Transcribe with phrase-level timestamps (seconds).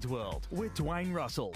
[0.00, 1.52] Dwayne's World with Dwayne Russell.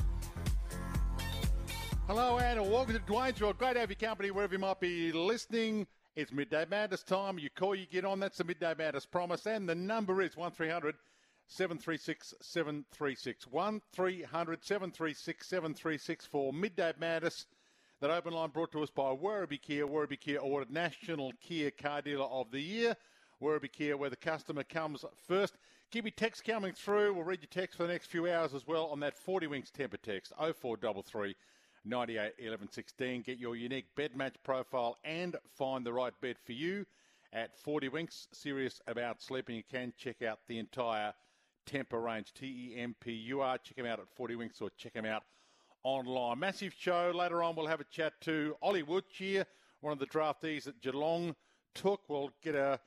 [2.06, 3.56] Hello and welcome to Dwayne's World.
[3.56, 5.86] Great to have your company wherever you might be listening.
[6.14, 7.39] It's Midday Madness time.
[7.39, 8.20] You call, you get on.
[8.20, 9.47] That's the Midday Madness promise.
[9.47, 10.95] And the number is 1300
[11.47, 13.47] 736 736.
[13.47, 17.47] 1300 736 736 for Midday Madness.
[18.01, 19.86] That open line brought to us by Werribee Kia.
[19.86, 22.97] Werribee Kia awarded National Kia Car Dealer of the Year.
[23.42, 25.56] Werribee Kia, where the customer comes first.
[25.95, 27.14] Your text coming through.
[27.14, 29.70] We'll read your text for the next few hours as well on that 40 Winks
[29.70, 31.36] Tempur text 0433
[31.84, 33.23] 98 11 16.
[33.23, 36.84] Get your unique bed match profile and find the right bed for you
[37.33, 38.27] at 40 Winks.
[38.33, 41.14] Serious about sleeping, you can check out the entire
[41.64, 43.56] Tempur range, T E M P U R.
[43.58, 45.23] Check them out at 40 Winks or check them out
[45.84, 46.41] online.
[46.41, 47.12] Massive show.
[47.14, 49.47] Later on, we'll have a chat to Ollie Wood here,
[49.81, 51.36] one of the draftees that Geelong
[51.73, 52.01] took.
[52.08, 52.80] We'll get a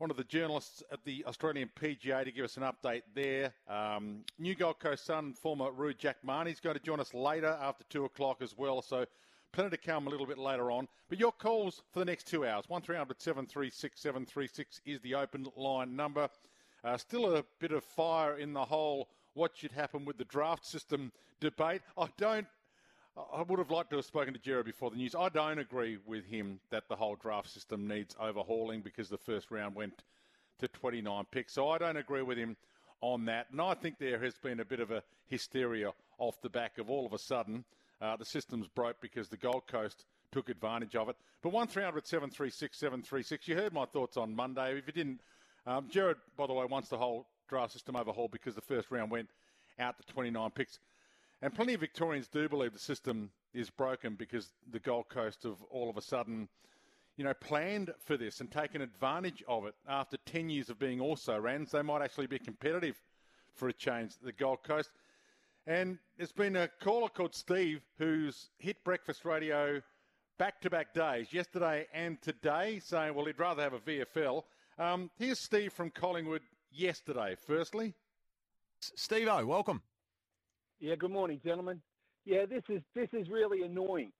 [0.00, 3.52] one of the journalists at the Australian PGA to give us an update there.
[3.68, 7.58] Um, New Gold Coast Sun former Roo Jack Mahoney is going to join us later
[7.60, 8.80] after two o'clock as well.
[8.80, 9.04] So
[9.52, 10.88] plenty to come a little bit later on.
[11.10, 15.94] But your calls for the next two hours, 1300 736 736 is the open line
[15.94, 16.30] number.
[16.82, 20.64] Uh, still a bit of fire in the whole what should happen with the draft
[20.64, 21.82] system debate.
[21.98, 22.46] I don't
[23.16, 25.14] I would have liked to have spoken to Jared before the news.
[25.14, 29.50] I don't agree with him that the whole draft system needs overhauling because the first
[29.50, 30.02] round went
[30.60, 31.52] to 29 picks.
[31.52, 32.56] So I don't agree with him
[33.00, 33.48] on that.
[33.50, 36.88] And I think there has been a bit of a hysteria off the back of
[36.88, 37.64] all of a sudden
[38.00, 41.16] uh, the system's broke because the Gold Coast took advantage of it.
[41.42, 44.78] But 1300 736 736, you heard my thoughts on Monday.
[44.78, 45.20] If you didn't,
[45.66, 49.10] um, Jared, by the way, wants the whole draft system overhauled because the first round
[49.10, 49.30] went
[49.78, 50.78] out to 29 picks.
[51.42, 55.62] And plenty of Victorians do believe the system is broken because the Gold Coast have
[55.70, 56.48] all of a sudden,
[57.16, 61.00] you know, planned for this and taken advantage of it after 10 years of being
[61.00, 61.70] also rans.
[61.70, 63.00] They might actually be competitive
[63.54, 64.90] for a change, the Gold Coast.
[65.66, 69.80] And there's been a caller called Steve who's hit breakfast radio
[70.36, 74.42] back to back days, yesterday and today, saying, well, he'd rather have a VFL.
[74.78, 77.94] Um, here's Steve from Collingwood yesterday, firstly.
[78.80, 79.82] Steve O, welcome.
[80.80, 81.82] Yeah, good morning, gentlemen.
[82.24, 84.12] Yeah, this is this is really annoying.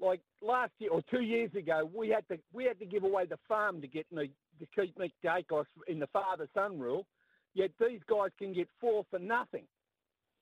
[0.00, 3.26] Like last year or two years ago, we had to we had to give away
[3.26, 7.06] the farm to get me to keep Nick Daicos in the father son rule.
[7.54, 9.64] Yet these guys can get four for nothing.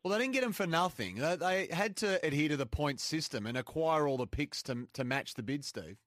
[0.02, 1.16] Well, they didn't get them for nothing.
[1.16, 4.88] They, they had to adhere to the point system and acquire all the picks to
[4.94, 5.98] to match the bid, Steve.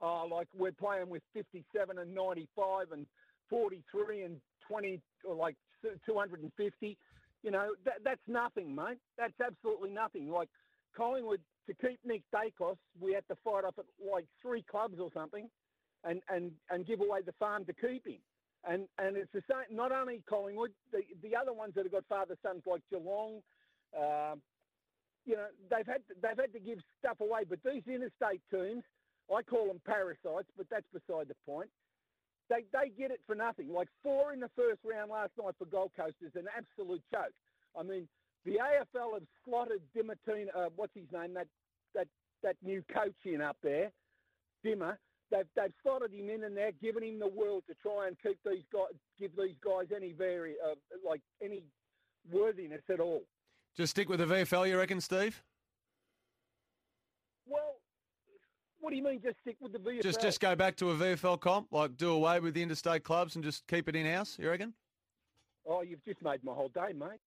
[0.00, 3.06] Oh, like we're playing with 57 and 95 and
[3.50, 4.36] 43 and
[4.68, 5.56] 20 or like
[6.04, 6.98] 250
[7.42, 8.98] you know, that, that's nothing, mate.
[9.18, 10.30] That's absolutely nothing.
[10.30, 10.48] Like
[10.96, 15.10] Collingwood, to keep Nick Daicos, we had to fight off at like three clubs or
[15.12, 15.48] something
[16.04, 18.18] and, and, and give away the farm to keep him.
[18.68, 22.04] And, and it's the same, not only Collingwood, the, the other ones that have got
[22.08, 23.40] father sons like Geelong,
[23.96, 24.34] uh,
[25.24, 27.42] you know, they've had, to, they've had to give stuff away.
[27.48, 28.82] But these interstate teams,
[29.34, 31.70] I call them parasites, but that's beside the point.
[32.48, 33.72] They, they get it for nothing.
[33.72, 37.32] Like four in the first round last night for Gold Coast is an absolute choke.
[37.78, 38.08] I mean,
[38.44, 41.48] the AFL have slotted Dimitino, uh, what's his name, that,
[41.94, 42.06] that,
[42.42, 43.90] that new coach in up there,
[44.64, 44.96] Dimma.
[45.32, 48.38] They've, they've slotted him in and they're giving him the world to try and keep
[48.44, 51.64] these guys, give these guys any vari, uh, like any
[52.30, 53.22] worthiness at all.
[53.76, 55.42] Just stick with the VFL, you reckon, Steve?
[57.48, 57.74] Well,
[58.86, 59.20] what do you mean?
[59.20, 60.00] Just stick with the VFL?
[60.00, 63.34] Just just go back to a VFL comp, like do away with the interstate clubs
[63.34, 64.38] and just keep it in house.
[64.38, 64.74] You reckon?
[65.66, 67.18] Oh, you've just made my whole day, mate.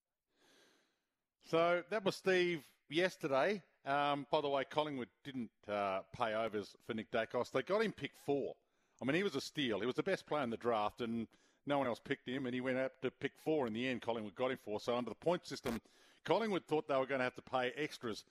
[1.44, 3.61] So that was Steve yesterday.
[3.85, 7.51] Um, by the way, Collingwood didn't uh, pay overs for Nick Daicos.
[7.51, 8.53] They got him pick four.
[9.01, 9.81] I mean, he was a steal.
[9.81, 11.27] He was the best player in the draft, and
[11.65, 14.01] no one else picked him, and he went up to pick four in the end.
[14.01, 14.79] Collingwood got him four.
[14.79, 15.81] So under the point system,
[16.23, 18.23] Collingwood thought they were going to have to pay extras.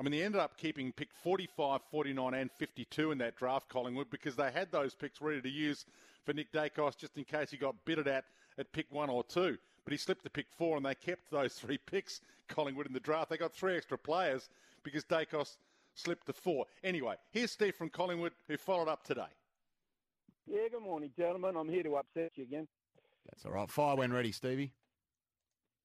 [0.00, 4.08] I mean, they ended up keeping pick 45, 49, and 52 in that draft, Collingwood,
[4.08, 5.84] because they had those picks ready to use
[6.24, 8.24] for Nick Daicos just in case he got bitted at
[8.56, 9.58] at pick one or two.
[9.84, 13.00] But he slipped to pick four, and they kept those three picks, Collingwood, in the
[13.00, 13.28] draft.
[13.28, 14.48] They got three extra players
[14.84, 15.58] because Daicos
[15.94, 16.64] slipped to four.
[16.82, 19.28] Anyway, here's Steve from Collingwood who followed up today.
[20.46, 21.56] Yeah, good morning, gentlemen.
[21.56, 22.66] I'm here to upset you again.
[23.26, 23.70] That's all right.
[23.70, 24.72] Fire when ready, Stevie.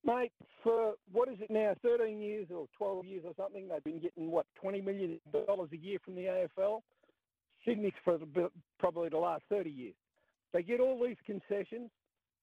[0.05, 0.31] Mate,
[0.63, 4.29] for what is it now, 13 years or 12 years or something, they've been getting,
[4.29, 6.81] what, $20 million a year from the AFL?
[7.65, 8.19] Sydney for
[8.79, 9.95] probably the last 30 years.
[10.53, 11.89] They get all these concessions.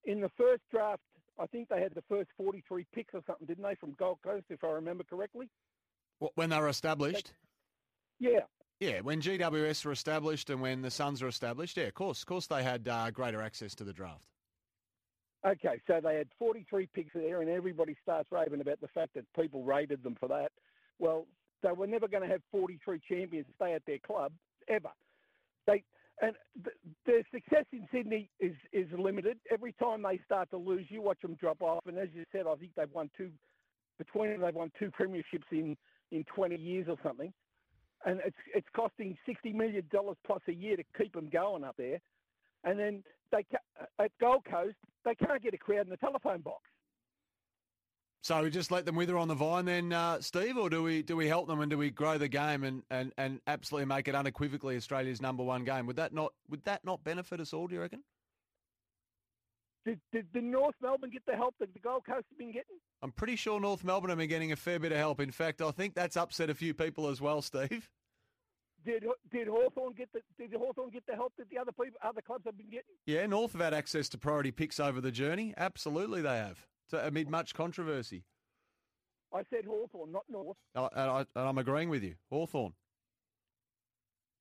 [0.04, 1.02] In the first draft,
[1.38, 4.46] I think they had the first 43 picks or something, didn't they, from Gold Coast,
[4.50, 5.48] if I remember correctly?
[6.34, 7.32] When they were established?
[8.20, 8.40] They, yeah.
[8.80, 12.26] Yeah, when GWS were established and when the Suns were established, yeah, of course, of
[12.26, 14.31] course they had uh, greater access to the draft.
[15.44, 19.24] Okay, so they had 43 picks there, and everybody starts raving about the fact that
[19.34, 20.52] people rated them for that.
[21.00, 21.26] Well,
[21.62, 24.32] they were never going to have 43 champions stay at their club
[24.68, 24.90] ever.
[25.66, 25.82] They
[26.20, 29.38] and th- their success in Sydney is is limited.
[29.50, 31.86] Every time they start to lose, you watch them drop off.
[31.86, 33.30] And as you said, I think they've won two
[33.98, 34.40] between them.
[34.40, 35.76] They've won two premierships in
[36.10, 37.32] in 20 years or something,
[38.04, 41.76] and it's it's costing 60 million dollars plus a year to keep them going up
[41.76, 42.00] there.
[42.64, 43.44] And then they
[43.98, 46.62] at Gold Coast, they can't get a crowd in the telephone box.
[48.22, 51.02] So we just let them wither on the vine, then, uh, Steve, or do we
[51.02, 54.06] do we help them and do we grow the game and, and, and absolutely make
[54.06, 55.86] it unequivocally Australia's number one game?
[55.86, 57.66] Would that not would that not benefit us all?
[57.66, 58.04] Do you reckon?
[59.84, 62.78] Did, did, did North Melbourne get the help that the Gold Coast have been getting?
[63.02, 65.18] I'm pretty sure North Melbourne have been getting a fair bit of help.
[65.18, 67.88] In fact, I think that's upset a few people as well, Steve.
[68.84, 72.20] Did did Hawthorn get the did Hawthorn get the help that the other people other
[72.20, 72.94] clubs have been getting?
[73.06, 75.54] Yeah, North have had access to priority picks over the journey.
[75.56, 76.66] Absolutely, they have.
[76.88, 78.24] So, amid much controversy.
[79.34, 80.56] I said Hawthorn, not North.
[80.74, 82.74] Uh, and, I, and I'm agreeing with you, Hawthorn.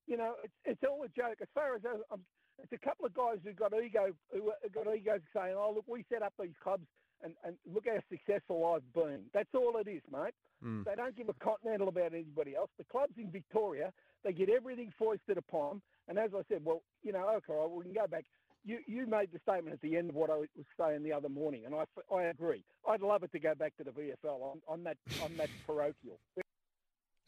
[0.07, 1.37] You know, it's, it's all a joke.
[1.41, 2.21] As far as um,
[2.59, 6.05] it's a couple of guys who got ego, who got egos saying, "Oh, look, we
[6.11, 6.85] set up these clubs,
[7.23, 10.33] and, and look how successful I've been." That's all it is, mate.
[10.63, 10.85] Mm.
[10.85, 12.69] They don't give a continental about anybody else.
[12.77, 13.91] The clubs in Victoria,
[14.23, 15.81] they get everything foisted upon them.
[16.07, 18.25] And as I said, well, you know, okay, we can go back
[18.63, 20.47] you, you made the statement at the end of what I was
[20.79, 22.63] saying the other morning, and I, I agree.
[22.87, 26.19] I'd love it to go back to the VFL on, on that on that parochial.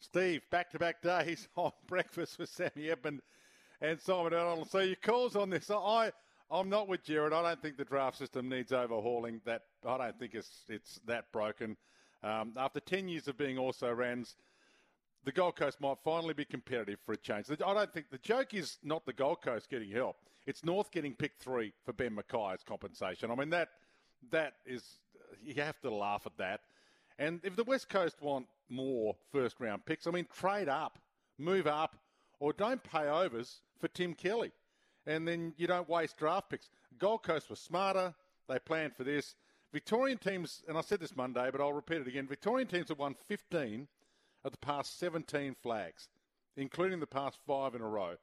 [0.00, 3.20] Steve, back to back days on breakfast with Sammy Edmund
[3.84, 4.70] and Simon Arnold.
[4.70, 5.70] So your calls on this.
[5.70, 6.10] I
[6.50, 7.32] I'm not with Jared.
[7.32, 9.40] I don't think the draft system needs overhauling.
[9.44, 11.76] That I don't think it's it's that broken.
[12.22, 14.36] Um, after ten years of being also rans,
[15.24, 17.46] the Gold Coast might finally be competitive for a change.
[17.50, 20.16] I don't think the joke is not the Gold Coast getting help.
[20.46, 23.30] It's North getting picked three for Ben McKay as compensation.
[23.30, 23.68] I mean that
[24.30, 24.82] that is
[25.42, 26.60] you have to laugh at that.
[27.18, 30.98] And if the West Coast want more first round picks, I mean trade up,
[31.38, 31.96] move up,
[32.40, 34.52] or don't pay overs for Tim Kelly,
[35.06, 36.70] and then you don't waste draft picks.
[36.98, 38.14] Gold Coast was smarter.
[38.48, 39.34] They planned for this.
[39.72, 42.28] Victorian teams, and I said this Monday, but I'll repeat it again.
[42.28, 43.88] Victorian teams have won 15
[44.44, 46.08] of the past 17 flags,
[46.56, 48.14] including the past five in a row.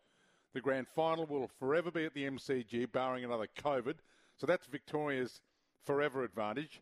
[0.53, 3.95] The grand final will forever be at the MCG, barring another COVID.
[4.37, 5.41] So that's Victoria's
[5.85, 6.81] forever advantage.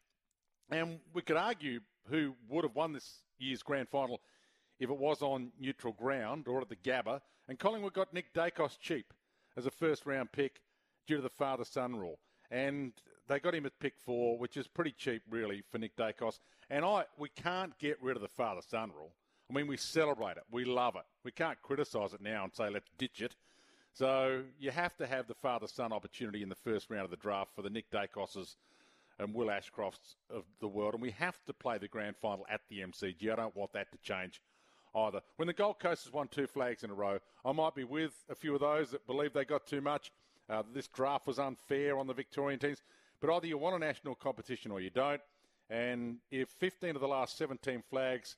[0.71, 4.21] And we could argue who would have won this year's grand final
[4.79, 7.21] if it was on neutral ground or at the Gabba.
[7.49, 9.11] And Collingwood got Nick Daicos cheap
[9.57, 10.61] as a first round pick
[11.07, 12.19] due to the father son rule.
[12.51, 12.93] And
[13.27, 16.39] they got him at pick four, which is pretty cheap, really, for Nick Daicos.
[16.69, 19.11] And I, we can't get rid of the father son rule.
[19.49, 21.05] I mean, we celebrate it, we love it.
[21.25, 23.35] We can't criticise it now and say let's ditch it.
[23.93, 27.55] So you have to have the father-son opportunity in the first round of the draft
[27.55, 28.55] for the Nick Daicoses
[29.17, 32.61] and Will Ashcrofts of the world, and we have to play the grand final at
[32.69, 33.29] the MCG.
[33.31, 34.41] I don't want that to change
[34.95, 35.21] either.
[35.37, 38.23] When the Gold Coast has won two flags in a row, I might be with
[38.29, 40.11] a few of those that believe they got too much.
[40.49, 42.81] Uh, this draft was unfair on the Victorian teams,
[43.21, 45.21] but either you want a national competition or you don't.
[45.69, 48.37] And if 15 of the last 17 flags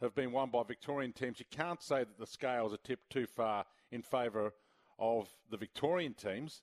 [0.00, 3.26] have been won by Victorian teams, you can't say that the scales are tipped too
[3.26, 4.54] far in favour
[4.98, 6.62] of the Victorian teams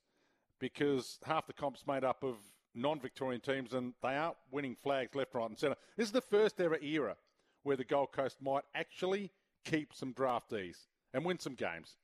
[0.59, 2.35] because half the comp's made up of
[2.73, 5.75] non-Victorian teams and they aren't winning flags left, right and centre.
[5.97, 7.15] This is the first ever era
[7.63, 9.31] where the Gold Coast might actually
[9.65, 11.95] keep some draftees and win some games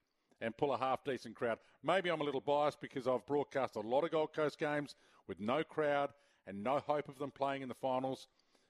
[0.42, 1.58] and pull a half decent crowd.
[1.84, 4.96] Maybe I'm a little biased because I've broadcast a lot of Gold Coast games
[5.28, 6.10] with no crowd
[6.46, 8.28] and no hope of them playing in the finals.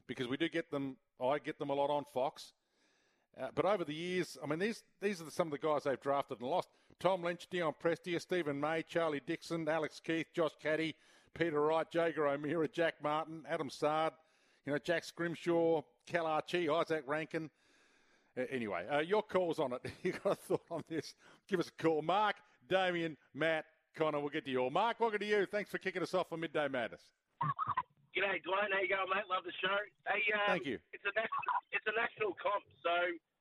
[0.08, 0.96] because we do get them.
[1.22, 2.54] I get them a lot on Fox.
[3.40, 6.00] Uh, but over the years, I mean, these these are some of the guys they've
[6.00, 6.70] drafted and lost.
[7.00, 10.96] Tom Lynch, Dion Prestia, Steven May, Charlie Dixon, Alex Keith, Josh Caddy,
[11.36, 14.14] Peter Wright, Jaeger O'Meara, Jack Martin, Adam Saad,
[14.68, 17.50] you know, Jack Scrimshaw, Cal Archie, Izak Rankine.
[18.36, 19.80] Uh, anyway, uh, your call's on it.
[20.04, 21.16] you got a thought on this?
[21.48, 22.04] Give us a call.
[22.04, 22.36] Mark,
[22.68, 23.64] Damien, Matt,
[23.96, 24.70] Connor, we'll get to you all.
[24.70, 25.48] Mark, welcome to you.
[25.48, 27.00] Thanks for kicking us off for Midday Madness.
[28.12, 28.76] G'day, Dwayne.
[28.76, 29.24] How you going, mate?
[29.32, 29.80] Love the show.
[30.04, 30.84] Hey, um, Thank you.
[30.92, 32.92] It's a national, it's a national comp, so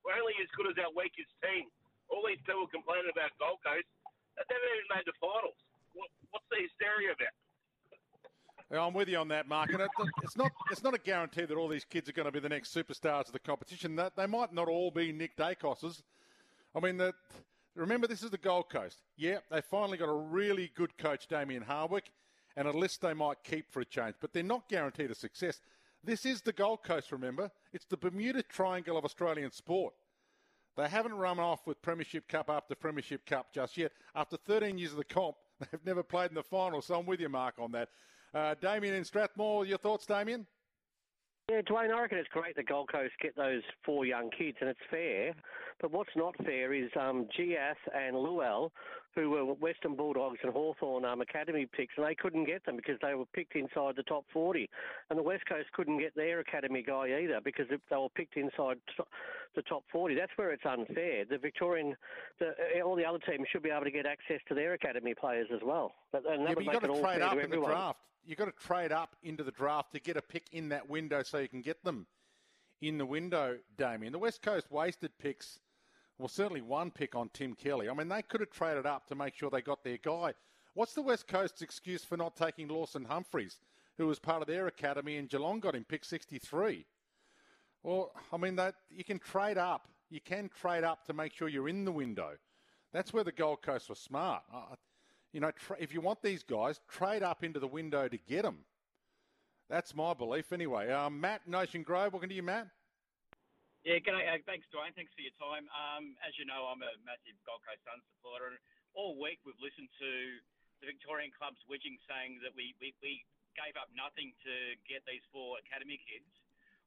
[0.06, 1.66] we're only as good as our weakest team.
[2.06, 3.90] All these people complaining about Gold Coast,
[4.38, 5.58] they've never even made the finals.
[5.90, 7.34] What, what's the hysteria about?
[8.72, 9.70] I'm with you on that, Mark.
[9.70, 9.90] And it,
[10.22, 12.48] it's not it's not a guarantee that all these kids are going to be the
[12.48, 13.96] next superstars of the competition.
[13.96, 16.02] That they might not all be Nick Daicoses.
[16.74, 17.14] I mean, that
[17.74, 19.02] remember this is the Gold Coast.
[19.16, 22.10] Yeah, they finally got a really good coach, Damien Hardwick,
[22.56, 24.16] and a list they might keep for a change.
[24.20, 25.60] But they're not guaranteed a success.
[26.02, 27.12] This is the Gold Coast.
[27.12, 29.94] Remember, it's the Bermuda Triangle of Australian sport.
[30.76, 33.92] They haven't run off with Premiership Cup after Premiership Cup just yet.
[34.14, 36.82] After 13 years of the comp, they've never played in the final.
[36.82, 37.88] So I'm with you, Mark, on that.
[38.34, 40.46] Uh, Damien in Strathmore, your thoughts, Damien?
[41.50, 44.68] Yeah, Dwayne, I reckon it's great that Gold Coast get those four young kids, and
[44.68, 45.32] it's fair.
[45.80, 48.70] But what's not fair is um, and Luell,
[49.16, 52.98] who were Western Bulldogs and Hawthorn um, Academy picks, and they couldn't get them because
[53.02, 54.68] they were picked inside the top 40.
[55.10, 58.76] And the West Coast couldn't get their Academy guy either because they were picked inside
[59.56, 60.14] the top 40.
[60.14, 61.24] That's where it's unfair.
[61.24, 61.96] The Victorian,
[62.38, 62.52] the,
[62.84, 65.60] all the other teams should be able to get access to their Academy players as
[65.64, 65.92] well.
[66.12, 68.92] And yeah, but you've got to trade up in the draft you've got to trade
[68.92, 71.82] up into the draft to get a pick in that window so you can get
[71.84, 72.06] them
[72.82, 74.12] in the window, Damien.
[74.12, 75.60] The West Coast wasted picks,
[76.18, 77.88] well, certainly one pick on Tim Kelly.
[77.88, 80.32] I mean, they could have traded up to make sure they got their guy.
[80.74, 83.58] What's the West Coast's excuse for not taking Lawson Humphries,
[83.98, 86.84] who was part of their academy and Geelong got him pick 63?
[87.82, 89.88] Well, I mean, that you can trade up.
[90.10, 92.32] You can trade up to make sure you're in the window.
[92.92, 94.42] That's where the Gold Coast was smart.
[95.32, 98.42] You know, tra- if you want these guys, trade up into the window to get
[98.42, 98.58] them.
[99.68, 100.90] That's my belief anyway.
[100.90, 102.68] Um, Matt, Ocean Grove, welcome to you, Matt.
[103.86, 104.26] Yeah, g'day.
[104.26, 104.90] Uh, thanks, Dwayne.
[104.98, 105.70] Thanks for your time.
[105.70, 108.58] Um, as you know, I'm a massive Gold Coast Suns supporter, and
[108.98, 110.10] all week we've listened to
[110.82, 113.22] the Victorian clubs wedging saying that we, we, we
[113.54, 116.26] gave up nothing to get these four academy kids.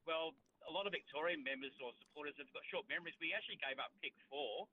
[0.04, 0.36] Well,
[0.68, 3.16] a lot of Victorian members or supporters have got short memories.
[3.16, 4.68] We actually gave up pick four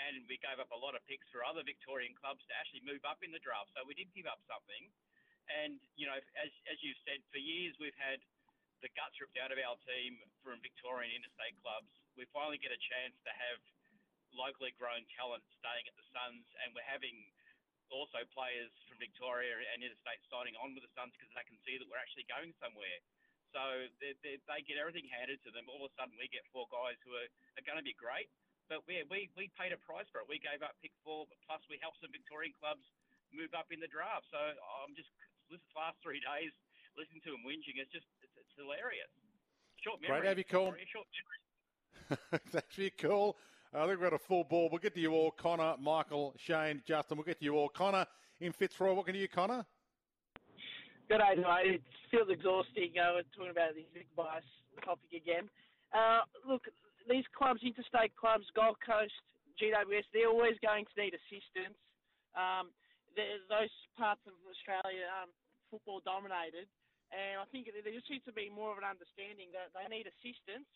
[0.00, 3.04] and we gave up a lot of picks for other Victorian clubs to actually move
[3.04, 3.76] up in the draft.
[3.76, 4.88] So we did give up something.
[5.52, 8.24] And, you know, as, as you've said, for years we've had
[8.84, 11.88] the guts ripped out of our team from Victorian interstate clubs.
[12.18, 13.60] We finally get a chance to have
[14.34, 17.16] locally grown talent staying at the Suns, and we're having
[17.88, 21.78] also players from Victoria and interstate signing on with the Suns because they can see
[21.78, 22.98] that we're actually going somewhere.
[23.54, 23.62] So
[24.02, 25.70] they, they, they get everything handed to them.
[25.70, 28.28] All of a sudden, we get four guys who are, are going to be great
[28.66, 30.26] but we, we, we paid a price for it.
[30.26, 32.82] We gave up pick four, but plus we helped some Victorian clubs
[33.30, 34.26] move up in the draft.
[34.30, 34.38] So
[34.82, 35.10] I'm just
[35.50, 36.50] this last three days
[36.98, 37.78] listening to him whinging.
[37.78, 38.06] It's just
[38.56, 39.10] hilarious.
[39.82, 40.20] Short memory.
[40.20, 40.74] Great have you called.
[40.92, 42.40] Short memory.
[42.52, 43.36] That's very cool.
[43.74, 44.68] I think we've got a full ball.
[44.70, 47.18] We'll get to you all, Connor, Michael, Shane, Justin.
[47.18, 47.68] We'll get to you all.
[47.68, 48.06] Connor
[48.40, 48.94] in Fitzroy.
[48.94, 49.66] What can you, do, Connor?
[51.08, 51.78] Good day, mate.
[51.78, 54.44] It feels exhausting uh, talking about this big bias
[54.84, 55.50] topic again.
[55.94, 56.66] Uh, look,
[57.08, 59.14] these clubs, interstate clubs, Gold Coast,
[59.62, 61.78] GWS, they're always going to need assistance.
[62.34, 62.74] Um,
[63.16, 65.32] those parts of Australia um,
[65.70, 66.68] football dominated,
[67.14, 70.10] and I think there just needs to be more of an understanding that they need
[70.10, 70.66] assistance,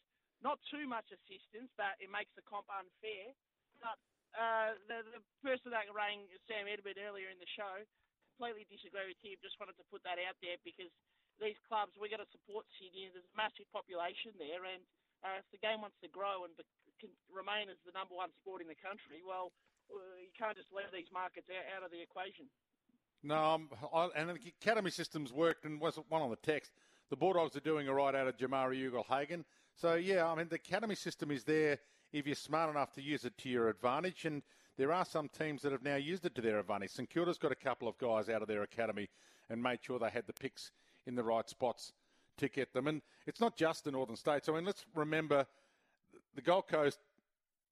[0.40, 3.34] not too much assistance, but it makes the comp unfair.
[3.82, 3.98] But
[4.36, 7.82] uh, the, the person that rang Sam Edmund earlier in the show,
[8.40, 9.36] completely disagree with him.
[9.44, 10.88] Just wanted to put that out there because
[11.42, 13.10] these clubs, we've got to support Sydney.
[13.10, 14.80] There's a massive population there, and
[15.20, 16.64] uh, if the game wants to grow and be,
[17.28, 19.52] remain as the number one sport in the country, well,
[19.92, 22.48] uh, you can't just leave these markets out, out of the equation.
[23.22, 23.60] No,
[23.92, 26.72] I, and the academy system's worked, and was one on the text.
[27.10, 29.44] The Bulldogs are doing a right out of Jamarra Ugle-Hagan.
[29.74, 31.78] So, yeah, I mean, the academy system is there
[32.12, 34.24] if you're smart enough to use it to your advantage.
[34.24, 34.42] And
[34.76, 36.90] there are some teams that have now used it to their advantage.
[36.90, 39.08] St Kilda's got a couple of guys out of their academy
[39.48, 40.70] and made sure they had the picks
[41.06, 41.92] in the right spots
[42.38, 42.86] to get them.
[42.86, 44.48] And it's not just the Northern States.
[44.48, 45.46] I mean, let's remember
[46.34, 47.00] the Gold Coast,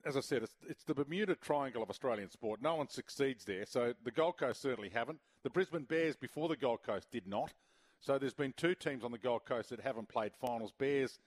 [0.08, 2.62] as I said, it's, it's the Bermuda Triangle of Australian sport.
[2.62, 3.66] No one succeeds there.
[3.66, 5.18] So the Gold Coast certainly haven't.
[5.42, 7.52] The Brisbane Bears before the Gold Coast did not.
[8.00, 11.18] So there's been two teams on the Gold Coast that haven't played finals, Bears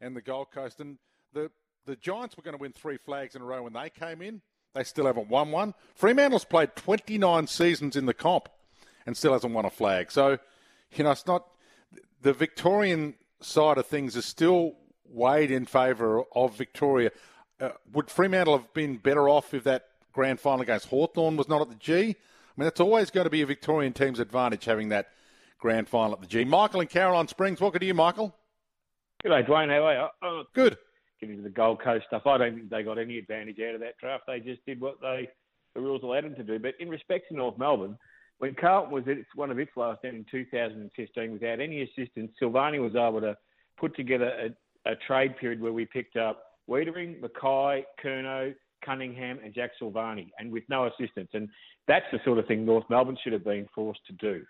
[0.00, 0.80] and the Gold Coast.
[0.80, 0.98] And
[1.32, 1.50] the,
[1.86, 4.42] the Giants were going to win three flags in a row when they came in.
[4.74, 5.74] They still haven't won one.
[5.96, 8.48] Fremantle's played 29 seasons in the comp
[9.06, 10.12] and still hasn't won a flag.
[10.12, 10.38] So,
[10.92, 11.48] you know, it's not
[12.22, 14.74] the Victorian side of things is still
[15.08, 17.10] weighed in favour of Victoria.
[17.60, 21.60] Uh, would Fremantle have been better off if that grand final against Hawthorn was not
[21.60, 21.94] at the G?
[21.94, 25.08] I mean, it's always going to be a Victorian team's advantage having that
[25.58, 26.44] grand final at the G.
[26.44, 28.34] Michael and Caroline Springs, welcome to you, Michael.
[29.22, 29.68] Good day, Dwayne.
[29.68, 30.08] How are you?
[30.22, 30.78] Oh, Good.
[31.20, 33.82] Getting to the Gold Coast stuff, I don't think they got any advantage out of
[33.82, 34.24] that draft.
[34.26, 35.28] They just did what they
[35.74, 36.58] the rules allowed them to do.
[36.58, 37.96] But in respect to North Melbourne,
[38.38, 42.80] when Carlton was at one of its last end in 2015 without any assistance, Silvagni
[42.80, 43.36] was able to
[43.78, 44.50] put together
[44.86, 50.30] a, a trade period where we picked up Weitering, McKay, Curnow, Cunningham, and Jack Silvagni,
[50.38, 51.30] and with no assistance.
[51.34, 51.48] And
[51.88, 54.44] that's the sort of thing North Melbourne should have been forced to do.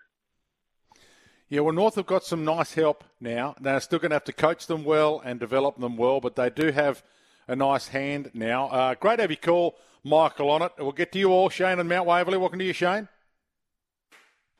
[1.49, 3.55] Yeah, well, North have got some nice help now.
[3.59, 6.49] They're still going to have to coach them well and develop them well, but they
[6.49, 7.03] do have
[7.47, 8.67] a nice hand now.
[8.67, 10.71] Uh, great to have you call Michael on it.
[10.77, 12.37] We'll get to you all, Shane and Mount Waverley.
[12.37, 13.09] Welcome to you, Shane.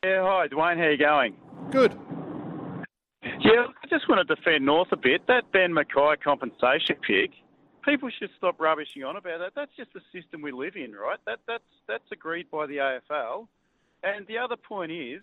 [0.04, 0.78] Yeah, hi, Dwayne.
[0.78, 1.36] How you going?
[1.72, 1.98] Good.
[3.24, 5.22] Yeah, I just want to defend North a bit.
[5.28, 7.32] That Ben McKay compensation pick,
[7.84, 9.54] people should stop rubbishing on about that.
[9.56, 11.20] That's just the system we live in, right?
[11.26, 13.48] That that's that's agreed by the AFL.
[14.04, 15.22] And the other point is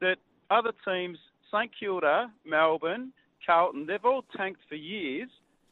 [0.00, 0.16] that
[0.50, 1.18] other teams,
[1.52, 3.12] St Kilda, Melbourne,
[3.44, 5.28] Carlton, they've all tanked for years,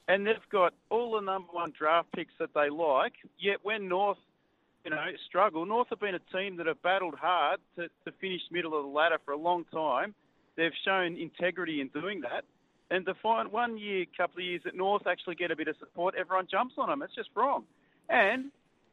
[0.09, 3.15] and they've got all the number one draft picks that they like.
[3.39, 4.19] Yet when North,
[4.85, 8.43] you know, struggle, North have been a team that have battled hard to, to finish
[8.51, 10.15] middle of the ladder for a long time.
[10.57, 12.45] They've shown integrity in doing that.
[12.91, 15.77] And to find one year, couple of years that North actually get a bit of
[15.79, 17.03] support, everyone jumps on them.
[17.03, 17.65] It's just wrong.
[18.09, 18.51] And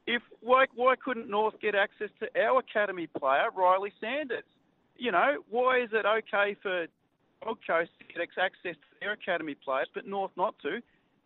[0.07, 4.43] if why why couldn't North get access to our academy player Riley Sanders?
[5.01, 6.86] you know, why is it okay for
[7.43, 10.79] Gold Coast to get access to their academy players, but North not to?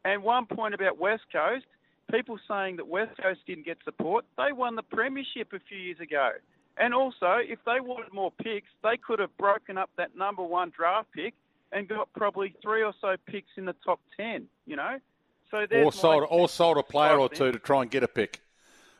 [0.06, 1.66] And one point about West Coast,
[2.10, 6.00] people saying that West Coast didn't get support, they won the premiership a few years
[6.00, 6.32] ago.
[6.78, 10.72] And also, if they wanted more picks, they could have broken up that number one
[10.76, 11.34] draft pick
[11.72, 14.48] and got probably three or so picks in the top ten.
[14.66, 15.00] You know,
[15.52, 18.42] so or sold or sold a player or two to try and get a pick.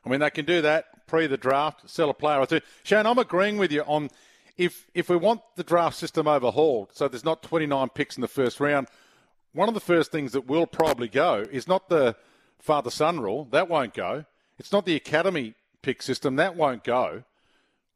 [0.06, 2.62] I mean, they can do that pre the draft, sell a player or two.
[2.84, 4.10] Shane, I'm agreeing with you on
[4.58, 8.28] if if we want the draft system overhauled, so there's not 29 picks in the
[8.28, 8.88] first round,
[9.54, 12.16] one of the first things that will probably go is not the
[12.60, 13.48] father son rule.
[13.52, 14.26] That won't go.
[14.58, 16.36] It's not the academy pick system.
[16.36, 17.24] That won't go.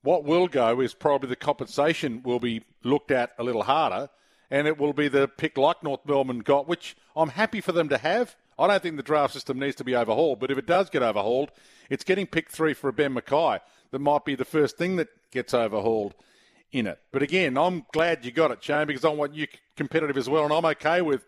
[0.02, 4.10] What will go is probably the compensation will be looked at a little harder,
[4.52, 7.90] and it will be the pick like North Melbourne got, which I'm happy for them
[7.90, 8.36] to have.
[8.58, 11.04] I don't think the draft system needs to be overhauled, but if it does get
[11.04, 11.52] overhauled,
[11.90, 13.60] it's getting pick three for a Ben McKay.
[13.92, 16.14] That might be the first thing that gets overhauled
[16.72, 17.00] in it.
[17.12, 20.44] But again, I'm glad you got it, Shane, because I want you competitive as well,
[20.44, 21.26] and I'm okay with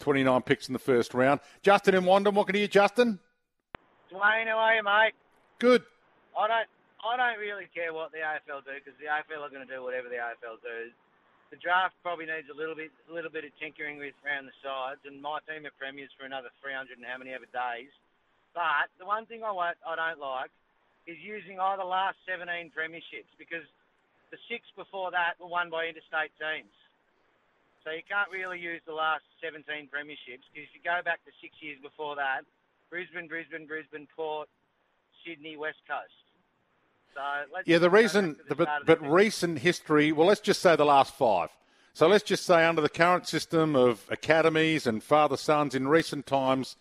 [0.00, 1.40] 29 picks in the first round.
[1.62, 3.20] Justin in Wandon, welcome to you, Justin.
[4.10, 5.12] Dwayne, how are you, mate?
[5.58, 5.82] Good.
[6.36, 6.66] I don't,
[7.04, 9.82] I don't really care what the AFL do because the AFL are going to do
[9.82, 10.90] whatever the AFL do.
[11.50, 14.54] The draft probably needs a little bit, a little bit of tinkering with around the
[14.62, 17.90] sides, and my team are premiers for another 300 and how many ever days.
[18.54, 20.54] But the one thing I, won't, I don't like
[21.10, 23.66] is using either last 17 premierships because
[24.30, 26.70] the six before that were won by interstate teams.
[27.82, 31.32] So you can't really use the last 17 premierships because if you go back to
[31.42, 32.46] six years before that,
[32.94, 34.46] Brisbane, Brisbane, Brisbane, Port,
[35.26, 36.29] Sydney, West Coast.
[37.14, 40.12] So yeah, the reason, the, but, but recent history.
[40.12, 41.50] Well, let's just say the last five.
[41.92, 46.26] So let's just say under the current system of academies and father sons in recent
[46.26, 46.76] times,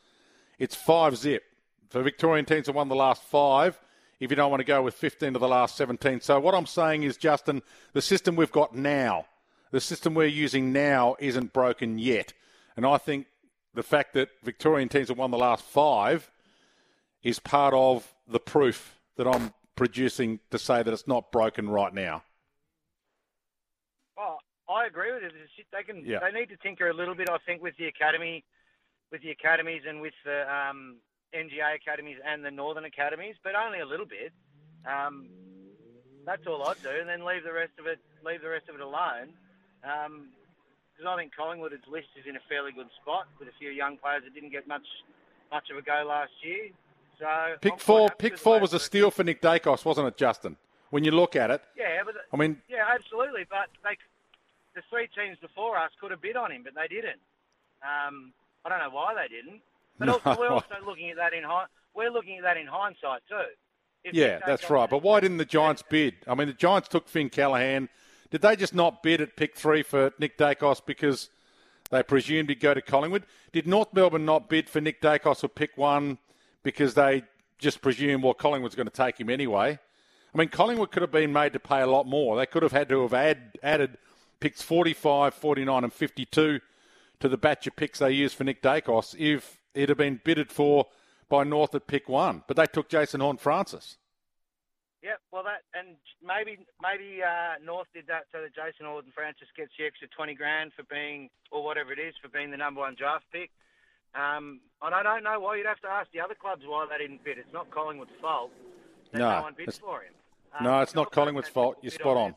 [0.60, 1.44] it's five zip
[1.90, 3.80] for Victorian teams have won the last five
[4.20, 6.22] if you don't want to go with 15 of the last 17.
[6.22, 7.62] So what I'm saying is, Justin,
[7.94, 9.26] the system we've got now,
[9.72, 12.34] the system we're using now isn't broken yet.
[12.76, 13.28] And I think
[13.74, 16.30] the fact that Victorian teams have won the last five
[17.24, 21.94] is part of the proof that I'm producing to say that it's not broken right
[21.94, 22.22] now.
[24.18, 25.32] Well, I agree with it.
[25.72, 26.06] They can.
[26.06, 26.20] Yeah.
[26.20, 28.44] They need to tinker a little bit, I think, with the academy,
[29.10, 30.98] with the academies and with the um,
[31.34, 34.34] NGA academies and the Northern academies, but only a little bit.
[34.86, 35.30] Um,
[36.26, 38.76] that's all I'd do, and then leave the rest of it leave the rest of
[38.76, 39.32] it alone.
[39.80, 43.72] Because um, I think Collingwood's list is in a fairly good spot with a few
[43.72, 44.86] young players that didn't get much
[45.50, 46.70] much of a go last year.
[47.20, 50.56] So pick four, pick four was a steal for Nick Daicos, wasn't it, Justin?
[50.90, 53.46] When you look at it, yeah, but I mean, yeah, absolutely.
[53.48, 53.96] But they,
[54.74, 57.20] the three teams before us could have bid on him, but they didn't.
[57.84, 58.34] Um,
[58.66, 59.62] I don't know why they didn't.
[60.00, 60.14] But no.
[60.14, 61.44] also, we're also looking at that in
[61.94, 63.36] we're looking at that in hindsight too.
[64.04, 64.90] If yeah, that's right.
[64.90, 66.16] But why didn't the Giants bid?
[66.26, 67.90] I mean, the Giants took Finn Callaghan.
[68.32, 71.30] Did they just not bid at pick three for Nick Daicos because
[71.92, 73.26] they presumed he'd go to Collingwood?
[73.52, 76.18] Did North Melbourne not bid for Nick Daicos or pick one
[76.64, 77.24] because they
[77.58, 79.80] just presumed, well, Collingwood's going to take him anyway?
[80.34, 82.38] I mean, Collingwood could have been made to pay a lot more.
[82.38, 83.98] They could have had to have add, added
[84.40, 86.60] picks 45, 49, and 52
[87.20, 90.52] to the batch of picks they used for Nick Daicos if it had been bidded
[90.52, 90.86] for
[91.28, 92.44] by North at pick one.
[92.48, 93.98] But they took Jason Horne-Francis.
[95.02, 99.72] Yeah, well, that and maybe maybe uh, North did that so that Jason Horne-Francis gets
[99.80, 102.96] the extra twenty grand for being or whatever it is for being the number one
[103.00, 103.50] draft pick.
[104.16, 106.98] Um, and I don't know why you'd have to ask the other clubs why they
[106.98, 107.38] didn't bid.
[107.38, 108.52] It's not Collingwood's fault
[109.12, 110.14] that no, no one bid for him.
[110.58, 111.78] Um, no, it's not Collingwood's fault.
[111.82, 112.24] You're spot on.
[112.32, 112.36] on.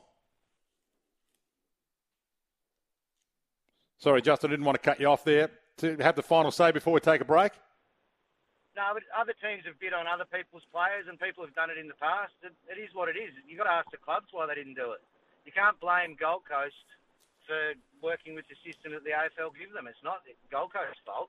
[3.98, 5.50] Sorry, Justin, I didn't want to cut you off there.
[5.78, 7.52] To have the final say before we take a break.
[8.76, 11.78] No, but other teams have bid on other people's players, and people have done it
[11.78, 12.32] in the past.
[12.42, 13.32] it, it is what it is.
[13.46, 15.00] You've got to ask the clubs why they didn't do it.
[15.44, 16.86] You can't blame Gold Coast
[17.46, 19.86] for working with the system that the AFL give them.
[19.86, 21.28] It's not Gold Coast's fault.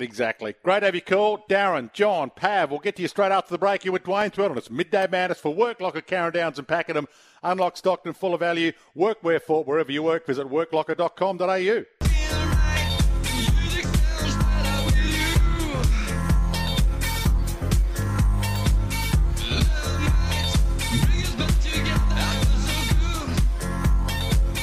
[0.00, 0.54] Exactly.
[0.62, 1.48] Great to have you called.
[1.48, 3.84] Darren, John, Pav, we'll get to you straight after the break.
[3.84, 7.06] You're with Dwayne Russell, it's Midday Madness for Worklocker, Carrum Downs and Pakenham.
[7.42, 8.72] Unlock Stockton, full of value.
[8.96, 10.26] Workwear for wherever you work.
[10.26, 11.84] Visit worklocker.com.au.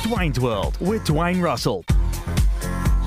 [0.08, 1.84] Dwayne's World with Dwayne Russell.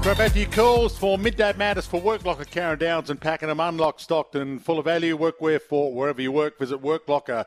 [0.02, 3.60] Back to your calls for Midday Madness for Worklocker, Carrum Downs and Pakenham.
[3.60, 6.58] Unlock Stockton, full of value workwear for wherever you work.
[6.58, 7.44] Visit worklocker.com.au.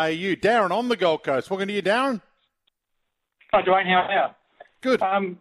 [0.00, 1.50] Darren on the Gold Coast.
[1.50, 2.22] Welcome to you, Darren.
[3.52, 3.86] Hi, Dwayne.
[3.86, 4.34] How are you?
[4.80, 5.02] Good.
[5.02, 5.38] Um,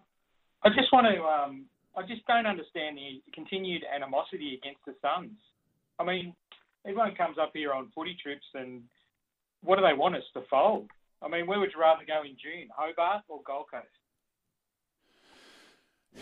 [0.64, 1.24] I just want to.
[1.24, 5.38] Um, I just don't understand the continued animosity against the Suns.
[6.00, 6.36] I mean,
[6.84, 8.82] everyone comes up here on footy trips, and
[9.64, 10.90] what do they want us to fold?
[11.22, 13.88] I mean, where would you rather go in June, Hobart or Gold Coast?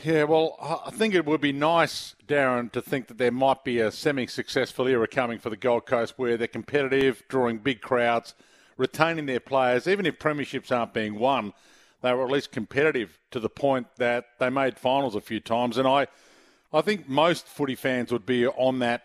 [0.02, 3.80] Yeah, well, I think it would be nice, Darren, to think that there might be
[3.80, 8.34] a semi successful era coming for the Gold Coast where they're competitive, drawing big crowds,
[8.76, 9.88] retaining their players.
[9.88, 11.54] Even if premierships aren't being won,
[12.02, 15.78] they were at least competitive to the point that they made finals a few times.
[15.78, 16.08] And I,
[16.74, 19.04] I think most footy fans would be on that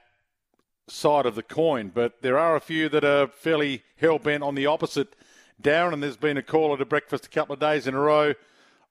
[0.88, 4.54] side of the coin, but there are a few that are fairly hell bent on
[4.54, 5.14] the opposite
[5.60, 8.34] Darren, and there's been a caller to breakfast a couple of days in a row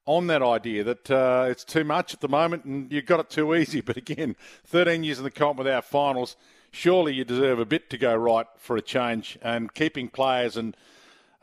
[0.07, 3.29] on that idea that uh, it's too much at the moment and you've got it
[3.29, 3.81] too easy.
[3.87, 6.35] But again, 13 years in the comp without finals,
[6.71, 9.37] surely you deserve a bit to go right for a change.
[9.41, 10.75] And keeping players and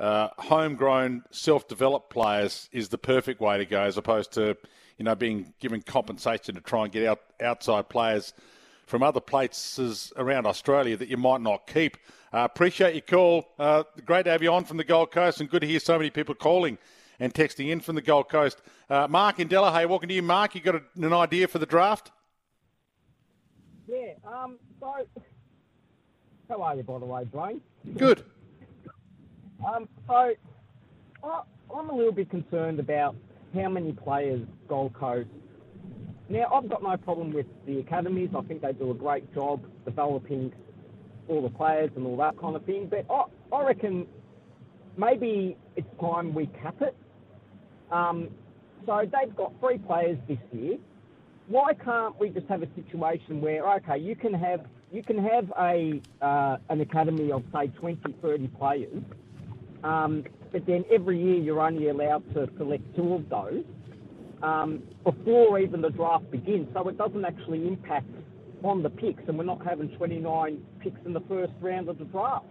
[0.01, 4.57] uh, homegrown, self-developed players is the perfect way to go, as opposed to
[4.99, 8.33] you know being given compensation to try and get out outside players
[8.87, 11.97] from other places around Australia that you might not keep.
[12.33, 13.47] Uh, appreciate your call.
[13.59, 15.97] Uh, great to have you on from the Gold Coast, and good to hear so
[15.97, 16.77] many people calling
[17.21, 18.61] and texting in from the Gold Coast.
[18.89, 20.55] Uh, Mark in Delahey, welcome to you, Mark.
[20.55, 22.11] You got a, an idea for the draft?
[23.87, 24.13] Yeah.
[24.27, 24.59] Um.
[24.81, 24.93] So,
[26.49, 27.61] how are you, by the way, Dwayne?
[27.97, 28.25] Good.
[29.67, 29.89] um.
[30.07, 30.33] So,
[31.25, 31.43] I,
[31.75, 33.17] I'm a little bit concerned about
[33.55, 35.29] how many players Gold Coast.
[36.29, 38.31] Now, I've got no problem with the academies.
[38.37, 40.53] I think they do a great job developing
[41.29, 42.89] all the players and all that kind of thing.
[42.91, 43.25] But I,
[43.55, 44.07] I reckon
[44.97, 46.97] maybe it's time we cap it.
[47.91, 48.29] Um,
[48.87, 50.79] so they've got three players this year.
[51.47, 55.53] Why can't we just have a situation where okay, you can have you can have
[55.59, 59.03] a uh, an academy of say 20, 30 players,
[59.83, 63.65] um, but then every year you're only allowed to select two of those
[64.43, 68.07] um, before even the draft begins, so it doesn't actually impact
[68.63, 72.05] on the picks, and we're not having 29 picks in the first round of the
[72.05, 72.47] draft.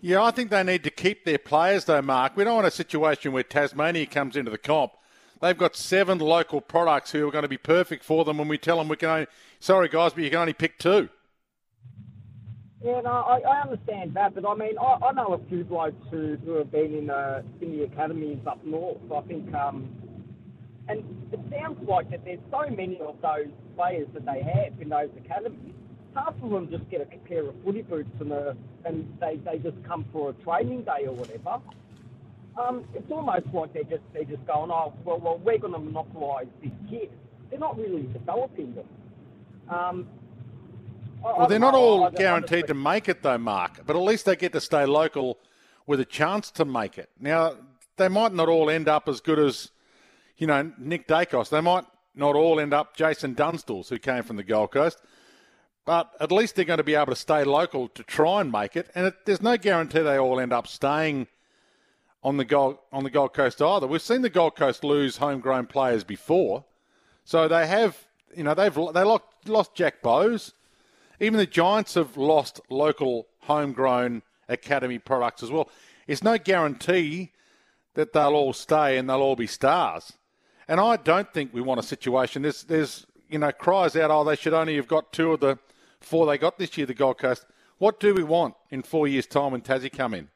[0.00, 2.36] Yeah, I think they need to keep their players, though, Mark.
[2.36, 4.92] We don't want a situation where Tasmania comes into the comp.
[5.40, 8.58] They've got seven local products who are going to be perfect for them when we
[8.58, 9.26] tell them we can only,
[9.60, 11.08] sorry guys, but you can only pick two.
[12.82, 16.06] Yeah, no, I, I understand that, but I mean, I, I know a few blokes
[16.10, 18.98] who, who have been in, uh, in the academies up north.
[19.14, 19.88] I think um,
[20.88, 24.88] and it sounds like that there's so many of those players that they have in
[24.88, 25.74] those academies.
[26.16, 29.58] Half of them just get a pair of footy boots and, a, and they, they
[29.58, 31.60] just come for a training day or whatever.
[32.56, 35.78] Um, it's almost like they're just they're just going, oh well, well we're going to
[35.78, 37.10] monopolise this kid.
[37.50, 38.88] They're not really developing them.
[39.68, 40.08] Um,
[41.22, 43.84] well, they're not all guaranteed to make it though, Mark.
[43.84, 45.38] But at least they get to stay local
[45.86, 47.10] with a chance to make it.
[47.20, 47.56] Now
[47.98, 49.70] they might not all end up as good as
[50.38, 51.50] you know, Nick Daicos.
[51.50, 55.00] They might not all end up Jason Dunstall, who came from the Gold Coast,
[55.86, 58.76] but at least they're going to be able to stay local to try and make
[58.76, 58.90] it.
[58.94, 61.28] And it, there's no guarantee they all end up staying
[62.22, 63.86] on the Gold on the Gold Coast either.
[63.86, 66.64] We've seen the Gold Coast lose homegrown players before,
[67.24, 67.96] so they have.
[68.36, 70.52] You know, they've they lost, lost Jack Bowes.
[71.20, 75.70] Even the Giants have lost local homegrown academy products as well.
[76.06, 77.32] It's no guarantee
[77.94, 80.12] that they'll all stay and they'll all be stars.
[80.68, 82.42] And I don't think we want a situation.
[82.42, 85.58] There's, there's, you know, cries out, oh, they should only have got two of the
[86.00, 87.46] four they got this year, the Gold Coast.
[87.78, 90.28] What do we want in four years' time when Tassie come in?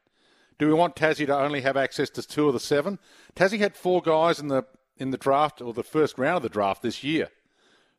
[0.59, 2.99] Do we want Tassie to only have access to two of the seven?
[3.35, 4.63] Tassie had four guys in the
[4.97, 7.29] in the draft or the first round of the draft this year.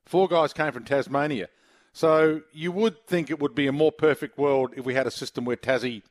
[0.05, 1.49] Four guys came from Tasmania.
[1.93, 5.11] So you would think it would be a more perfect world if we had a
[5.11, 6.03] system where Tassie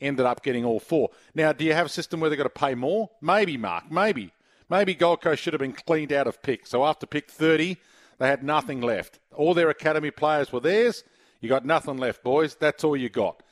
[0.00, 1.10] ended up getting all four.
[1.34, 3.10] Now, do you have a system where they've got to pay more?
[3.20, 4.32] Maybe, Mark, maybe.
[4.68, 6.66] Maybe Gold Coast should have been cleaned out of pick.
[6.66, 7.76] So after pick 30,
[8.20, 9.18] they had nothing left.
[9.34, 11.04] All their academy players were theirs.
[11.40, 12.54] You got nothing left, boys.
[12.54, 13.42] That's all you got.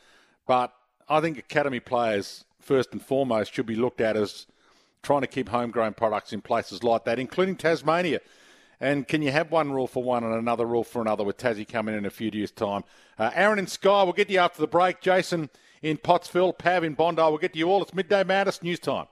[0.47, 0.75] But
[1.09, 4.47] I think academy players, first and foremost, should be looked at as
[5.03, 8.21] trying to keep homegrown products in places like that, including Tasmania.
[8.79, 11.67] And can you have one rule for one and another rule for another with Tassie
[11.67, 12.85] coming in a few years' time?
[13.19, 15.01] Uh, Aaron and Skye, we'll get you after the break.
[15.01, 15.49] Jason
[15.81, 17.81] in Pottsville, Pav in Bondi, we'll get you all.
[17.81, 19.07] It's midday madness news time.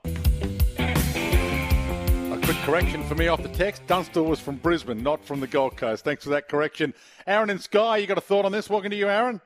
[2.67, 3.87] Correction for me off the text.
[3.87, 6.03] Dunstall was from Brisbane, not from the Gold Coast.
[6.03, 6.93] Thanks for that correction.
[7.25, 8.69] Aaron and Skye, you got a thought on this?
[8.69, 9.39] Welcome to you, Aaron.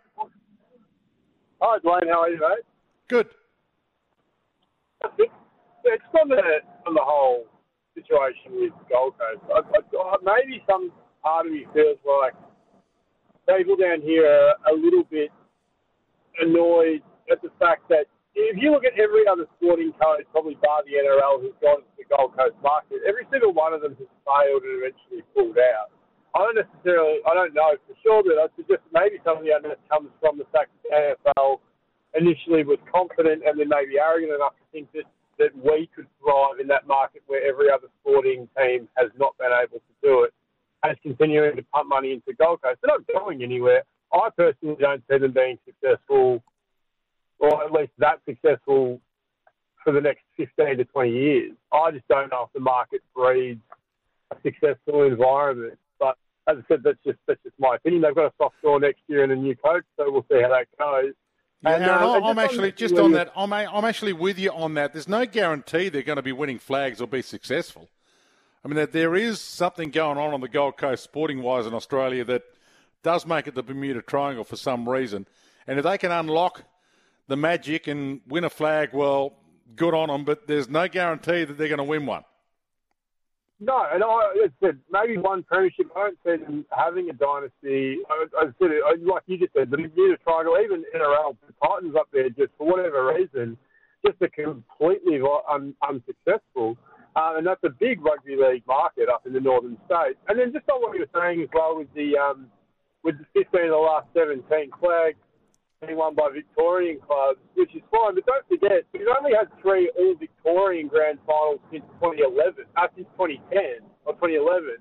[1.62, 2.10] Hi, Dwayne.
[2.10, 2.65] How are you, mate?
[3.10, 3.27] Good.
[5.19, 6.41] It's on the
[6.88, 7.45] on the whole
[7.93, 9.43] situation with Gold Coast.
[9.53, 12.34] I, I, maybe some part of me feels like
[13.55, 15.29] people down here are a little bit
[16.39, 18.05] annoyed at the fact that
[18.36, 21.91] if you look at every other sporting code, probably bar the NRL, who's gone to
[22.00, 25.91] the Gold Coast market, every single one of them has failed and eventually pulled out.
[26.32, 29.52] I don't necessarily, I don't know for sure, but I suggest maybe some of the
[29.52, 31.60] onus comes from the fact that AFL
[32.15, 35.08] initially was confident and then maybe arrogant enough to think that,
[35.39, 39.52] that we could thrive in that market where every other sporting team has not been
[39.52, 40.32] able to do it,
[40.88, 42.80] as continuing to pump money into Gold Coast.
[42.80, 43.84] They're not going anywhere.
[44.13, 46.44] I personally don't see them being successful,
[47.41, 49.01] or at least that successful,
[49.84, 51.51] for the next 15 to 20 years.
[51.73, 53.62] I just don't know if the market breeds
[54.30, 55.77] a successful environment.
[55.99, 58.04] But as I said, that's just that's just my opinion.
[58.04, 60.49] They've got a soft draw next year and a new coach, so we'll see how
[60.49, 61.13] that goes.
[61.63, 63.32] Yeah, And, Aaron, uh, I'm actually just on that.
[63.36, 64.93] I'm, I'm actually with you on that.
[64.93, 67.89] There's no guarantee they're going to be winning flags or be successful.
[68.63, 71.73] I mean, that there is something going on on the Gold Coast, sporting wise, in
[71.73, 72.43] Australia that
[73.04, 75.27] does make it the Bermuda Triangle for some reason.
[75.67, 76.63] And if they can unlock
[77.32, 79.34] the magic and win a flag, well,
[79.78, 80.26] good on them.
[80.26, 82.24] But there's no guarantee that they're going to win one.
[83.62, 85.86] No, and I, said, maybe one premiership.
[85.96, 88.00] I don't see them having a dynasty.
[88.10, 91.54] I, I said, it, I- like you just said, the Bermuda Triangle, even NRL, the
[91.65, 93.58] Titans up there, just for whatever reason,
[94.06, 96.76] just are completely un, unsuccessful.
[97.15, 100.17] Uh, and that's a big rugby league market up in the northern states.
[100.28, 102.48] And then just on what you were saying as well with the um,
[103.04, 105.17] with the 15 of the last 17 flags
[105.89, 108.13] won by Victorian clubs, which is fine.
[108.13, 113.10] But don't forget, we've only had three all Victorian grand finals since 2011, uh, since
[113.17, 114.78] 2010 or 2011.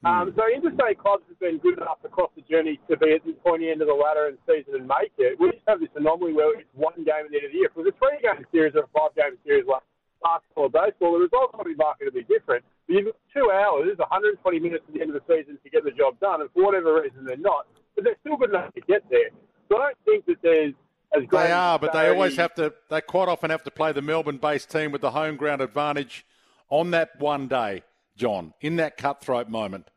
[0.00, 3.36] Um, so interstate clubs have been good enough across the journey to be at the
[3.44, 5.36] pointy end of the ladder and season and make it.
[5.36, 7.68] We just have this anomaly where it's one game at the end of the year.
[7.68, 9.84] If it was a three-game series or a five-game series like
[10.24, 12.64] basketball or baseball, the results would be markedly different.
[12.88, 15.84] But you've got two hours, 120 minutes at the end of the season to get
[15.84, 17.68] the job done, and for whatever reason they're not.
[17.92, 19.28] But they're still good enough to get there.
[19.70, 20.74] So I don't think that there's
[21.14, 22.72] as great They are, but they always have to.
[22.88, 26.26] They quite often have to play the Melbourne-based team with the home ground advantage
[26.68, 27.82] on that one day,
[28.16, 29.90] John, in that cutthroat moment.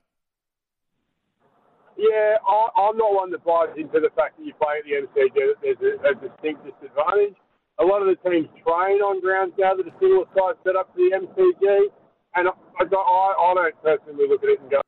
[1.97, 5.05] Yeah, I, I'm not one that buys into the fact that you play at the
[5.05, 7.37] MCG that there's a, a distinct disadvantage.
[7.79, 10.93] A lot of the teams train on grounds now that are similar size set up
[10.93, 11.89] to the MCG,
[12.35, 14.81] and I, I, I don't personally look at it and go,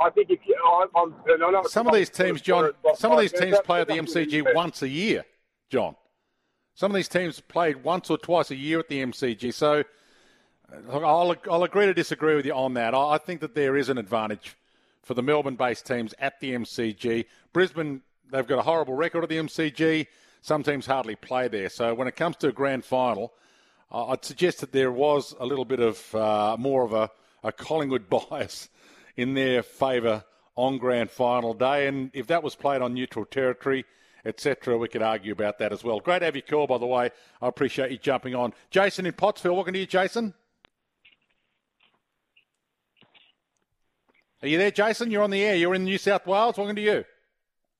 [0.00, 3.12] I think if you, I, I'm, and I know Some of these teams, John, some
[3.12, 5.24] of these teams play at the MCG once a year,
[5.70, 5.96] John.
[6.74, 9.54] Some of these teams played once or twice a year at the MCG.
[9.54, 9.84] So
[10.72, 12.94] uh, I'll, I'll agree to disagree with you on that.
[12.94, 14.56] I I think that there is an advantage
[15.02, 17.26] for the Melbourne-based teams at the MCG.
[17.52, 18.02] Brisbane,
[18.32, 20.06] they've got a horrible record at the MCG.
[20.40, 21.68] Some teams hardly play there.
[21.68, 23.32] So when it comes to a grand final,
[23.90, 27.10] I'd suggest that there was a little bit of uh, more of a,
[27.44, 28.68] a Collingwood bias
[29.16, 30.24] in their favour
[30.56, 31.86] on grand final day.
[31.86, 33.84] And if that was played on neutral territory,
[34.24, 36.00] etc., we could argue about that as well.
[36.00, 37.10] Great to have your call, by the way.
[37.42, 38.52] I appreciate you jumping on.
[38.70, 40.34] Jason in Pottsville, welcome to you, Jason.
[44.42, 45.10] Are you there, Jason?
[45.10, 45.56] You're on the air.
[45.56, 46.58] You're in New South Wales.
[46.58, 47.04] Welcome to you.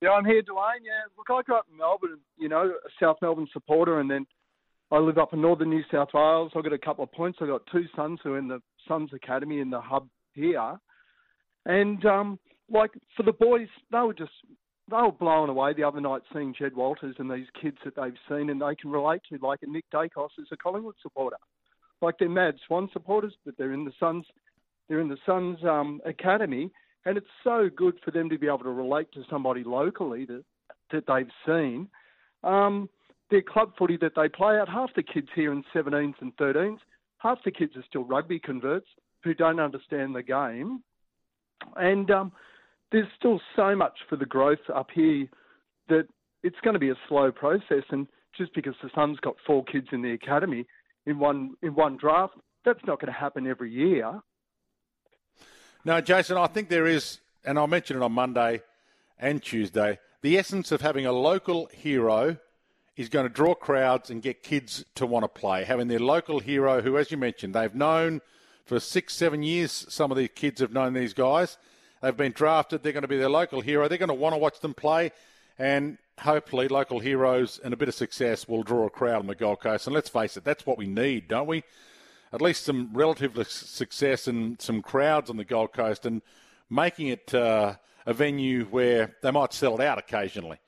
[0.01, 0.83] Yeah, I'm here, Dwayne.
[0.83, 4.27] Yeah, look, I grew up in Melbourne, you know, a South Melbourne supporter, and then
[4.91, 6.53] I live up in northern New South Wales.
[6.55, 7.39] I've got a couple of points.
[7.41, 10.79] I've got two sons who are in the Suns Academy in the hub here.
[11.67, 12.39] And, um,
[12.71, 14.33] like, for the boys, they were just,
[14.91, 18.13] they were blown away the other night seeing Jed Walters and these kids that they've
[18.29, 21.37] seen and they can relate to, like Nick Daicos is a Collingwood supporter.
[22.03, 24.27] Like, they're Mad Swan supporters, but they're in the Suns
[24.89, 26.71] They're in the Suns um, Academy,
[27.07, 30.45] and it's so good for them to be able to relate to somebody locally that,
[30.93, 31.89] that they've seen.
[32.43, 32.89] Um,
[33.31, 36.79] their club footy that they play out, half the kids here in 17s and 13s,
[37.19, 38.87] half the kids are still rugby converts
[39.23, 40.83] who don't understand the game.
[41.77, 42.33] And um,
[42.93, 45.27] there's still so much for the growth up here
[45.89, 46.07] that
[46.43, 47.85] it's going to be a slow process.
[47.91, 50.67] And just because the Suns got four kids in the academy
[51.07, 54.21] in one in one draft, that's not going to happen every year.
[55.85, 58.63] No, Jason, I think there is, and I'll mention it on Monday
[59.19, 59.99] and Tuesday.
[60.23, 62.39] The essence of having a local hero
[62.97, 65.65] is going to draw crowds and get kids to want to play.
[65.65, 68.23] Having their local hero, who, as you mentioned, they've known
[68.65, 69.87] for six, seven years.
[69.89, 71.59] Some of these kids have known these guys.
[72.03, 72.83] They've been drafted.
[72.83, 73.89] They're going to be their local hero.
[73.89, 75.13] They're going to want to watch them play.
[75.59, 79.35] And hopefully, local heroes and a bit of success will draw a crowd on the
[79.35, 79.87] Gold Coast.
[79.87, 81.63] And let's face it, that's what we need, don't we?
[82.33, 86.21] At least some relative success and some crowds on the Gold Coast and
[86.69, 87.75] making it uh,
[88.07, 90.59] a venue where they might sell it out occasionally.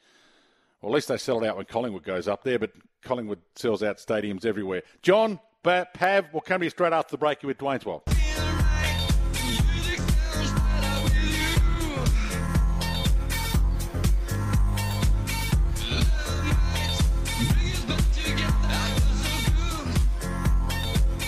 [0.80, 2.70] Well, at least they sell it out when Collingwood goes up there, but
[3.02, 4.82] Collingwood sells out stadiums everywhere.
[5.02, 8.02] John, Pav, we'll come to you straight after the break with Dwayne's World.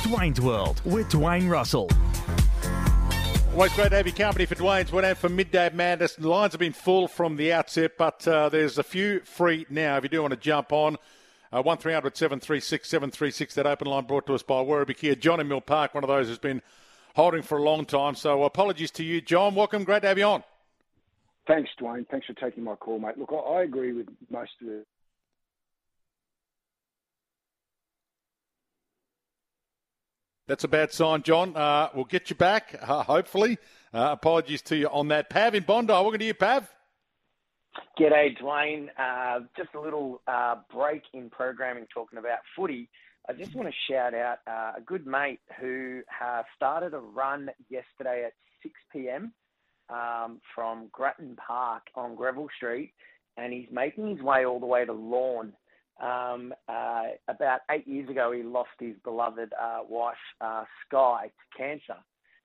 [0.04, 1.90] Dwayne's World with Dwayne Russell.
[3.54, 6.14] Always great to have your company for Dwayne's Went out for midday madness.
[6.14, 9.96] The lines have been full from the outset, but uh, there's a few free now
[9.96, 10.96] if you do want to jump on.
[11.50, 15.14] Uh, 1300 736 736, that open line brought to us by Werribee Kia.
[15.14, 16.60] John in Mill Park, one of those who's been
[17.14, 18.14] holding for a long time.
[18.14, 19.54] So apologies to you, John.
[19.54, 19.84] Welcome.
[19.84, 20.44] Great to have you on.
[21.46, 22.06] Thanks, Dwayne.
[22.08, 23.16] Thanks for taking my call, mate.
[23.16, 24.84] Look, I, I agree with most of the
[30.48, 31.54] That's a bad sign, John.
[31.54, 33.58] Uh, we'll get you back, uh, hopefully.
[33.92, 35.28] Uh, apologies to you on that.
[35.28, 35.92] Pav in Bondi.
[35.92, 36.70] Welcome to you, Pav.
[37.98, 38.88] G'day, Dwayne.
[38.98, 42.88] Uh, just a little uh, break in programming talking about footy.
[43.28, 46.02] I just want to shout out uh, a good mate who
[46.56, 49.32] started a run yesterday at 6 p.m.
[49.90, 52.92] Um, from Grattan Park on Greville Street,
[53.36, 55.52] and he's making his way all the way to Lorne.
[56.00, 61.58] Um, uh, about eight years ago, he lost his beloved uh, wife, uh, Skye, to
[61.58, 62.00] cancer.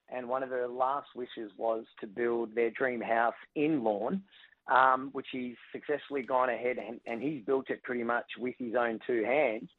[0.10, 4.24] And one of her last wishes was to build their dream house in Lorne,
[4.71, 8.76] um, which he's successfully gone ahead and, and he's built it pretty much with his
[8.76, 9.69] own two hands.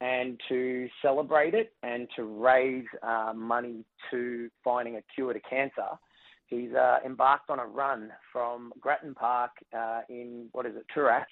[0.00, 5.88] And to celebrate it and to raise uh, money to finding a cure to cancer,
[6.46, 11.24] he's uh, embarked on a run from Grattan Park uh, in, what is it, Toorak,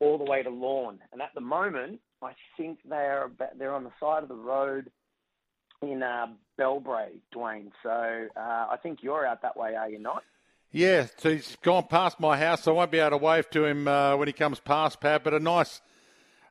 [0.00, 0.98] all the way to Lorne.
[1.12, 4.90] And at the moment, I think they're about, they're on the side of the road
[5.82, 6.26] in uh,
[6.58, 7.70] Bellbrae, Dwayne.
[7.82, 10.22] So uh, I think you're out that way, are you not?
[10.76, 13.64] Yeah, so he's gone past my house, so I won't be able to wave to
[13.64, 15.24] him uh, when he comes past, Pat.
[15.24, 15.80] But a nice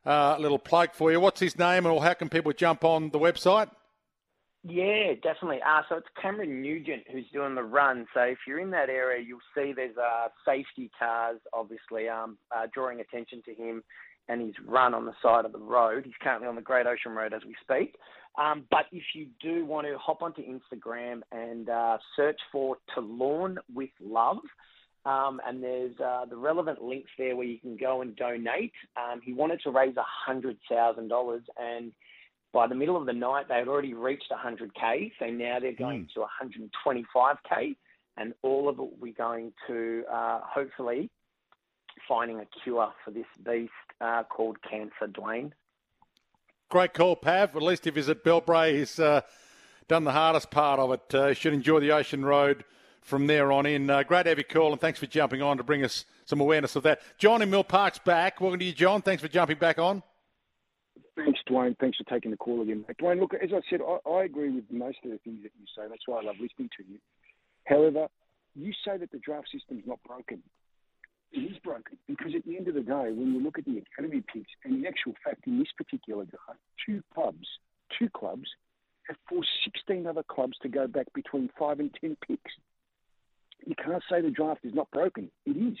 [0.04, 1.20] uh, little plug for you.
[1.20, 3.70] What's his name, and how can people jump on the website?
[4.64, 5.60] Yeah, definitely.
[5.64, 8.04] Uh, so it's Cameron Nugent who's doing the run.
[8.14, 12.66] So if you're in that area, you'll see there's uh, safety cars, obviously, um, uh,
[12.74, 13.84] drawing attention to him
[14.28, 16.04] and his run on the side of the road.
[16.04, 17.96] He's currently on the Great Ocean Road as we speak.
[18.38, 23.00] Um, but if you do want to hop onto Instagram and uh, search for To
[23.00, 24.38] Lorne with Love,
[25.06, 28.72] um, and there's uh, the relevant links there where you can go and donate.
[28.96, 29.94] Um, he wanted to raise
[30.28, 31.92] $100,000 and
[32.56, 36.06] by the middle of the night, they had already reached 100k, so now they're going
[36.06, 36.14] mm.
[36.14, 36.24] to
[36.90, 37.76] 125k,
[38.16, 41.10] and all of it will be going to uh, hopefully
[42.08, 45.52] finding a cure for this beast uh, called cancer, Dwayne.
[46.68, 47.54] Great call, Pav.
[47.54, 49.20] At least if he's at Bellbrae, he's uh,
[49.88, 51.14] done the hardest part of it.
[51.14, 52.64] Uh, should enjoy the Ocean Road
[53.02, 53.88] from there on in.
[53.88, 56.40] Uh, great to have you call, and thanks for jumping on to bring us some
[56.40, 57.00] awareness of that.
[57.18, 58.40] John in Mill Park's back.
[58.40, 59.00] Welcome to you, John.
[59.00, 60.02] Thanks for jumping back on.
[61.14, 61.78] Thanks, Dwayne.
[61.78, 62.84] Thanks for taking the call again.
[63.00, 65.66] Dwayne, look, as I said, I, I agree with most of the things that you
[65.76, 65.88] say.
[65.88, 66.98] That's why I love listening to you.
[67.64, 68.08] However,
[68.54, 70.42] you say that the draft system's not broken.
[71.32, 73.78] It is broken because at the end of the day, when you look at the
[73.78, 77.46] academy picks, and the actual fact in this particular draft, two clubs,
[77.98, 78.48] two clubs
[79.08, 82.52] have forced 16 other clubs to go back between five and 10 picks.
[83.64, 85.30] You can't say the draft is not broken.
[85.44, 85.76] It is.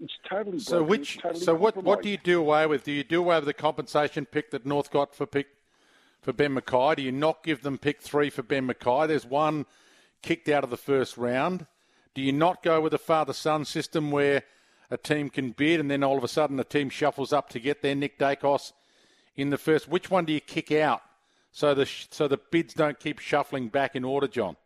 [0.00, 0.78] It's totally so.
[0.78, 0.88] Broken.
[0.88, 2.84] Which totally so what what do you do away with?
[2.84, 5.48] Do you do away with the compensation pick that North got for pick
[6.20, 6.96] for Ben McKay?
[6.96, 9.08] Do you not give them pick three for Ben McKay?
[9.08, 9.66] There's one
[10.22, 11.66] kicked out of the first round.
[12.14, 14.42] Do you not go with a father son system where
[14.90, 17.60] a team can bid and then all of a sudden a team shuffles up to
[17.60, 18.72] get their Nick Daicos
[19.34, 19.88] in the first?
[19.88, 21.02] Which one do you kick out
[21.50, 24.56] so the so the bids don't keep shuffling back in order, John?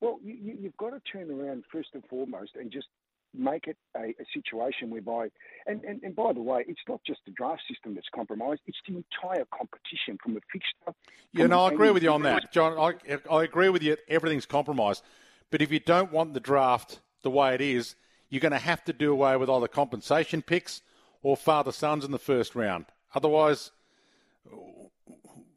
[0.00, 2.88] Well, you, you've got to turn around first and foremost and just
[3.36, 5.28] make it a, a situation whereby,
[5.66, 8.78] and, and, and by the way, it's not just the draft system that's compromised; it's
[8.86, 10.96] the entire competition from a fixture.
[11.32, 12.78] Yeah, no, I agree with you on that, John.
[12.78, 13.96] I, I agree with you.
[14.08, 15.02] Everything's compromised,
[15.50, 17.96] but if you don't want the draft the way it is,
[18.34, 20.82] you're going to have to do away with either compensation picks
[21.22, 22.84] or father sons in the first round.
[23.14, 23.70] Otherwise,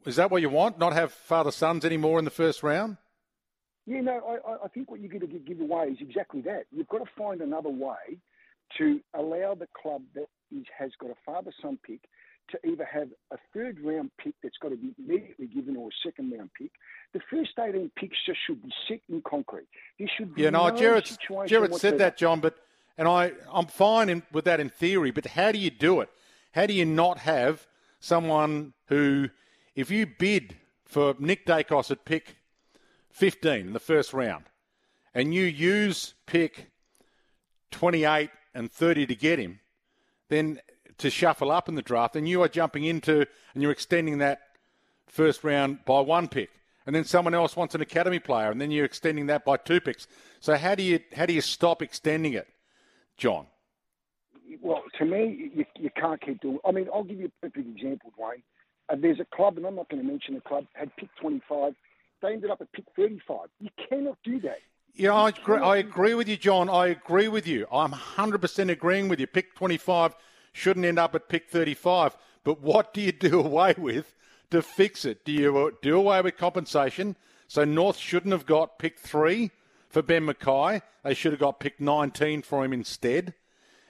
[0.06, 0.78] is that what you want?
[0.78, 2.96] Not have father sons anymore in the first round?
[3.84, 6.66] Yeah, no, I, I- think what you're going to give away is exactly that.
[6.70, 8.18] You've got to find another way
[8.76, 12.02] to allow the club that is, has got a father-son pick
[12.50, 16.06] to either have a third round pick that's got to be immediately given or a
[16.06, 16.70] second round pick.
[17.12, 19.66] The first 18 picks just should be set in concrete.
[19.98, 22.56] There should be Yeah, no, no Jared, situation Jared said that, John, but
[22.98, 25.12] and I, I'm fine in, with that in theory.
[25.12, 26.10] But how do you do it?
[26.52, 27.66] How do you not have
[28.00, 29.28] someone who,
[29.74, 32.36] if you bid for Nick Daicos at pick
[33.10, 34.44] 15 in the first round,
[35.14, 36.70] and you use pick
[37.70, 39.60] 28 and 30 to get him,
[40.28, 40.60] then
[40.98, 44.40] to shuffle up in the draft, then you are jumping into and you're extending that
[45.06, 46.50] first round by one pick,
[46.86, 49.80] and then someone else wants an academy player, and then you're extending that by two
[49.80, 50.06] picks.
[50.40, 52.48] So how do you how do you stop extending it,
[53.18, 53.46] John?
[54.62, 56.58] Well, to me, you, you can't keep doing.
[56.66, 58.42] I mean, I'll give you a perfect example, Dwayne.
[58.88, 61.74] Uh, there's a club, and I'm not going to mention the club, had pick 25.
[62.22, 63.48] They ended up at pick 35.
[63.60, 64.58] You cannot do that.
[64.94, 66.70] Yeah, I agree, I agree with you, John.
[66.70, 67.66] I agree with you.
[67.70, 69.26] I'm 100% agreeing with you.
[69.26, 70.16] Pick 25
[70.52, 72.16] shouldn't end up at pick 35.
[72.42, 74.14] But what do you do away with
[74.50, 75.24] to fix it?
[75.24, 77.16] Do you uh, do away with compensation?
[77.46, 79.50] So North shouldn't have got pick three
[79.88, 80.82] for Ben McKay.
[81.04, 83.34] They should have got pick 19 for him instead.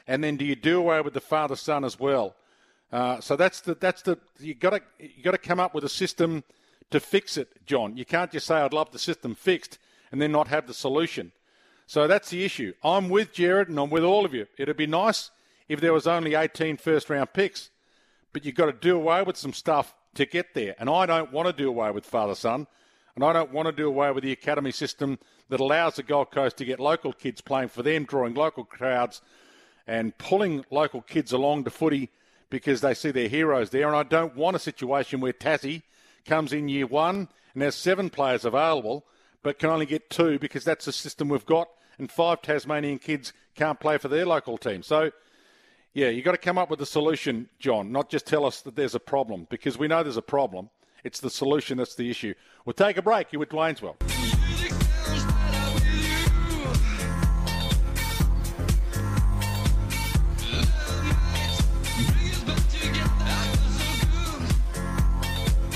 [0.07, 2.34] And then do you do away with the father son as well?
[2.90, 5.84] Uh, so that's the that's the you got to you got to come up with
[5.84, 6.42] a system
[6.90, 7.96] to fix it, John.
[7.96, 9.78] You can't just say I'd love the system fixed
[10.11, 11.32] and then not have the solution.
[11.86, 12.72] So that's the issue.
[12.82, 14.46] I'm with Jared and I'm with all of you.
[14.57, 15.30] It'd be nice
[15.68, 17.70] if there was only 18 first round picks,
[18.32, 20.74] but you've got to do away with some stuff to get there.
[20.78, 22.66] And I don't want to do away with father son,
[23.18, 26.30] and I don't want to do away with the academy system that allows the Gold
[26.30, 29.22] Coast to get local kids playing for them, drawing local crowds
[29.88, 32.10] and pulling local kids along to footy
[32.48, 33.88] because they see their heroes there.
[33.88, 35.82] And I don't want a situation where Tassie
[36.26, 39.04] comes in year one and has seven players available,
[39.42, 43.32] but can only get two because that's the system we've got, and five Tasmanian kids
[43.56, 44.84] can't play for their local team.
[44.84, 45.10] So,
[45.92, 48.76] yeah, you've got to come up with a solution, John, not just tell us that
[48.76, 50.70] there's a problem, because we know there's a problem.
[51.05, 52.34] It's the solution that's the issue.
[52.64, 53.32] We'll take a break.
[53.32, 53.96] You're with Dwayne's Well.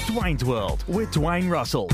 [0.07, 1.89] Dwayne's World with Dwayne Russell.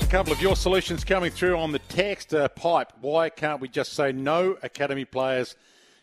[0.00, 2.92] A couple of your solutions coming through on the text uh, pipe.
[3.00, 5.56] Why can't we just say no academy players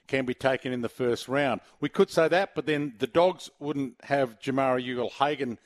[0.07, 1.61] can be taken in the first round?
[1.79, 5.59] We could say that, but then the Dogs wouldn't have Jamarra Ugle-Hagan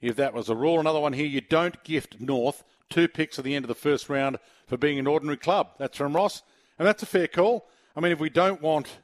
[0.00, 0.80] if that was a rule.
[0.80, 4.08] Another one here you don't gift North two picks at the end of the first
[4.08, 5.70] round for being an ordinary club.
[5.78, 6.42] That's from Ross,
[6.78, 7.68] and that's a fair call.
[7.94, 8.98] I mean, if we don't want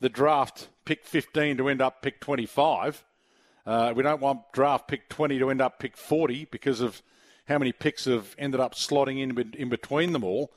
[0.00, 3.04] the draft pick 15 to end up pick 25,
[3.66, 7.02] uh, we don't want draft pick 20 to end up pick 40 because of
[7.48, 10.52] how many picks have ended up slotting in, in between them all,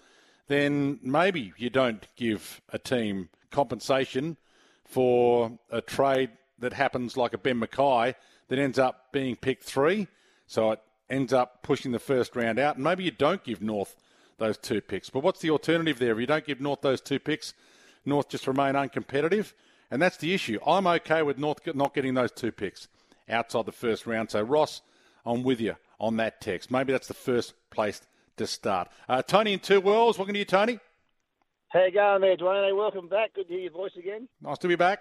[0.47, 4.37] then maybe you don't give a team compensation
[4.85, 8.15] for a trade that happens like a Ben McKay
[8.47, 10.07] that ends up being pick three.
[10.45, 12.75] So it ends up pushing the first round out.
[12.75, 13.95] And maybe you don't give North
[14.37, 15.09] those two picks.
[15.09, 16.13] But what's the alternative there?
[16.13, 17.53] If you don't give North those two picks,
[18.05, 19.53] North just remain uncompetitive.
[19.89, 20.59] And that's the issue.
[20.65, 22.87] I'm okay with North not getting those two picks
[23.29, 24.31] outside the first round.
[24.31, 24.81] So, Ross,
[25.25, 26.71] I'm with you on that text.
[26.71, 28.01] Maybe that's the first place
[28.37, 28.89] to start.
[29.09, 30.17] Uh, Tony in Two Worlds.
[30.17, 30.79] Welcome to you, Tony.
[31.69, 32.75] How you going there, Dwayne?
[32.77, 33.33] Welcome back.
[33.33, 34.27] Good to hear your voice again.
[34.41, 34.99] Nice to be back.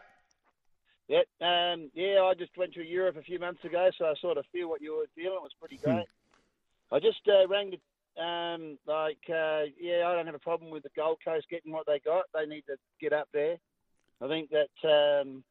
[1.09, 2.23] Yeah, um, yeah.
[2.23, 4.83] I just went to Europe a few months ago, so I sort of feel what
[4.83, 5.37] you were feeling.
[5.37, 6.07] It was pretty great.
[6.91, 10.83] I just uh, rang the, um, like, uh, yeah, I don't have a problem with
[10.83, 12.25] the Gold Coast getting what they got.
[12.35, 13.57] They need to get up there.
[14.21, 15.45] I think that, um,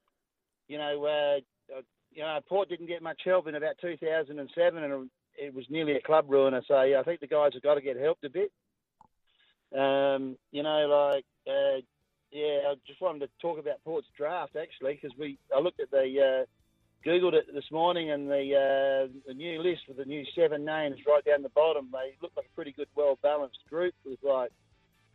[0.68, 1.82] you know, uh, uh,
[2.12, 6.02] you know, Port didn't get much help in about 2007, and it was nearly a
[6.02, 6.62] club ruiner.
[6.68, 8.52] So yeah, I think the guys have got to get helped a bit.
[9.78, 11.82] Um, you know, like, uh,
[12.36, 15.90] yeah, I just wanted to talk about Port's draft actually because we I looked at
[15.90, 20.26] the uh, googled it this morning and the uh, the new list with the new
[20.36, 21.88] seven names right down the bottom.
[21.94, 24.52] They look like a pretty good, well balanced group with like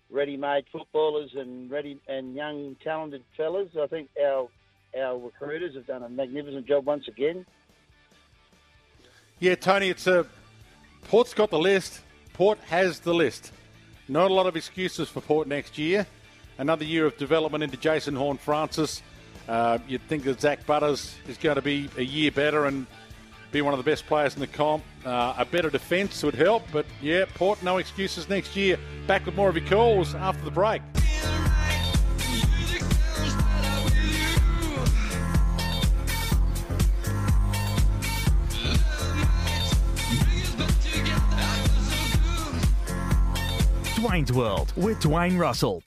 [0.09, 3.69] ready-made footballers and ready and young talented fellas.
[3.79, 4.49] I think our
[4.99, 7.45] our recruiters have done a magnificent job once again.
[9.41, 10.27] Yeah, Tony, it's a
[11.05, 12.01] Port's got the list.
[12.33, 13.53] Port has the list.
[14.09, 16.07] Not a lot of excuses for Port next year.
[16.61, 19.01] Another year of development into Jason Horne-Francis.
[19.49, 22.87] Uh, you'd think that Zak Butters is going to be a year better and
[23.51, 24.85] be one of the best players in the comp.
[25.03, 28.79] Uh, a better defence would help, but yeah, Port, no excuses next year.
[29.07, 30.83] Back with more of your calls after the break.
[43.95, 45.83] Dwayne's World with Dwayne Russell.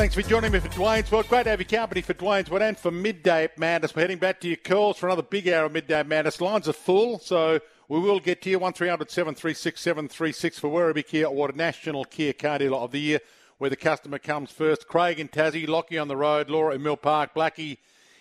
[0.00, 1.28] Thanks for joining me for Dwayne's World.
[1.28, 3.94] Great to have your company for Dwayne's World and for Midday Madness.
[3.94, 6.40] We're heading back to your calls for another big hour of Midday Madness.
[6.40, 8.58] Lines are full, so we will get to you.
[8.58, 13.20] 1300 736 736 for Werribee Kia Awarded National Kia Car Dealer of the Year,
[13.58, 14.88] where the customer comes first.
[14.88, 17.76] Craig in Tassie, Lockie on the road, Laura in Mill Park, Blackie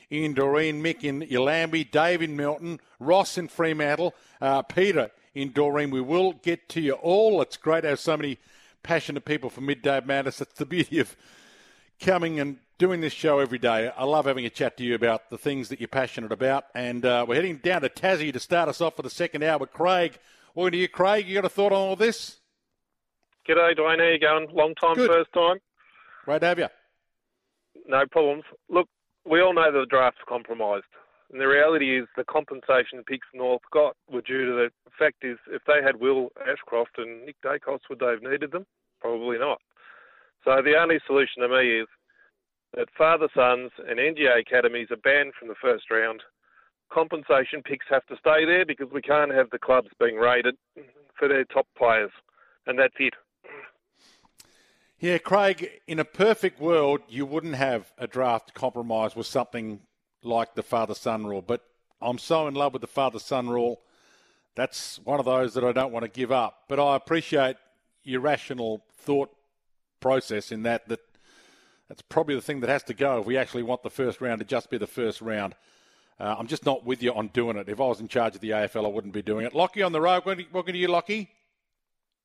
[0.09, 5.91] in Doreen, Mick in Yallambie, Dave in Milton, Ross in Fremantle, uh, Peter in Doreen.
[5.91, 7.41] We will get to you all.
[7.41, 8.37] It's great to have so many
[8.83, 10.41] passionate people for Midday Madness.
[10.41, 11.15] It's the beauty of
[11.99, 13.91] coming and doing this show every day.
[13.95, 16.65] I love having a chat to you about the things that you're passionate about.
[16.73, 19.57] And uh, we're heading down to Tassie to start us off for the second hour
[19.57, 20.17] with Craig.
[20.55, 21.27] Welcome to you, Craig.
[21.27, 22.37] You got a thought on all this?
[23.47, 23.99] G'day, Dwayne.
[23.99, 24.47] How you going?
[24.55, 25.09] Long time, Good.
[25.09, 25.57] first time.
[26.25, 26.67] Great to have you.
[27.87, 28.43] No problems.
[28.69, 28.87] Look,
[29.25, 30.85] we all know the draft's compromised.
[31.31, 35.17] And the reality is the compensation the picks North got were due to the fact
[35.23, 38.65] is if they had Will Ashcroft and Nick Daicos, would they have needed them?
[38.99, 39.61] Probably not.
[40.43, 41.87] So the only solution to me is
[42.75, 46.21] that father sons and NGA academies are banned from the first round.
[46.91, 50.55] Compensation picks have to stay there because we can't have the clubs being raided
[51.17, 52.11] for their top players.
[52.65, 53.13] And that's it.
[54.99, 59.79] Yeah, Craig, in a perfect world, you wouldn't have a draft compromise with something
[60.23, 61.41] like the father son rule.
[61.41, 61.63] But
[62.01, 63.81] I'm so in love with the father son rule.
[64.55, 66.63] That's one of those that I don't want to give up.
[66.67, 67.55] But I appreciate
[68.03, 69.31] your rational thought
[69.99, 70.99] process in that that
[71.87, 74.39] that's probably the thing that has to go if we actually want the first round
[74.39, 75.55] to just be the first round.
[76.19, 77.69] Uh, I'm just not with you on doing it.
[77.69, 79.55] If I was in charge of the AFL, I wouldn't be doing it.
[79.55, 80.23] Lockie on the road.
[80.25, 81.29] Welcome to you, Lockie.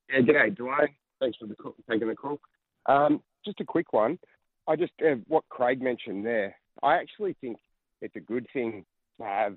[0.09, 0.89] Yeah, g'day, Dwayne.
[1.19, 2.39] Thanks for the call, taking the call.
[2.85, 4.19] Um, just a quick one.
[4.67, 6.55] I just uh, what Craig mentioned there.
[6.83, 7.57] I actually think
[8.01, 8.85] it's a good thing
[9.19, 9.55] to have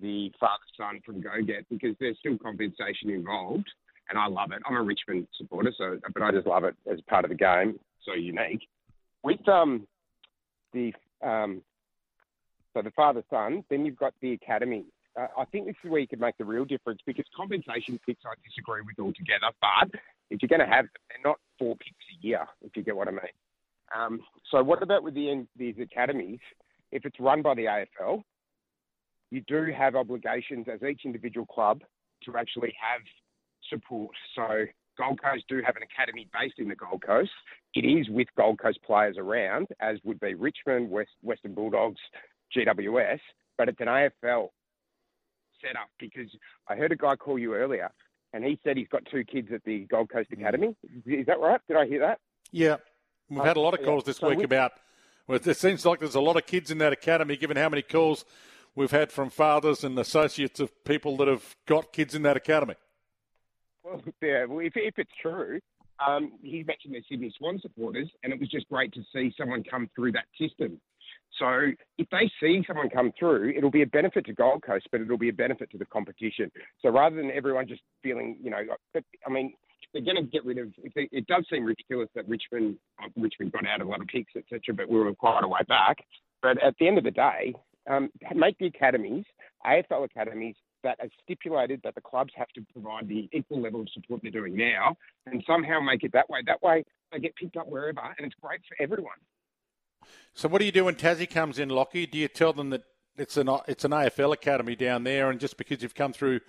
[0.00, 3.68] the father son from Go Get because there's still compensation involved,
[4.10, 4.60] and I love it.
[4.66, 7.78] I'm a Richmond supporter, so but I just love it as part of the game.
[8.04, 8.66] So unique.
[9.22, 9.86] With um
[10.72, 10.92] the
[11.22, 11.62] um
[12.74, 14.84] so the father son, then you've got the academy.
[15.18, 18.22] Uh, I think this is where you could make the real difference because compensation picks
[18.24, 19.50] I disagree with altogether.
[19.60, 20.00] But
[20.30, 22.96] if you're going to have them, they're not four picks a year, if you get
[22.96, 23.20] what I mean.
[23.96, 26.38] Um, so what about with the these academies?
[26.92, 28.22] If it's run by the AFL,
[29.30, 31.82] you do have obligations as each individual club
[32.24, 33.00] to actually have
[33.70, 34.10] support.
[34.34, 34.66] So
[34.98, 37.30] Gold Coast do have an academy based in the Gold Coast.
[37.74, 42.00] It is with Gold Coast players around, as would be Richmond, West, Western Bulldogs,
[42.54, 43.20] GWS,
[43.56, 44.48] but it's an AFL
[45.62, 46.28] setup because
[46.68, 47.90] I heard a guy call you earlier
[48.32, 50.76] and he said he's got two kids at the Gold Coast Academy.
[50.86, 51.12] Mm-hmm.
[51.12, 51.60] Is that right?
[51.68, 52.18] Did I hear that?
[52.52, 52.76] Yeah,
[53.28, 54.72] we've had a lot of oh, calls this So week about.
[55.26, 57.82] Well, it seems like there's a lot of kids in that academy, given how many
[57.82, 58.24] calls
[58.74, 62.74] we've had from fathers and associates of people that have got kids in that academy.
[63.84, 65.60] Well, yeah, well, if, if it's true,
[66.06, 69.62] um, he mentioned the Sydney Swan supporters, and it was just great to see someone
[69.68, 70.80] come through that system.
[71.38, 75.00] So if they see someone come through, it'll be a benefit to Gold Coast, but
[75.00, 76.50] it'll be a benefit to the competition.
[76.80, 78.58] So rather than everyone just feeling, you know,
[78.94, 79.52] I mean,
[79.92, 80.68] they're going to get rid of.
[80.94, 84.06] They, it does seem ridiculous that Richmond, uh, Richmond got out of a lot of
[84.06, 85.98] picks, etc., but we were quite a way back.
[86.42, 87.54] But at the end of the day,
[87.88, 89.24] um, make the academies,
[89.66, 93.88] AFL academies, that are stipulated that the clubs have to provide the equal level of
[93.90, 96.40] support they're doing now, and somehow make it that way.
[96.46, 99.18] That way, they get picked up wherever, and it's great for everyone.
[100.34, 102.06] So what do you do when Tassie comes in, Lockie?
[102.06, 102.84] Do you tell them that
[103.16, 106.40] it's an it's an AFL academy down there, and just because you've come through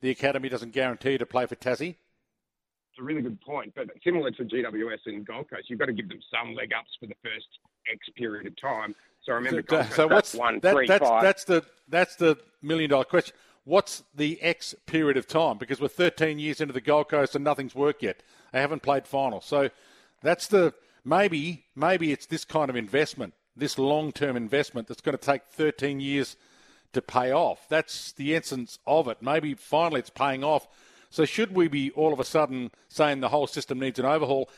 [0.00, 1.96] the academy doesn't guarantee you to play for Tassie?
[2.92, 5.92] It's a really good point, but similar to GWS and Gold Coast, you've got to
[5.92, 7.46] give them some leg ups for the first
[7.90, 8.94] X period of time.
[9.24, 11.22] So remember So, Gold Coast so what's one, that, three, that's five.
[11.22, 13.34] that's the that's the million dollar question.
[13.64, 15.58] What's the X period of time?
[15.58, 18.22] Because we're 13 years into the Gold Coast and nothing's worked yet.
[18.52, 19.70] They haven't played finals, so
[20.22, 25.16] that's the maybe maybe it's this kind of investment, this long term investment that's going
[25.16, 26.36] to take 13 years
[26.92, 27.68] to pay off.
[27.68, 29.18] That's the essence of it.
[29.20, 30.66] Maybe finally it's paying off.
[31.10, 34.48] So should we be all of a sudden saying the whole system needs an overhaul?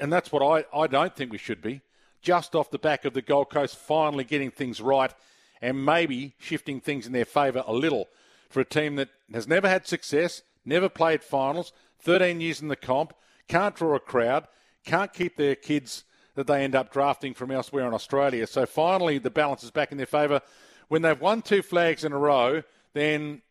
[0.00, 1.80] And that's what I, I don't think we should be.
[2.22, 5.12] Just off the back of the Gold Coast finally getting things right
[5.60, 8.08] and maybe shifting things in their favour a little
[8.48, 12.76] for a team that has never had success, never played finals, 13 years in the
[12.76, 13.12] comp,
[13.48, 14.46] can't draw a crowd,
[14.84, 18.46] can't keep their kids that they end up drafting from elsewhere in Australia.
[18.46, 20.40] So finally, the balance is back in their favour.
[20.88, 22.62] When they've won two flags in a row,
[22.94, 23.42] then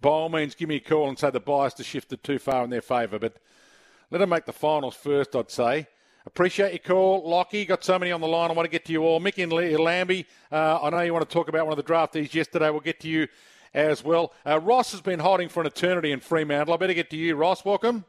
[0.00, 2.64] by all means, give me a call and say the bias has shifted too far
[2.64, 3.18] in their favour.
[3.18, 3.36] But
[4.10, 5.86] let them make the finals first, I'd say.
[6.24, 7.64] Appreciate your call, Lockie.
[7.66, 8.50] Got so many on the line.
[8.50, 9.20] I want to get to you all.
[9.20, 12.34] Mick and Lambie, uh, I know you want to talk about one of the draftees
[12.34, 12.70] yesterday.
[12.70, 13.28] We'll get to you
[13.76, 14.32] as well.
[14.44, 16.74] Uh, Ross has been holding for an eternity in Fremantle.
[16.74, 17.64] I better get to you, Ross.
[17.64, 18.04] Welcome.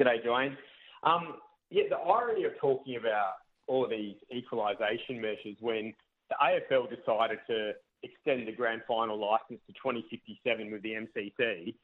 [0.00, 0.56] G'day, Dwayne.
[1.02, 1.34] Um,
[1.70, 3.32] yeah, the irony of talking about
[3.66, 5.92] all of these equalisation measures when
[6.30, 7.72] the AFL decided to
[8.02, 11.74] extend the grand final licence to 2057 with the MCC,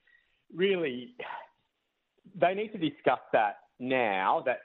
[0.55, 1.15] really,
[2.37, 4.61] they need to discuss that now that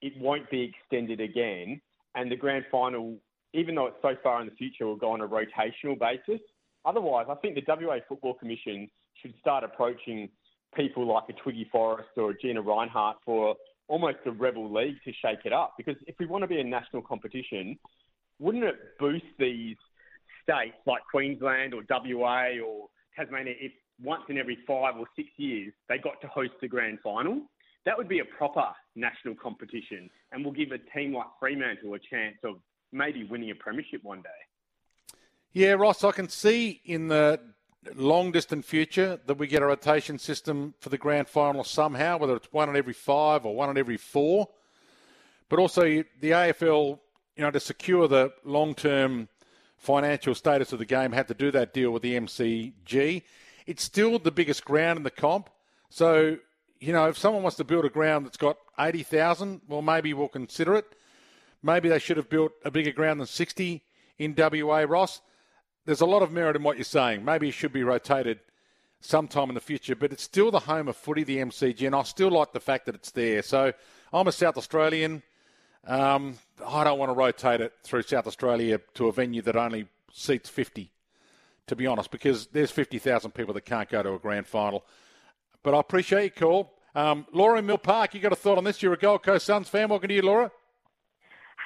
[0.00, 1.80] it won't be extended again,
[2.14, 3.16] and the grand final,
[3.52, 6.40] even though it's so far in the future, will go on a rotational basis.
[6.84, 8.88] Otherwise, I think the WA Football Commission
[9.20, 10.28] should start approaching
[10.76, 13.54] people like a Twiggy Forrest or a Gina Rinehart for
[13.88, 15.74] almost a rebel league to shake it up.
[15.76, 17.78] Because if we want to be a national competition,
[18.38, 19.76] wouldn't it boost these
[20.42, 23.72] states like Queensland or WA or Tasmania if
[24.02, 27.42] once in every five or six years they got to host the grand final?
[27.86, 28.64] That would be a proper
[28.96, 32.56] national competition and will give a team like Fremantle a chance of
[32.92, 34.43] maybe winning a premiership one day.
[35.56, 37.38] Yeah, Ross, I can see in the
[37.94, 42.34] long distant future that we get a rotation system for the grand final somehow, whether
[42.34, 44.48] it's one in every five or one in every four.
[45.48, 46.98] But also the AFL,
[47.36, 49.28] you know, to secure the long term
[49.76, 53.22] financial status of the game, had to do that deal with the MCG.
[53.64, 55.50] It's still the biggest ground in the comp.
[55.88, 56.38] So,
[56.80, 60.26] you know, if someone wants to build a ground that's got 80,000, well, maybe we'll
[60.26, 60.96] consider it.
[61.62, 63.84] Maybe they should have built a bigger ground than 60
[64.18, 65.20] in WA, Ross
[65.86, 67.24] there's a lot of merit in what you're saying.
[67.24, 68.40] Maybe it should be rotated
[69.00, 72.02] sometime in the future, but it's still the home of footy, the MCG, and I
[72.02, 73.42] still like the fact that it's there.
[73.42, 73.72] So
[74.12, 75.22] I'm a South Australian.
[75.86, 79.86] Um, I don't want to rotate it through South Australia to a venue that only
[80.12, 80.90] seats 50,
[81.66, 84.84] to be honest, because there's 50,000 people that can't go to a grand final.
[85.62, 86.72] But I appreciate your call.
[86.94, 88.82] Um, Laura in Mill Park, you got a thought on this?
[88.82, 89.88] You're a Gold Coast Suns fan.
[89.90, 90.50] Welcome to you, Laura.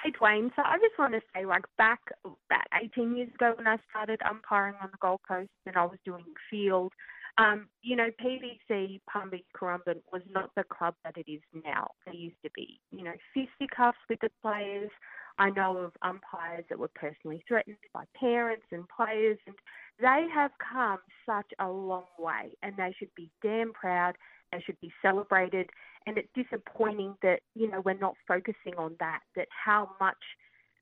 [0.05, 3.67] Hey Dwayne, so I just want to say, like back about 18 years ago when
[3.67, 6.93] I started umpiring on the Gold Coast and I was doing field,
[7.39, 11.89] um, you know, PBC, Palm Beach, Currumbin was not the club that it is now.
[12.07, 14.91] They used to be, you know, fisticuffs with the players.
[15.39, 19.55] I know of umpires that were personally threatened by parents and players, and
[20.01, 24.15] they have come such a long way, and they should be damn proud.
[24.53, 25.71] They should be celebrated
[26.09, 29.21] and it's disappointing that you know we're not focusing on that.
[29.37, 30.17] That how much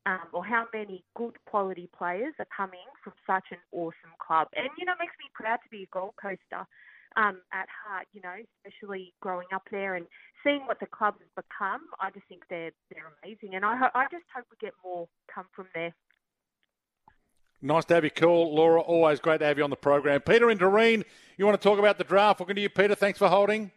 [0.06, 4.68] um, or how many good quality players are coming from such an awesome club, and
[4.78, 6.64] you know it makes me proud to be a Gold Coaster
[7.16, 8.06] um, at heart.
[8.12, 10.06] You know, especially growing up there and
[10.44, 11.82] seeing what the club has become.
[12.00, 15.08] I just think they're they're amazing, and I ho- I just hope we get more
[15.32, 15.92] come from there.
[17.62, 18.80] Nice to have you call, Laura.
[18.80, 20.20] Always great to have you on the program.
[20.20, 21.04] Peter and Doreen,
[21.36, 22.38] you want to talk about the draft?
[22.38, 22.94] Welcome to you, Peter.
[22.94, 23.72] Thanks for holding.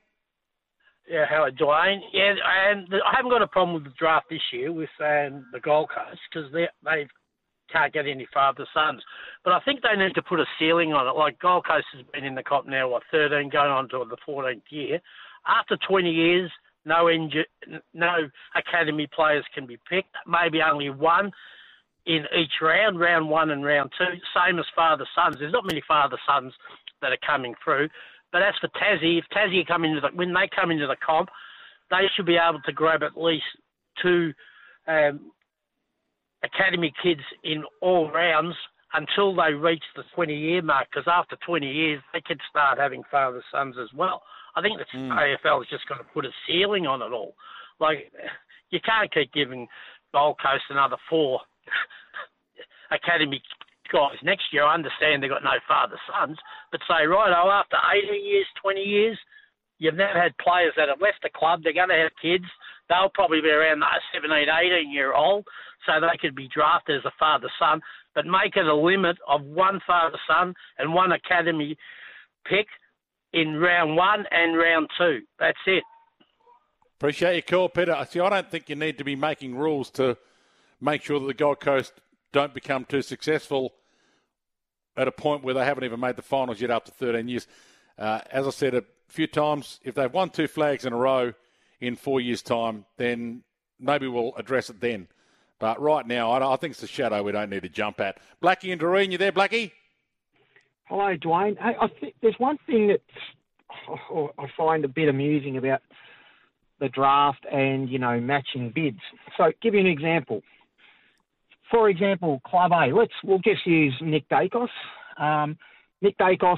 [1.09, 2.01] Yeah, Howard Dwayne.
[2.13, 2.35] Yeah,
[2.69, 5.89] and I haven't got a problem with the draft this year with um, the Gold
[5.89, 7.07] Coast because they they
[7.71, 9.01] can't get any father sons.
[9.43, 11.17] But I think they need to put a ceiling on it.
[11.17, 14.17] Like Gold Coast has been in the comp now, what 13, going on to the
[14.27, 14.99] 14th year.
[15.47, 16.51] After 20 years,
[16.85, 18.17] no inju- no
[18.55, 20.15] academy players can be picked.
[20.27, 21.31] Maybe only one
[22.05, 24.19] in each round, round one and round two.
[24.35, 25.37] Same as father sons.
[25.39, 26.53] There's not many father sons
[27.01, 27.89] that are coming through.
[28.31, 31.29] But as for Tassie, if Tassie come into the when they come into the comp,
[31.89, 33.45] they should be able to grab at least
[34.01, 34.33] two
[34.87, 35.31] um,
[36.43, 38.55] academy kids in all rounds
[38.93, 40.87] until they reach the 20 year mark.
[40.91, 44.21] Because after 20 years, they can start having father sons as well.
[44.55, 45.11] I think the mm.
[45.11, 47.35] AFL has just got to put a ceiling on it all.
[47.79, 48.11] Like
[48.71, 49.67] you can't keep giving
[50.11, 51.41] Gold Coast another four
[52.91, 53.41] academy
[53.91, 56.37] guys next year, I understand they've got no father sons,
[56.71, 59.17] but say, right, oh, after 18 years, 20 years,
[59.77, 62.45] you've now had players that have left the club, they're going to have kids,
[62.87, 65.45] they'll probably be around the 17, 18 year old,
[65.85, 67.81] so they could be drafted as a father son,
[68.15, 71.77] but make it a limit of one father son and one academy
[72.45, 72.67] pick
[73.33, 75.21] in round one and round two.
[75.39, 75.83] That's it.
[76.97, 77.95] Appreciate your call, Peter.
[78.09, 80.17] See, I don't think you need to be making rules to
[80.81, 81.93] make sure that the Gold Coast
[82.33, 83.73] don't become too successful
[84.99, 87.47] at a point where they haven't even made the finals yet after 13 years.
[87.97, 91.33] Uh, as I said a few times, if they've won two flags in a row
[91.79, 93.43] in four years' time, then
[93.79, 95.07] maybe we'll address it then.
[95.57, 98.17] But right now, I, I think it's a shadow we don't need to jump at.
[98.43, 99.71] Blackie and Doreen, you there, Blackie?
[100.85, 101.57] Hello, Dwayne.
[101.57, 103.01] Hey, I think there's one thing that
[103.89, 105.81] I find a bit amusing about
[106.79, 108.99] the draft and you know matching bids.
[109.37, 110.41] So, give you an example.
[111.71, 112.93] For example, Club A.
[112.93, 114.69] Let's we'll just use Nick Daicos.
[115.17, 115.57] Um,
[116.01, 116.57] Nick Daicos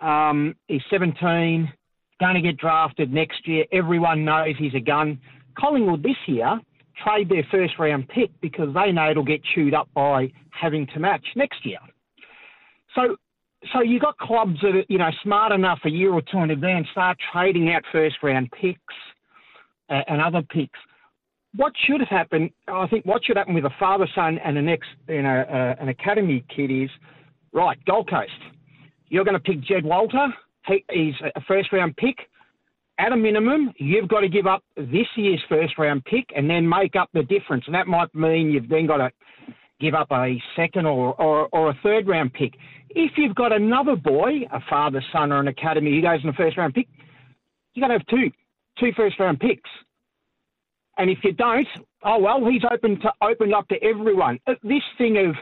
[0.00, 1.70] um, is 17,
[2.20, 3.64] going to get drafted next year.
[3.72, 5.18] Everyone knows he's a gun.
[5.58, 6.60] Collingwood this year
[7.04, 11.00] trade their first round pick because they know it'll get chewed up by having to
[11.00, 11.78] match next year.
[12.94, 13.16] So
[13.72, 16.50] so you got clubs that are, you know smart enough a year or two in
[16.50, 18.78] advance start trading out first round picks
[19.90, 20.78] uh, and other picks.
[21.56, 22.50] What should have happened?
[22.66, 25.80] I think what should happen with a father son and an ex you know uh,
[25.80, 26.90] an academy kid is
[27.52, 28.32] right Gold Coast.
[29.08, 30.26] You're going to pick Jed Walter.
[30.66, 32.16] He, he's a first round pick.
[32.98, 36.68] At a minimum, you've got to give up this year's first round pick and then
[36.68, 37.64] make up the difference.
[37.66, 39.10] And that might mean you've then got to
[39.80, 42.54] give up a second or, or, or a third round pick.
[42.90, 46.34] If you've got another boy, a father, son, or an academy who goes in the
[46.34, 46.86] first round pick,
[47.74, 48.30] you're going to have two,
[48.78, 49.68] two first round picks.
[50.96, 51.66] And if you don't,
[52.04, 54.38] oh well, he's open to opened up to everyone.
[54.46, 55.34] Uh, this thing of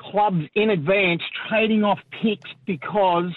[0.00, 3.32] clubs in advance trading off picks because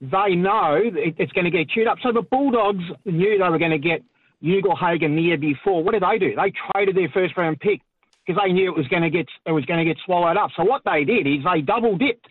[0.00, 1.98] they know it's going to get chewed up.
[2.02, 4.02] So the Bulldogs knew they were going to get
[4.42, 5.82] Ugle-Hagan the year before.
[5.82, 6.34] What did they do?
[6.36, 7.80] They traded their first round pick
[8.26, 10.50] because they knew it was going to get it was going to get swallowed up.
[10.56, 12.26] So what they did is they double dipped.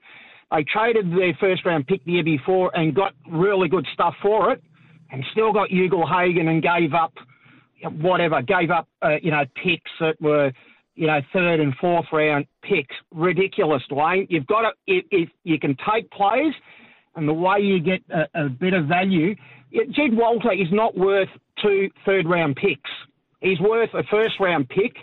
[0.51, 4.51] They traded their first round pick the year before and got really good stuff for
[4.53, 4.63] it,
[5.11, 7.13] and still got Ugle-Hagan and gave up
[7.83, 10.51] whatever, gave up uh, you know picks that were
[10.95, 12.95] you know third and fourth round picks.
[13.13, 14.27] Ridiculous, Dwayne.
[14.29, 16.55] You've got to if, if you can take players,
[17.15, 19.35] and the way you get a, a bit of value.
[19.91, 21.27] Jed Walter is not worth
[21.61, 22.89] two third round picks.
[23.41, 24.95] He's worth a first round pick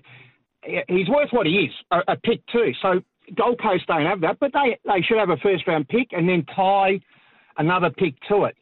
[0.88, 2.72] he's worth what he is, a, a pick too.
[2.80, 3.00] So
[3.34, 6.28] Gold Coast don't have that, but they, they should have a first round pick and
[6.28, 7.00] then tie
[7.56, 8.56] another pick to it.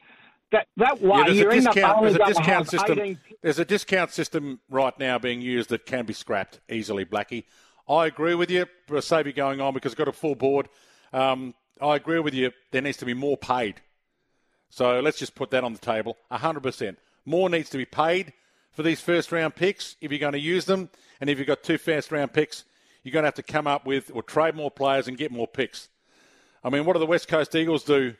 [0.50, 2.48] That that way yeah, you a end discount, up only there's a going to discount
[2.48, 3.18] have system.
[3.42, 7.44] 18 There's a discount system right now being used that can be scrapped easily, Blackie.
[7.88, 8.66] I agree with you.
[8.86, 10.68] For a saviour going on because I've got a full board.
[11.12, 12.52] Um, I agree with you.
[12.70, 13.80] There needs to be more paid.
[14.70, 16.16] So let's just put that on the table.
[16.30, 16.96] 100%.
[17.24, 18.32] More needs to be paid
[18.70, 20.88] for these first round picks if you're going to use them.
[21.20, 22.64] And if you've got two first round picks,
[23.02, 25.48] you're going to have to come up with or trade more players and get more
[25.48, 25.88] picks.
[26.64, 28.14] I mean, what do the West Coast Eagles do,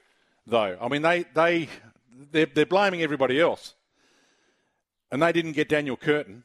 [0.46, 0.76] though?
[0.80, 1.68] I mean, they, they,
[2.32, 3.74] they're, they're blaming everybody else.
[5.12, 6.44] And they didn't get Daniel Curtin,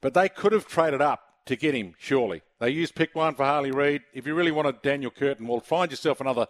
[0.00, 2.42] but they could have traded up to get him, surely.
[2.58, 4.02] They used pick one for Harley Reid.
[4.12, 6.48] If you really wanted Daniel Curtin, well, find yourself another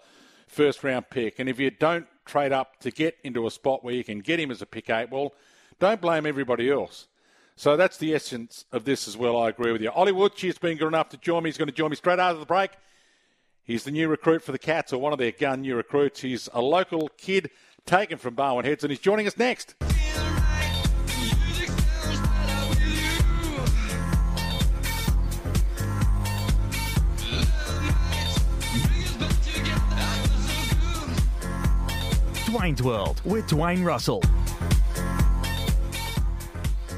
[0.48, 1.38] first round pick.
[1.38, 4.40] And if you don't trade up to get into a spot where you can get
[4.40, 5.34] him as a pick eight, well,
[5.78, 7.06] don't blame everybody else.
[7.54, 9.36] So that's the essence of this as well.
[9.36, 9.90] I agree with you.
[9.90, 11.48] Ollie Wiltshire has been good enough to join me.
[11.48, 12.70] He's going to join me straight after the break.
[13.62, 16.22] He's the new recruit for the Cats, or one of their gun new recruits.
[16.22, 17.50] He's a local kid
[17.84, 19.74] taken from Barwon Heads, and he's joining us next.
[32.52, 34.22] Dwayne's World with Dwayne Russell.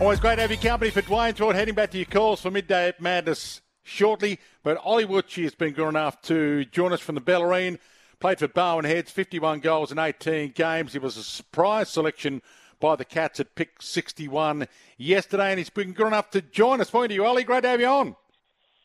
[0.00, 1.54] Always great to have your company for Dwayne Thorpe.
[1.54, 4.40] Heading back to your calls for Midday Madness shortly.
[4.64, 7.78] But Ollie Wiltshire has been good enough to join us from the Bellarine.
[8.18, 10.92] Played for Barwon Heads, 51 goals in 18 games.
[10.92, 12.42] He was a surprise selection
[12.80, 14.66] by the Cats at pick 61
[14.98, 16.90] yesterday, and he's been good enough to join us.
[16.90, 17.44] Point to you, Ollie.
[17.44, 18.16] Great to have you on.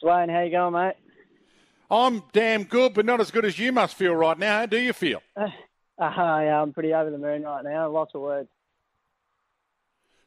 [0.03, 0.93] Dwayne, how you going, mate?
[1.89, 4.59] I'm damn good, but not as good as you must feel right now.
[4.59, 5.23] How do you feel?
[5.35, 5.47] Uh,
[5.99, 7.89] yeah, I'm pretty over the moon right now.
[7.89, 8.49] Lots of words.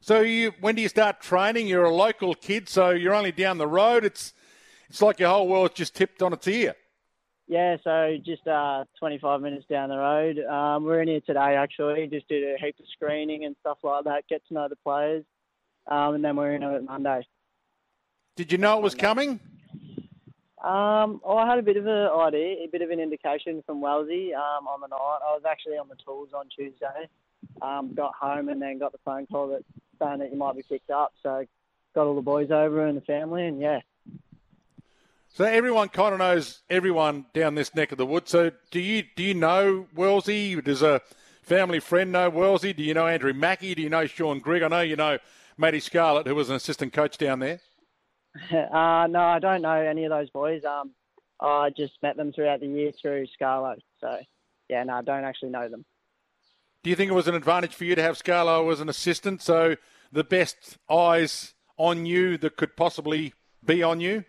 [0.01, 1.67] So you, when do you start training?
[1.67, 4.03] You're a local kid, so you're only down the road.
[4.03, 4.33] It's
[4.89, 6.75] it's like your whole world just tipped on its ear.
[7.47, 10.39] Yeah, so just uh, 25 minutes down the road.
[10.39, 14.03] Um, we're in here today actually, just did a heap of screening and stuff like
[14.05, 15.25] that, get to know the players,
[15.87, 17.25] um, and then we're in it Monday.
[18.35, 19.39] Did you know it was coming?
[20.63, 23.81] Um, well, I had a bit of an idea, a bit of an indication from
[23.81, 25.19] Wellesley um, on the night.
[25.27, 27.09] I was actually on the tools on Tuesday.
[27.61, 29.65] Um, got home and then got the phone call that
[29.99, 31.13] saying that you might be picked up.
[31.21, 31.45] So
[31.93, 33.81] got all the boys over and the family, and yeah.
[35.29, 38.31] So everyone kind of knows everyone down this neck of the woods.
[38.31, 40.61] So do you do you know Wellesley?
[40.61, 41.01] Does a
[41.41, 42.71] family friend know Wellesley?
[42.71, 43.75] Do you know Andrew Mackie?
[43.75, 44.63] Do you know Sean Grigg?
[44.63, 45.17] I know you know
[45.57, 47.59] Matty Scarlett, who was an assistant coach down there.
[48.51, 50.63] uh, no, I don't know any of those boys.
[50.65, 50.91] Um,
[51.39, 53.75] I just met them throughout the year through Scarlo.
[53.99, 54.17] So
[54.69, 55.85] yeah, no, I don't actually know them.
[56.83, 59.41] Do you think it was an advantage for you to have Scarlo as an assistant?
[59.41, 59.75] So
[60.11, 63.33] the best eyes on you that could possibly
[63.65, 64.23] be on you?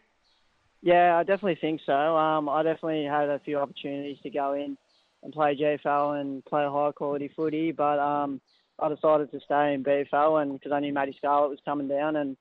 [0.83, 1.93] Yeah, I definitely think so.
[1.93, 4.77] Um, I definitely had a few opportunities to go in
[5.23, 7.73] and play GFL and play high quality footy.
[7.73, 8.41] But um,
[8.79, 12.17] I decided to stay in BFL and because I knew Matty Scarlett was coming down
[12.17, 12.37] and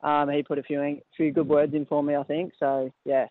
[0.00, 2.52] um, he put a few few good words in for me, I think.
[2.58, 3.26] So yeah.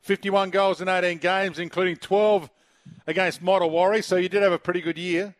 [0.00, 2.48] 51 goals in 18 games, including 12
[3.06, 4.06] against Model Warriors.
[4.06, 5.34] So you did have a pretty good year.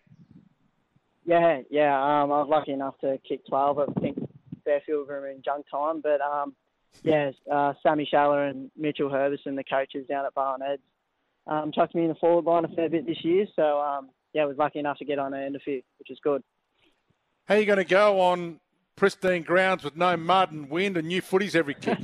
[1.25, 1.95] Yeah, yeah.
[1.95, 3.79] Um, I was lucky enough to kick 12.
[3.79, 4.19] I think
[4.65, 6.55] Fairfield were in junk time, but um,
[7.03, 10.83] yeah, uh, Sammy Shaler and Mitchell Herbison, the coaches down at Barwon Heads,
[11.47, 13.47] um, chucked me in the forward line a fair bit this year.
[13.55, 16.19] So um, yeah, I was lucky enough to get on and a few, which is
[16.23, 16.43] good.
[17.47, 18.59] How are you going to go on
[18.97, 21.99] pristine grounds with no mud and wind and new footies every kick?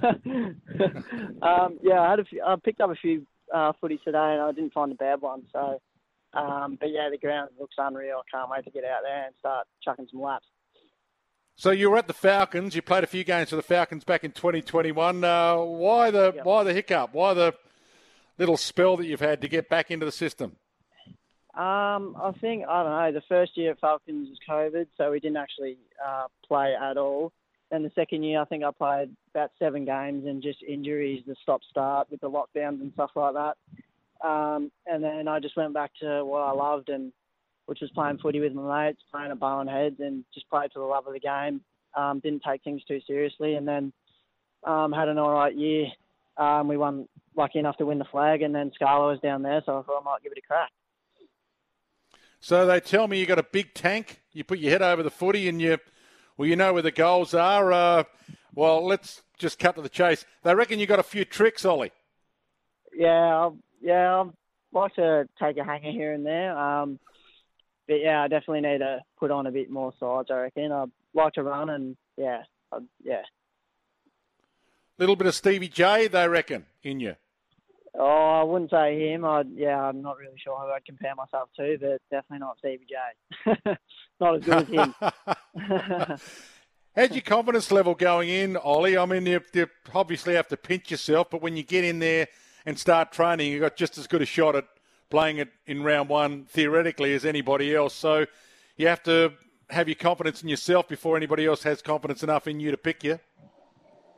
[1.43, 4.43] um, yeah, I had a few, I picked up a few uh, footies today and
[4.43, 5.45] I didn't find a bad one.
[5.53, 5.81] So,
[6.35, 8.21] um, but yeah, the ground looks unreal.
[8.21, 10.47] I can't wait to get out there and start chucking some laps.
[11.57, 12.75] So you were at the Falcons.
[12.75, 15.23] You played a few games for the Falcons back in 2021.
[15.23, 16.45] Uh, why the yep.
[16.45, 17.13] why the hiccup?
[17.13, 17.55] Why the
[18.39, 20.57] little spell that you've had to get back into the system?
[21.55, 23.13] Um, I think I don't know.
[23.13, 27.33] The first year at Falcons was COVID, so we didn't actually uh, play at all.
[27.71, 31.35] And the second year, I think I played about seven games and just injuries, the
[31.43, 34.27] stop-start with the lockdowns and stuff like that.
[34.27, 37.13] Um, and then I just went back to what I loved, and
[37.67, 40.81] which was playing footy with my mates, playing at Barwon Heads, and just played for
[40.81, 41.61] the love of the game.
[41.95, 43.93] Um, didn't take things too seriously, and then
[44.65, 45.87] um, had an all right year.
[46.37, 49.63] Um, we won, lucky enough to win the flag, and then Scarlo was down there,
[49.67, 50.71] so I thought I might give it a crack.
[52.43, 54.21] So they tell me you got a big tank.
[54.33, 55.79] You put your head over the footy and you,
[56.37, 57.73] well, you know where the goals are.
[57.73, 58.03] Uh,
[58.53, 60.27] well, let's just cut to the chase.
[60.43, 61.93] They reckon you got a few tricks, Ollie.
[62.93, 64.23] Yeah, yeah.
[64.23, 64.31] I'd
[64.73, 66.59] like to take a hanger here and there.
[66.59, 66.99] Um,
[67.87, 70.25] but yeah, I definitely need to put on a bit more size.
[70.29, 70.73] I reckon.
[70.73, 73.23] I'd like to run and yeah, I'd, yeah.
[74.99, 77.15] Little bit of Stevie J, they reckon, in you.
[77.99, 79.25] Oh, I wouldn't say him.
[79.25, 82.87] I yeah, I'm not really sure who I'd compare myself to, but definitely not Stevie
[82.89, 83.77] J.
[84.21, 84.95] not as good as him.
[86.97, 88.99] How's your confidence level going in, Ollie?
[88.99, 92.29] I mean, you, you, obviously have to pinch yourself, but when you get in there
[92.67, 94.67] and start training, you've got just as good a shot at
[95.09, 97.95] playing it in round one, theoretically, as anybody else.
[97.95, 98.27] So
[98.77, 99.33] you have to
[99.71, 103.03] have your confidence in yourself before anybody else has confidence enough in you to pick
[103.05, 103.19] you.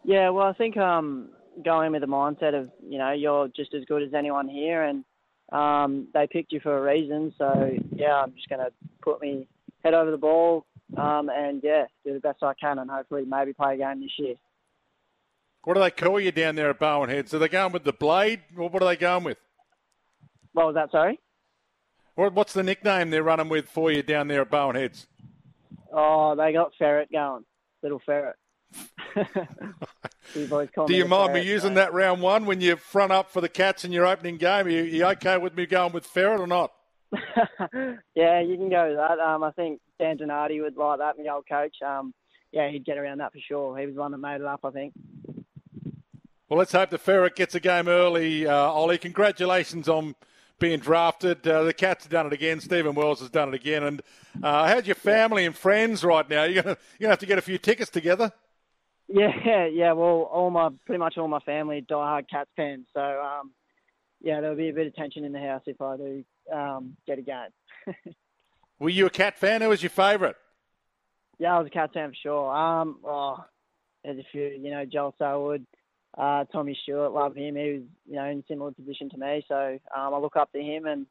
[0.05, 1.31] Yeah, well, I think um,
[1.63, 5.05] going with the mindset of you know you're just as good as anyone here, and
[5.53, 7.33] um, they picked you for a reason.
[7.39, 9.47] So yeah, I'm just going to put me
[9.83, 13.53] head over the ball um, and yeah, do the best I can, and hopefully maybe
[13.53, 14.35] play a game this year.
[15.65, 17.33] What do they call you down there at Barwon Heads?
[17.33, 19.39] Are they going with the blade, or what are they going with?
[20.53, 20.91] What was that?
[20.93, 21.19] Sorry.
[22.15, 25.07] what's the nickname they're running with for you down there at Barwon Heads?
[25.93, 27.45] Oh, they got ferret going,
[27.83, 28.37] little ferret.
[30.35, 31.75] Do you mind me using so.
[31.75, 34.67] that round one when you front up for the Cats in your opening game?
[34.67, 36.73] Are you, are you okay with me going with Ferret or not?
[38.15, 39.21] yeah, you can go with that.
[39.21, 41.77] Um, I think Dan Donati would like that, the old coach.
[41.85, 42.13] Um,
[42.53, 43.79] yeah, he'd get around that for sure.
[43.79, 44.95] He was the one that made it up, I think.
[46.49, 48.99] Well, let's hope the Ferret gets a game early, uh, Ollie.
[48.99, 50.15] Congratulations on
[50.59, 51.47] being drafted.
[51.47, 52.61] Uh, the Cats have done it again.
[52.61, 53.83] Stephen Wells has done it again.
[53.83, 54.03] And
[54.43, 56.45] uh, how's your family and friends right now?
[56.45, 58.33] You're going to have to get a few tickets together.
[59.09, 59.93] Yeah, yeah.
[59.93, 63.53] Well, all my pretty much all my family diehard Cats fans, so um,
[64.21, 67.19] yeah, there'll be a bit of tension in the house if I do um, get
[67.19, 67.85] a game.
[68.79, 69.63] Were you a Cat fan?
[69.63, 70.37] Who was your favourite?
[71.39, 72.57] Yeah, I was a Cat fan for sure.
[72.57, 73.45] Um, oh,
[74.03, 74.43] there's a few.
[74.43, 75.67] You know, Joel Selwood,
[76.17, 77.57] uh, Tommy Stewart, love him.
[77.57, 80.53] He was you know in a similar position to me, so um, I look up
[80.53, 81.07] to him and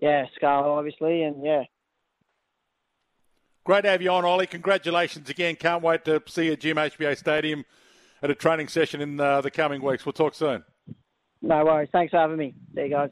[0.00, 1.64] yeah, Scarlett obviously, and yeah,
[3.68, 4.46] Great to have you on, Ollie.
[4.46, 5.54] Congratulations again.
[5.54, 7.66] Can't wait to see you at GMHBA Stadium
[8.22, 10.06] at a training session in uh, the coming weeks.
[10.06, 10.64] We'll talk soon.
[11.42, 11.90] No worries.
[11.92, 12.54] Thanks for having me.
[12.74, 13.10] See you guys.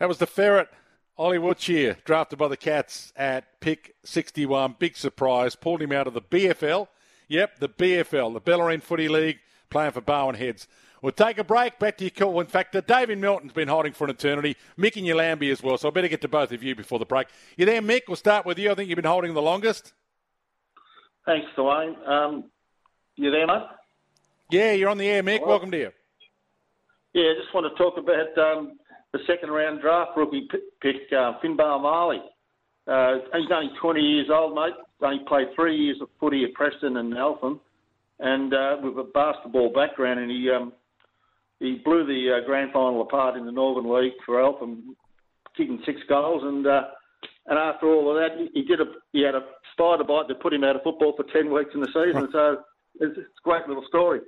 [0.00, 0.70] That was the ferret,
[1.16, 4.74] Ollie Wiltshire, drafted by the Cats at pick 61.
[4.80, 5.54] Big surprise.
[5.54, 6.88] Pulled him out of the BFL.
[7.28, 9.38] Yep, the BFL, the Bellarine Footy League,
[9.70, 10.66] playing for Barwon Heads.
[11.02, 11.78] We'll take a break.
[11.78, 12.40] Back to your call.
[12.40, 14.56] In fact, uh, David Milton's been holding for an eternity.
[14.76, 15.78] Mick and Yallambie as well.
[15.78, 17.28] So I better get to both of you before the break.
[17.56, 18.02] You there, Mick?
[18.08, 18.70] We'll start with you.
[18.70, 19.92] I think you've been holding the longest.
[21.24, 22.08] Thanks, Dwayne.
[22.08, 22.44] Um,
[23.16, 23.62] you there, mate?
[24.50, 25.46] Yeah, you're on the air, Mick.
[25.46, 25.92] Welcome to you.
[27.12, 28.78] Yeah, I just want to talk about um,
[29.12, 30.48] the second round draft rookie
[30.80, 32.20] pick, uh, Finnbar Maley.
[32.86, 34.72] Uh, he's only 20 years old, mate.
[35.02, 37.60] Only played three years of footy at Preston and Eltham,
[38.18, 40.72] and uh, with a basketball background, and he um,
[41.60, 44.96] he blew the uh, grand final apart in the Northern League for Eltham,
[45.56, 46.82] kicking six goals, and uh,
[47.46, 49.42] and after all of that, he did a he had a
[49.72, 52.28] spider bite that put him out of football for ten weeks in the season.
[52.32, 52.58] so
[53.00, 54.20] it's, it's a great little story.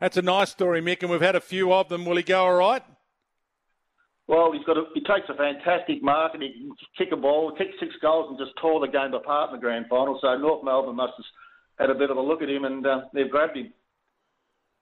[0.00, 2.04] That's a nice story, Mick, and we've had a few of them.
[2.04, 2.82] Will he go all right?
[4.28, 7.54] Well, he's got a, he takes a fantastic mark and he can kick a ball,
[7.56, 10.18] kick six goals, and just tore the game apart in the grand final.
[10.20, 13.02] So North Melbourne must have had a bit of a look at him and uh,
[13.14, 13.72] they've grabbed him.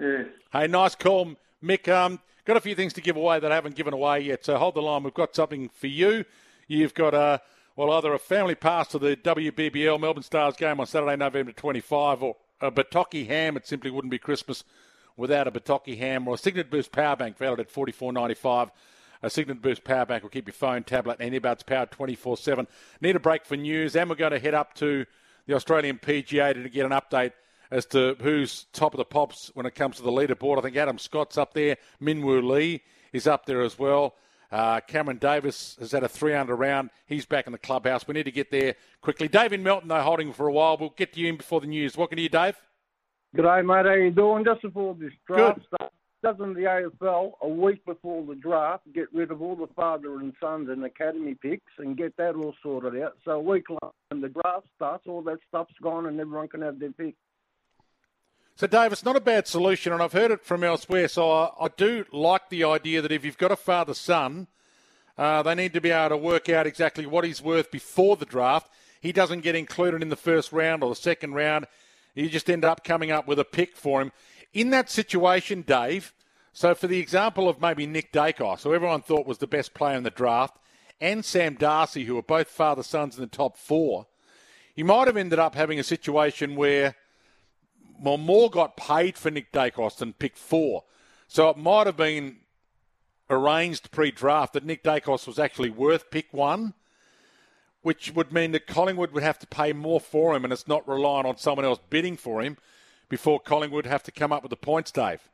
[0.01, 0.25] Yeah.
[0.53, 1.89] Hey, nice call, Mick.
[1.89, 4.57] Um, got a few things to give away that I haven't given away yet, so
[4.57, 5.03] hold the line.
[5.03, 6.25] We've got something for you.
[6.67, 7.41] You've got a
[7.77, 12.23] well, either a family pass to the WBBL Melbourne Stars game on Saturday, November 25,
[12.23, 13.57] or a Bertocchi ham.
[13.57, 14.63] It simply wouldn't be Christmas
[15.17, 18.71] without a Bertocchi ham, or a Cygnett Boost power bank valued at 44.95.
[19.23, 22.67] A Cygnett Boost power bank will keep your phone, tablet, and earbuds powered 24 7.
[23.01, 25.05] Need a break for news, and we're going to head up to
[25.47, 27.33] the Australian PGA to get an update
[27.71, 30.59] as to who's top of the pops when it comes to the leaderboard.
[30.59, 31.77] I think Adam Scott's up there.
[32.01, 34.15] Min Woo Lee is up there as well.
[34.51, 36.91] Uh, Cameron Davis has had a three under round.
[37.07, 38.07] He's back in the clubhouse.
[38.07, 39.27] We need to get there quickly.
[39.27, 40.77] David Melton, though, holding for a while.
[40.77, 41.97] We'll get to you in before the news.
[41.97, 42.57] What can you, Dave?
[43.37, 43.87] G'day, mate.
[43.87, 44.45] How you doing?
[44.45, 49.33] Just before this draft starts, doesn't the AFL a week before the draft get rid
[49.33, 53.17] of all the father and sons and academy picks and get that all sorted out?
[53.25, 56.62] So a week later, when the draft starts, all that stuff's gone and everyone can
[56.62, 57.17] have their pick.
[58.57, 61.09] So, Dave, it's not a bad solution, and I've heard it from elsewhere.
[61.09, 64.47] So, I, I do like the idea that if you've got a father son,
[65.19, 68.25] uh, they need to be able to work out exactly what he's worth before the
[68.25, 68.71] draft.
[69.01, 71.67] He doesn't get included in the first round or the second round.
[72.15, 74.13] You just end up coming up with a pick for him.
[74.53, 76.15] In that situation, Dave,
[76.53, 79.97] so for the example of maybe Nick Daicos, who everyone thought was the best player
[79.97, 80.59] in the draft,
[81.01, 84.07] and Sam Darcy, who are both father sons in the top four,
[84.77, 86.95] you might have ended up having a situation where
[88.01, 90.85] well, more got paid for Nick Daicos than pick four.
[91.29, 92.37] So it might have been
[93.31, 96.75] arranged pre-draft that Nick Daicos was actually worth pick one,
[97.83, 100.89] which would mean that Collingwood would have to pay more for him, and it's not
[100.89, 102.57] relying on someone else bidding for him
[103.09, 105.31] before Collingwood have to come up with the points, Dave.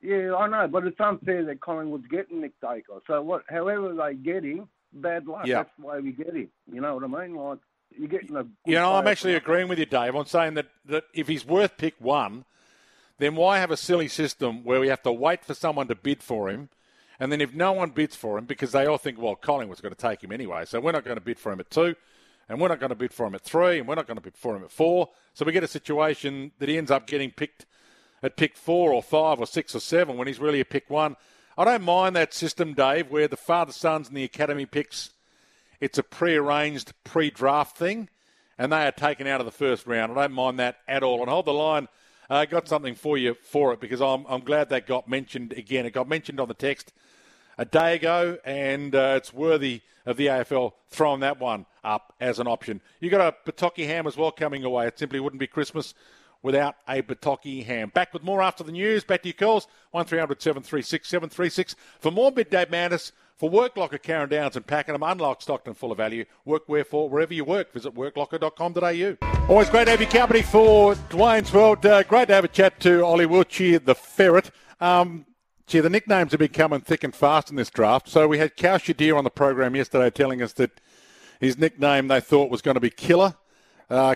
[0.00, 3.02] Yeah, I know, but it's unfair that Collingwood's getting Nick Daicos.
[3.06, 5.46] So what, however they get him, bad luck.
[5.46, 5.56] Yeah.
[5.56, 6.48] That's the way we get him.
[6.72, 7.36] You know what I mean?
[7.36, 7.58] Like
[7.96, 8.46] you're getting a.
[8.66, 10.14] You know, I'm actually agreeing with you, Dave.
[10.14, 12.44] I'm saying that, that if he's worth pick one,
[13.18, 16.22] then why have a silly system where we have to wait for someone to bid
[16.22, 16.68] for him?
[17.20, 19.94] And then if no one bids for him, because they all think, well, Collingwood's going
[19.94, 21.96] to take him anyway, so we're not going to bid for him at two,
[22.48, 24.22] and we're not going to bid for him at three, and we're not going to
[24.22, 25.08] bid for him at four.
[25.34, 27.66] So we get a situation that he ends up getting picked
[28.22, 31.16] at pick four or five or six or seven when he's really a pick one.
[31.56, 35.10] I don't mind that system, Dave, where the father sons and the academy picks,
[35.80, 38.08] it's a pre-arranged pre-draft thing,
[38.58, 40.12] and they are taken out of the first round.
[40.12, 41.20] I don't mind that at all.
[41.20, 41.88] And hold the line.
[42.30, 45.86] I got something for you for it because I'm, I'm glad that got mentioned again.
[45.86, 46.92] It got mentioned on the text
[47.56, 52.38] a day ago, and uh, it's worthy of the AFL throwing that one up as
[52.38, 52.80] an option.
[53.00, 54.86] You got a Bertocchi ham as well coming away.
[54.86, 55.94] It simply wouldn't be Christmas
[56.42, 57.90] without a Bertocchi ham.
[57.92, 59.04] Back with more after the news.
[59.04, 61.76] Back to your calls, 1300 736 736.
[62.00, 65.98] For more Midday Madness, for Work Locker, Carrum Downs and Pakenham, unlock Stockton full of
[65.98, 66.24] value.
[66.44, 67.72] Work where for, wherever you work.
[67.72, 69.48] Visit worklocker.com.au.
[69.48, 71.86] Always great to have your company for Dwayne's World.
[71.86, 74.50] Uh, great to have a chat to Ollie Wiltshire, the ferret.
[74.80, 75.24] Um,
[75.68, 78.08] Gee, the nicknames have been coming thick and fast in this draft.
[78.08, 78.80] So we had Cal
[79.14, 80.80] on the program yesterday telling us that
[81.40, 83.34] his nickname they thought was going to be Killer,
[83.90, 84.14] uh.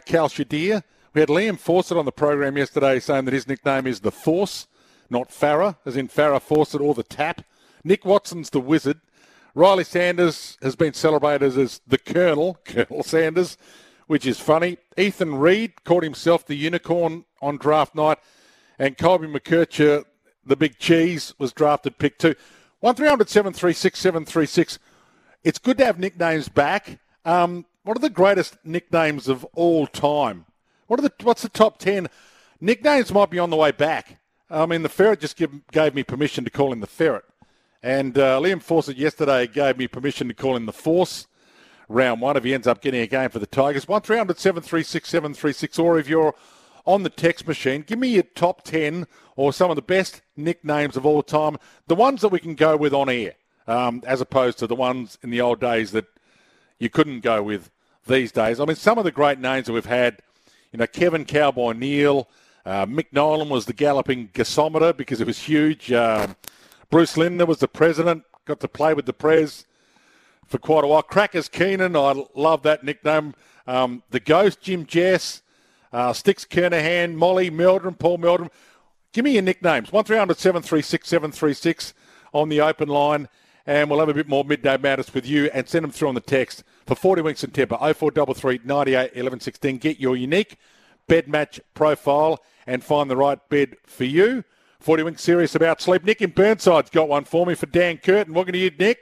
[1.14, 4.66] We had Liam Fawcett on the program yesterday saying that his nickname is the Force,
[5.11, 7.43] not Farrah, as in Farrah Fawcett or the Tap.
[7.85, 9.01] Nick Watson's the Wizard.
[9.55, 13.59] Riley Sanders has been celebrated as the Colonel, Colonel Sanders,
[14.07, 14.78] which is funny.
[14.96, 18.18] Ethan Read called himself the Unicorn on draft night.
[18.78, 20.05] And Colby McKercher,
[20.44, 22.34] the big cheese, was drafted pick two.
[22.80, 24.78] 1300 736 736.
[25.44, 26.98] It's good to have nicknames back.
[27.24, 30.46] Um, what are the greatest nicknames of all time?
[30.86, 32.09] What are the what's the top ten?
[32.61, 34.18] Nicknames might be on the way back.
[34.50, 37.24] I mean, the ferret just give, gave me permission to call him the ferret,
[37.83, 41.26] and uh, Liam Fawcett yesterday gave me permission to call him the Force.
[41.89, 45.78] Round one, if he ends up getting a game for the Tigers, one 736 736
[45.78, 46.35] or if you're
[46.87, 49.07] on the text machine, give me your top ten
[49.37, 51.59] or some of the best nicknames of all time,
[51.89, 53.35] the ones that we can go with on air,
[53.66, 56.07] um, as opposed to the ones in the old days that
[56.78, 57.70] you couldn't go with
[58.07, 58.59] these days.
[58.59, 60.20] I mean, some of the great names that we've had,
[60.72, 62.28] you know, Kevin Cowboy Neale,
[62.64, 65.93] uh, Mick Nolan was the galloping gasometer because it was huge.
[65.93, 66.37] Um,
[66.93, 69.64] Bruce Linder was the president, got to play with the Prez
[70.47, 71.03] for quite a while.
[71.03, 73.34] Crackers Keenan, I love that nickname.
[73.66, 75.40] Um, the Ghost, Jim Jess,
[75.90, 78.51] uh, Sticks Kernahan, Molly Meldrum, Paul Meldrum.
[79.14, 79.90] Give me your nicknames.
[79.90, 81.95] 1300 736 736
[82.34, 83.26] on the open line.
[83.64, 86.14] And we'll have a bit more midday madness with you and send them through on
[86.14, 89.78] the text for 40 Winks in Tempur 0433 98 11 16.
[89.78, 90.59] Get your unique
[91.09, 94.45] bed match profile and find the right bed for you.
[94.83, 96.05] 40 Wink serious about sleep.
[96.05, 98.35] Nick in Burnside's got one for me for Dan Curtin.
[98.35, 98.99] What can you, Nick?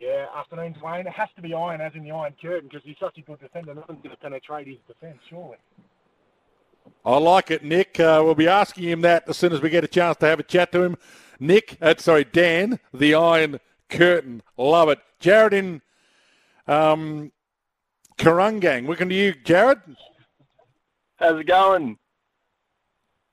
[0.00, 1.06] Yeah, afternoon, Dwayne.
[1.06, 3.38] It has to be Iron, as in the Iron Curtain, because he's such a good
[3.40, 3.74] defender.
[3.74, 5.58] Nothing's going to penetrate his defence, surely.
[7.04, 8.00] I like it, Nick.
[8.00, 10.40] Uh, we'll be asking him that as soon as we get a chance to have
[10.40, 10.96] a chat to him.
[11.38, 14.42] Nick, uh, sorry, Dan, the Iron Curtain.
[14.56, 14.98] Love it.
[15.20, 15.82] Jared in
[16.66, 17.30] um,
[18.18, 18.88] Kurunjang.
[18.88, 19.80] Looking to you, Jared.
[21.16, 21.98] How's it going?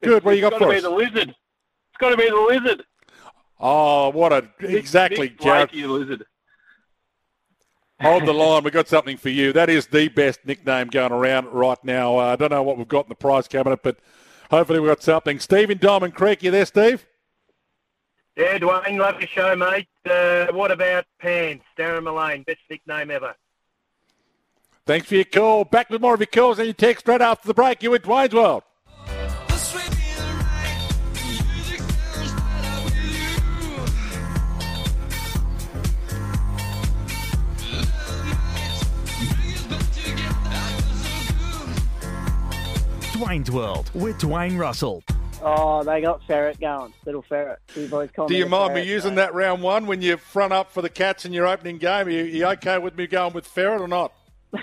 [0.02, 0.24] Good.
[0.24, 0.82] What do you got it's for gotta us?
[0.84, 1.30] be the lizard.
[1.30, 2.84] It's got to be the lizard.
[3.60, 5.70] Oh, what a exactly, Big Jared.
[5.70, 6.26] flaky lizard.
[8.02, 8.64] Hold the line.
[8.64, 9.52] We've got something for you.
[9.52, 12.18] That is the best nickname going around right now.
[12.18, 13.97] Uh, I don't know what we've got in the prize cabinet, but
[14.50, 15.39] hopefully we've got something.
[15.39, 17.06] Steve in Diamond Creek, you there, Steve?
[18.38, 19.89] Yeah, Dwayne, love your show, mate.
[20.10, 21.66] Uh, what about Pants?
[21.78, 23.36] Darren Millane, best nickname ever.
[24.86, 25.66] Thanks for your call.
[25.66, 27.84] Back with more of your calls and your text straight after the break.
[27.84, 28.64] You with Dwayne's World.
[43.20, 45.04] Dwayne's World with Dwayne Russell.
[45.42, 46.94] Oh, they got ferret going.
[47.06, 47.60] Little ferret.
[47.76, 49.24] You boys call Do me you the mind me using mate.
[49.24, 52.08] that round one when you front up for the Cats in your opening game?
[52.08, 54.14] Are you, you okay with me going with Ferret or not?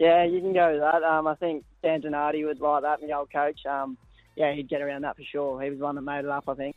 [0.00, 1.04] yeah, you can go with that.
[1.04, 3.64] Um, I think Dan Gennardi would like that, my old coach.
[3.64, 3.96] Um,
[4.34, 5.62] yeah, he'd get around that for sure.
[5.62, 6.74] He was the one that made it up, I think.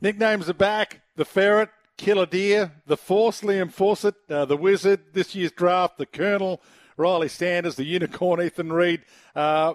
[0.00, 1.00] Nicknames are back.
[1.14, 6.06] The Ferret, Killer Deer, the Force, Liam Fawcett, uh, the Wizard, this year's draft, the
[6.06, 6.60] Colonel,
[6.96, 9.02] Riley Sanders, the Unicorn, Ethan Read.
[9.34, 9.74] Uh,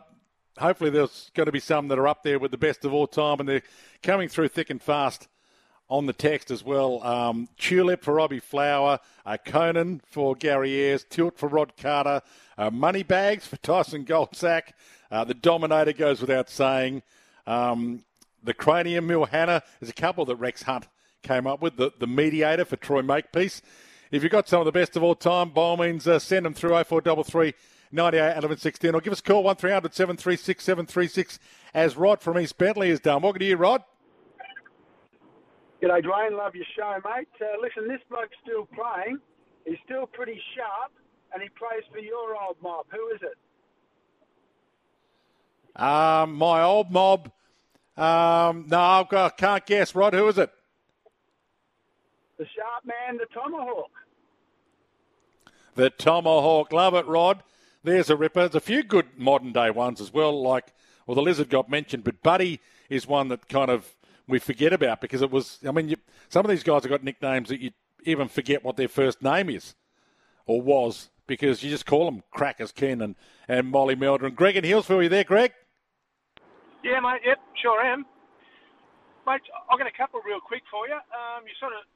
[0.57, 3.07] hopefully there's going to be some that are up there with the best of all
[3.07, 3.63] time, and they're
[4.03, 5.27] coming through thick and fast
[5.89, 7.03] on the text as well.
[7.03, 12.21] Um, Tulip for Robbie Flower, uh, Conan for Gary Ayres, Tilt for Rod Carter,
[12.57, 14.73] uh, Moneybags for Tyson Goldsack.
[15.11, 17.01] Uh, the Dominator goes without saying.
[17.47, 18.03] Um,
[18.43, 20.87] the Cranium Mil Hanna, there's a couple that Rex Hunt
[21.23, 21.77] came up with.
[21.77, 23.61] The, the Mediator for Troy Makepeace.
[24.11, 26.45] If you've got some of the best of all time, by all means, uh, send
[26.45, 27.53] them through 0433
[27.91, 31.39] 98 11 16 or give us a call 1300 736 736
[31.73, 33.21] as Rod from East Bentleigh is done.
[33.21, 33.83] Welcome to you, Rod.
[35.81, 36.37] G'day, Dwayne.
[36.37, 37.27] Love your show, mate.
[37.39, 39.19] Uh, listen, this bloke's still playing.
[39.65, 40.91] He's still pretty sharp,
[41.33, 42.85] and he plays for your old mob.
[42.91, 43.37] Who is it?
[45.81, 47.31] Um, my old mob.
[47.95, 49.95] Um, no, I've got, I can't guess.
[49.95, 50.51] Rod, who is it?
[52.37, 53.91] The sharp man, the tomahawk.
[55.79, 56.73] The Tomahawk.
[56.73, 57.41] Love it, Rod.
[57.85, 58.41] There's a ripper.
[58.41, 60.73] There's a few good modern day ones as well, like,
[61.07, 62.59] well, the lizard got mentioned, but Buddy
[62.89, 63.95] is one that kind of
[64.27, 65.95] we forget about because it was, I mean, you,
[66.27, 67.71] some of these guys have got nicknames that you
[68.03, 69.73] even forget what their first name is
[70.45, 73.15] or was because you just call them Crackers Keenan,
[73.47, 74.33] and Molly Meldrum.
[74.33, 75.53] Greg and Hillsville, you there, Greg?
[76.83, 77.21] Yeah, mate.
[77.25, 78.05] Yep, sure am.
[79.25, 80.95] Mate, I've got a couple real quick for you.
[80.95, 81.87] Um, you sort of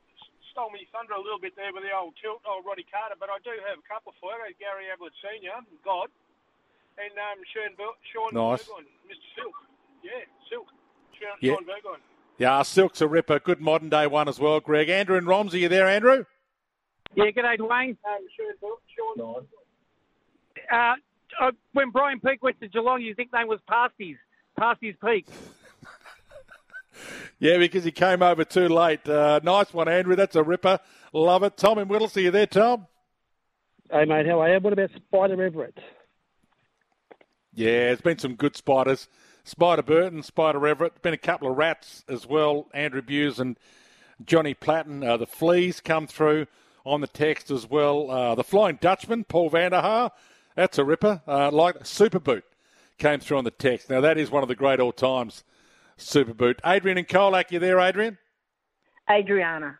[0.54, 3.30] stole me thunder a little bit there with the old tilt, old Roddy Carter, but
[3.34, 4.54] I do have a couple for you.
[4.62, 6.08] Gary Ablett Senior, God,
[7.01, 8.64] and um, Sean, Bur- Sean Nice.
[8.64, 9.28] Burgoyne, Mr.
[9.36, 9.56] Silk.
[10.06, 10.70] Yeah, Silk.
[11.18, 11.54] Sean, Yeah.
[11.58, 12.06] Sean Burgoyne.
[12.38, 13.39] Yeah, Silk's a ripper.
[13.39, 14.89] Good modern day one as well, Greg.
[14.89, 16.26] Andrew and Roms, are you there, Andrew?
[17.16, 17.97] Yeah, g'day, Dwayne.
[18.06, 18.84] Um, Sean, Bur-
[19.18, 19.45] Sean.
[20.72, 20.93] Uh,
[21.41, 24.17] uh, when Brian Peake went to Geelong, his nickname was Pasties.
[24.58, 25.28] Pasties Peake.
[27.39, 29.07] Yeah, because he came over too late.
[29.07, 30.15] Uh, nice one, Andrew.
[30.15, 30.79] That's a ripper.
[31.11, 31.57] Love it.
[31.57, 32.87] Tom and Whittlesea, are you there, Tom?
[33.91, 34.59] Hey, mate, how are you?
[34.59, 35.77] What about Spider Everitt?
[37.53, 39.07] Yeah, it's been some good spiders.
[39.43, 41.01] Spider Burton, Spider Everitt.
[41.01, 42.67] Been a couple of rats as well.
[42.73, 43.57] Andrew Bews and
[44.25, 45.03] Johnny Platten.
[45.03, 46.47] Uh, the Fleas come through
[46.85, 48.09] on the text as well.
[48.09, 50.11] Uh, the Flying Dutchman, Paul Vanderhaar.
[50.55, 51.21] That's a ripper.
[51.27, 52.45] Uh, like Super Boot
[52.97, 53.89] came through on the text.
[53.89, 55.43] Now, that is one of the great all times,
[55.97, 56.59] Super Boot.
[56.65, 58.17] Adrian and Colac, you there, Adrian?
[59.09, 59.79] Adriana,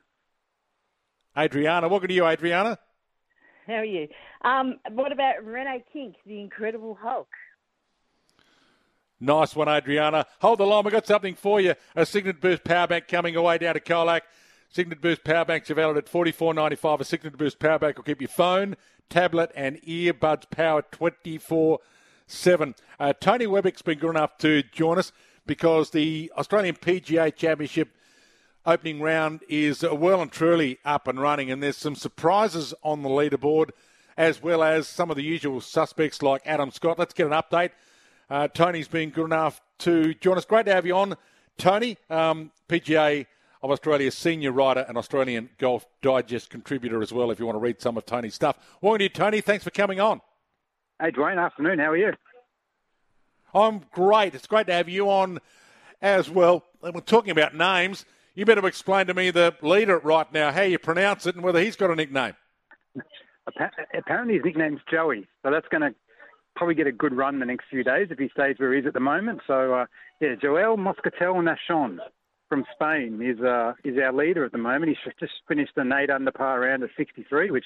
[1.38, 1.88] Adriana.
[1.88, 2.78] Welcome to you, Adriana.
[3.66, 4.08] how are you?
[4.44, 7.30] Um, what about Rene Kink, the Incredible Hulk?
[9.20, 10.26] Nice one, Adriana.
[10.42, 10.84] Hold the line.
[10.84, 11.76] We've got something for you.
[11.96, 14.22] A Cygnett Boost power bank coming away down to Colac.
[14.70, 17.00] Cygnett Boost power banks are at forty four ninety five.
[17.00, 18.76] A Cygnett Boost power bank will keep your phone,
[19.10, 21.80] tablet, and earbuds powered twenty four
[22.28, 22.76] seven.
[23.00, 25.14] Uh, Tony Webeck's been good enough to join us
[25.46, 27.90] because the Australian PGA Championship
[28.66, 33.02] opening round is uh, well and truly up and running, and there's some surprises on
[33.02, 33.72] the leaderboard,
[34.18, 36.98] as well as some of the usual suspects like Adam Scott.
[36.98, 37.72] Let's get an update.
[38.30, 40.46] Uh, Tony's been good enough to join us.
[40.46, 41.16] Great to have you on,
[41.58, 41.98] Tony.
[42.10, 43.26] Um, PGA
[43.62, 47.32] of Australia senior writer and Australian Golf Digest contributor as well.
[47.32, 49.42] If you want to read some of Tony's stuff, welcome to you, Tony.
[49.42, 50.22] Thanks for coming on.
[51.02, 51.38] Hey, Dwayne.
[51.38, 51.80] Afternoon.
[51.80, 52.14] How are you?
[53.54, 54.36] I'm great.
[54.36, 55.40] It's great to have you on
[56.02, 56.64] as well.
[56.82, 58.06] And we're talking about names.
[58.36, 61.60] You better explain to me the leader right now, how you pronounce it, and whether
[61.60, 62.34] he's got a nickname.
[63.94, 65.94] Apparently, his nickname's Joey, so that's going to
[66.56, 68.86] probably get a good run the next few days if he stays where he is
[68.86, 69.42] at the moment.
[69.46, 69.86] So, uh,
[70.20, 71.98] yeah, Joel Moscatel Nachshon
[72.50, 74.90] from Spain is uh, is our leader at the moment.
[74.90, 77.66] He's just finished an eight under par round of 63, which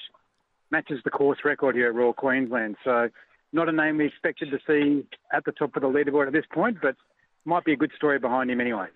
[0.70, 2.76] matches the course record here at Royal Queensland.
[2.84, 3.08] So,
[3.52, 6.44] not a name we expected to see at the top of the leaderboard at this
[6.52, 6.96] point, but
[7.44, 8.86] might be a good story behind him anyway.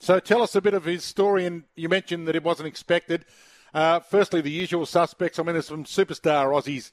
[0.00, 3.24] So tell us a bit of his story, and you mentioned that it wasn't expected.
[3.72, 5.38] Uh, firstly, the usual suspects.
[5.38, 6.90] I mean, there's some superstar Aussies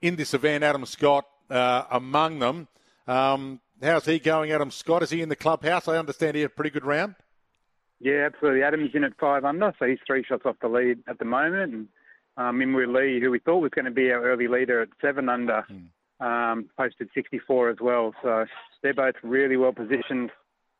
[0.00, 0.62] in this event.
[0.62, 2.68] Adam Scott uh, among them.
[3.06, 5.02] Um, how's he going, Adam Scott?
[5.02, 5.88] Is he in the clubhouse?
[5.88, 7.14] I understand he had a pretty good round.
[7.98, 8.62] Yeah, absolutely.
[8.62, 11.72] Adam's in at five under, so he's three shots off the lead at the moment.
[11.72, 11.88] And
[12.36, 15.64] um, Lee, who we thought was going to be our early leader at seven under,
[15.70, 15.86] mm.
[16.24, 18.14] um, posted 64 as well.
[18.22, 18.46] So
[18.82, 20.30] they're both really well positioned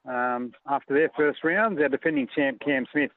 [0.08, 1.80] um, after their first rounds.
[1.80, 3.10] Our defending champ Cam Smith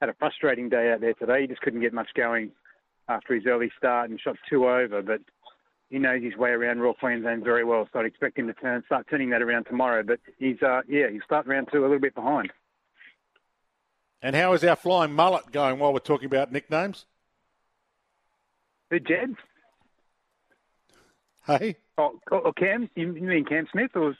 [0.00, 1.42] had a frustrating day out there today.
[1.42, 2.52] He just couldn't get much going
[3.08, 5.20] after his early start and shot two over, but
[5.90, 7.88] he knows his way around Royal Queensland very well.
[7.92, 10.02] So I'd expect him to turn, start turning that around tomorrow.
[10.02, 12.52] But he's, uh, yeah, he'll start round two a little bit behind.
[14.20, 17.06] And how is our flying mullet going while we're talking about nicknames?
[18.90, 19.34] Who, Jed?
[21.46, 21.76] Hey?
[21.96, 22.88] Oh, oh, oh Cam?
[22.94, 24.16] You mean Cam Smith or?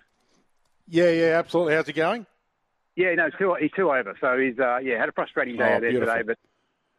[0.89, 1.75] Yeah, yeah, absolutely.
[1.75, 2.27] How's he going?
[2.97, 4.17] Yeah, no, two, he's two over.
[4.21, 6.15] So he's uh, yeah had a frustrating day Oh, out there beautiful.
[6.15, 6.39] today, but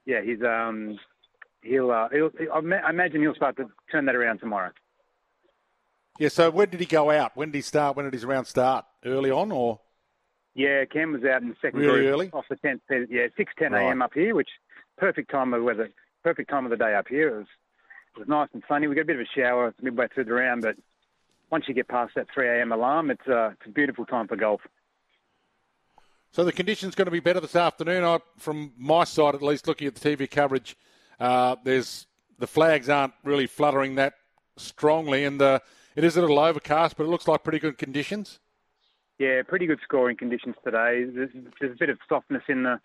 [0.06, 0.98] yeah, he's um
[1.64, 4.72] he'll uh, he'll I ma- I imagine he'll start to turn that around tomorrow.
[6.20, 7.36] Yeah, so when did he go out?
[7.36, 7.96] When did he start?
[7.98, 8.86] When did his round start?
[9.06, 9.80] Early on or?
[10.54, 12.30] Yeah, Cam was out in the second Really group early?
[12.34, 12.82] off the tenth.
[12.90, 13.84] Yeah, six ten Right.
[13.88, 14.02] a.m.
[14.02, 14.50] up here, which
[14.98, 15.90] perfect time of weather,
[16.24, 17.36] perfect time of the day up here.
[17.36, 17.48] It was
[18.16, 18.88] it was nice and sunny.
[18.88, 20.76] We got a bit of a shower midway through the round, but
[21.52, 22.72] once you get past that three a.m.
[22.72, 24.62] alarm, it's uh, it's a beautiful time for golf.
[26.32, 28.04] So the conditions going to be better this afternoon.
[28.04, 30.76] I, from my side, at least, looking at the TV coverage,
[31.20, 32.06] uh, there's
[32.38, 34.14] the flags aren't really fluttering that
[34.58, 35.60] strongly, and uh,
[35.96, 38.40] it is a little overcast, but it looks like pretty good conditions.
[39.18, 41.04] Yeah, pretty good scoring conditions today.
[41.04, 42.80] There's, there's a bit of softness in the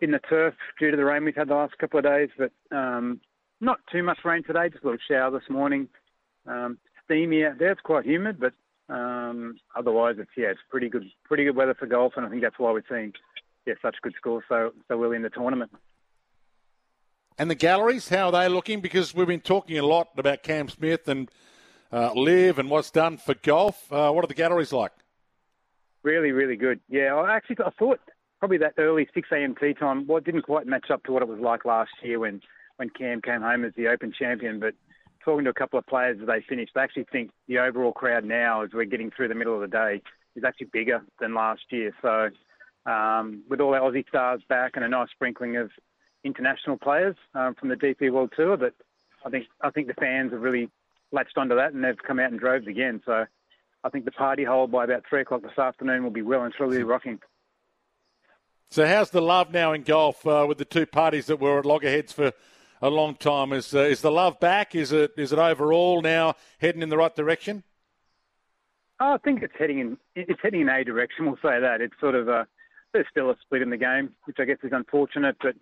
[0.00, 2.52] in the turf due to the rain we've had the last couple of days, but
[2.76, 3.20] um,
[3.60, 4.68] not too much rain today.
[4.68, 5.88] Just a little shower this morning.
[6.46, 7.72] Um, steamy out there.
[7.72, 8.52] It's quite humid, but
[8.92, 12.42] um, otherwise, it's yeah, it's pretty good, pretty good weather for golf, and I think
[12.42, 13.12] that's why we're seeing
[13.66, 15.70] yeah such good scores so so early in the tournament.
[17.38, 18.80] And the galleries, how are they looking?
[18.80, 21.30] Because we've been talking a lot about Cam Smith and
[21.90, 23.92] uh, LIV and what's done for golf.
[23.92, 24.92] Uh, what are the galleries like?
[26.04, 26.80] Really, really good.
[26.88, 28.00] Yeah, I actually I thought
[28.38, 29.54] probably that early 6 a.m.
[29.58, 32.18] tee time well, it didn't quite match up to what it was like last year
[32.18, 32.40] when
[32.76, 34.60] when Cam came home as the Open champion.
[34.60, 34.74] But
[35.24, 38.24] talking to a couple of players as they finished, they actually think the overall crowd
[38.24, 40.02] now, as we're getting through the middle of the day,
[40.36, 41.92] is actually bigger than last year.
[42.02, 42.30] So
[42.90, 45.70] um, with all our Aussie stars back and a nice sprinkling of
[46.24, 48.74] international players um, from the DP World Tour, that
[49.24, 50.68] I think I think the fans have really
[51.12, 53.00] latched onto that and they've come out in droves again.
[53.06, 53.24] So
[53.84, 56.52] I think the party hole by about three o'clock this afternoon will be well and
[56.52, 57.20] truly rocking.
[58.74, 61.64] So how's the love now in golf uh, with the two parties that were at
[61.64, 62.32] loggerheads for
[62.82, 63.52] a long time?
[63.52, 64.74] Is uh, is the love back?
[64.74, 67.62] Is it is it overall now heading in the right direction?
[68.98, 71.26] I think it's heading in it's heading in a direction.
[71.26, 72.48] We'll say that it's sort of a
[72.92, 75.36] there's still a split in the game, which I guess is unfortunate.
[75.40, 75.54] But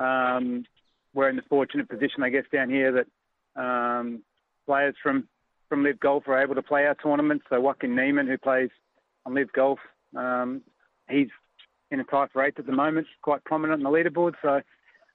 [0.00, 0.64] um,
[1.12, 4.22] we're in the fortunate position, I guess, down here that um,
[4.66, 5.26] players from
[5.68, 7.42] from LIV Golf are able to play our tournament.
[7.50, 8.70] So Joaquin Niemann, who plays
[9.26, 9.80] on LIV Golf,
[10.14, 10.62] um,
[11.08, 11.30] he's
[11.90, 14.34] in a for eighth at the moment, quite prominent on the leaderboard.
[14.42, 14.60] So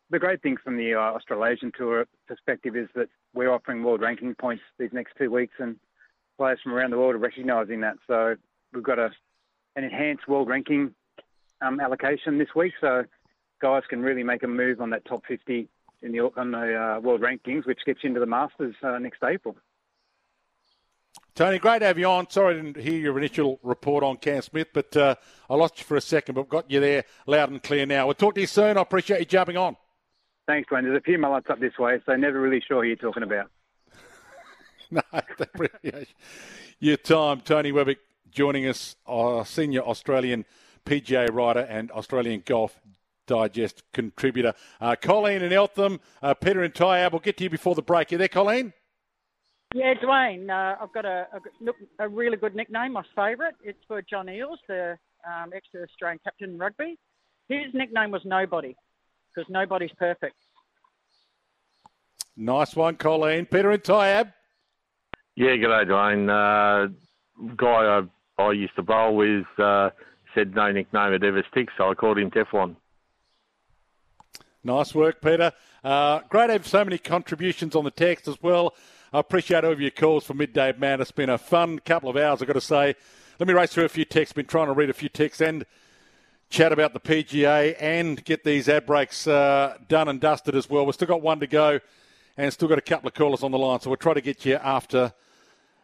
[0.10, 4.36] the great thing from the uh, Australasian Tour perspective is that we're offering world ranking
[4.36, 5.78] points these next two weeks, and
[6.38, 7.96] players from around the world are recognising that.
[8.08, 8.36] So
[8.74, 9.10] we've got a
[9.78, 10.94] an enhanced world ranking
[11.62, 13.04] um, allocation this week, so
[13.62, 15.68] guys can really make a move on that top 50
[16.02, 19.24] in the on the uh, world rankings, which gets you into the Masters uh, next
[19.24, 19.56] April.
[21.36, 22.30] Tony, great to have you on.
[22.30, 25.16] Sorry I didn't hear your initial report on Cam Smith, but uh,
[25.50, 28.06] I lost you for a second, but got you there loud and clear now.
[28.06, 28.78] We'll talk to you soon.
[28.78, 29.76] I appreciate you jumping on.
[30.48, 30.84] Thanks, Dwayne.
[30.84, 33.52] There's a few mullets up this way, so never really sure who you're talking about.
[34.92, 36.08] no, appreciate
[36.80, 37.42] your time.
[37.42, 37.98] Tony Webeck
[38.32, 40.46] joining us, uh, senior Australian
[40.86, 42.80] PGA writer and Australian Golf
[43.28, 44.54] Digest contributor.
[44.80, 48.14] Uh, Colleen and Eltham, uh, Peter and Tyabb, we'll get to you before the break.
[48.14, 48.72] You there, Colleen?
[49.76, 53.56] Yeah, Dwayne, uh, I've got a, a, a really good nickname, my favourite.
[53.62, 54.98] It's for John Eales, the
[55.28, 56.98] um, ex-Australian captain in rugby.
[57.50, 58.78] His nickname was Nobody,
[59.36, 60.38] because nobody's perfect.
[62.38, 63.48] Nice one, Colleen.
[63.48, 64.32] Peter and Tyabb.
[65.36, 66.30] Yeah, g'day, Dwayne.
[66.30, 66.94] Uh,
[67.58, 67.68] guy
[68.38, 69.90] I, I used to bowl with uh,
[70.34, 72.78] said no nickname had ever stick, so I called him Teflon.
[74.64, 75.52] Nice work, Peter.
[75.84, 78.74] Uh, great to have so many contributions on the text as well.
[79.16, 81.00] I appreciate all of your calls for Midday Man.
[81.00, 82.96] It's been a fun couple of hours, I've got to say.
[83.40, 84.34] Let me race through a few texts.
[84.34, 85.66] Been trying to read a few texts and
[86.50, 90.86] chat about the PGA and get these ad breaks uh, done and dusted as well.
[90.86, 91.80] We've still got one to go
[92.36, 94.44] and still got a couple of callers on the line, so we'll try to get
[94.44, 95.14] you after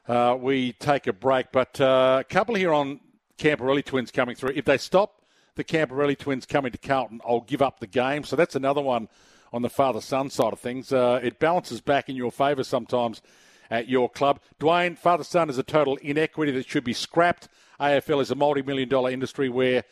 [0.09, 1.53] uh, we take a break.
[1.53, 2.99] But uh, a couple here on
[3.37, 4.55] Camporeale twins coming through.
[4.57, 5.21] If they stop
[5.55, 8.25] the Camporeale twins coming to Carlton, I'll give up the game.
[8.25, 9.07] So that's another one
[9.53, 10.91] on the father son side of things.
[10.91, 13.22] Uh, it balances back in your favour sometimes
[13.69, 14.40] at your club.
[14.60, 17.48] Dwayne, father son is a total inequity that should be scrapped.
[17.80, 19.84] AFL is a multi million dollar industry where,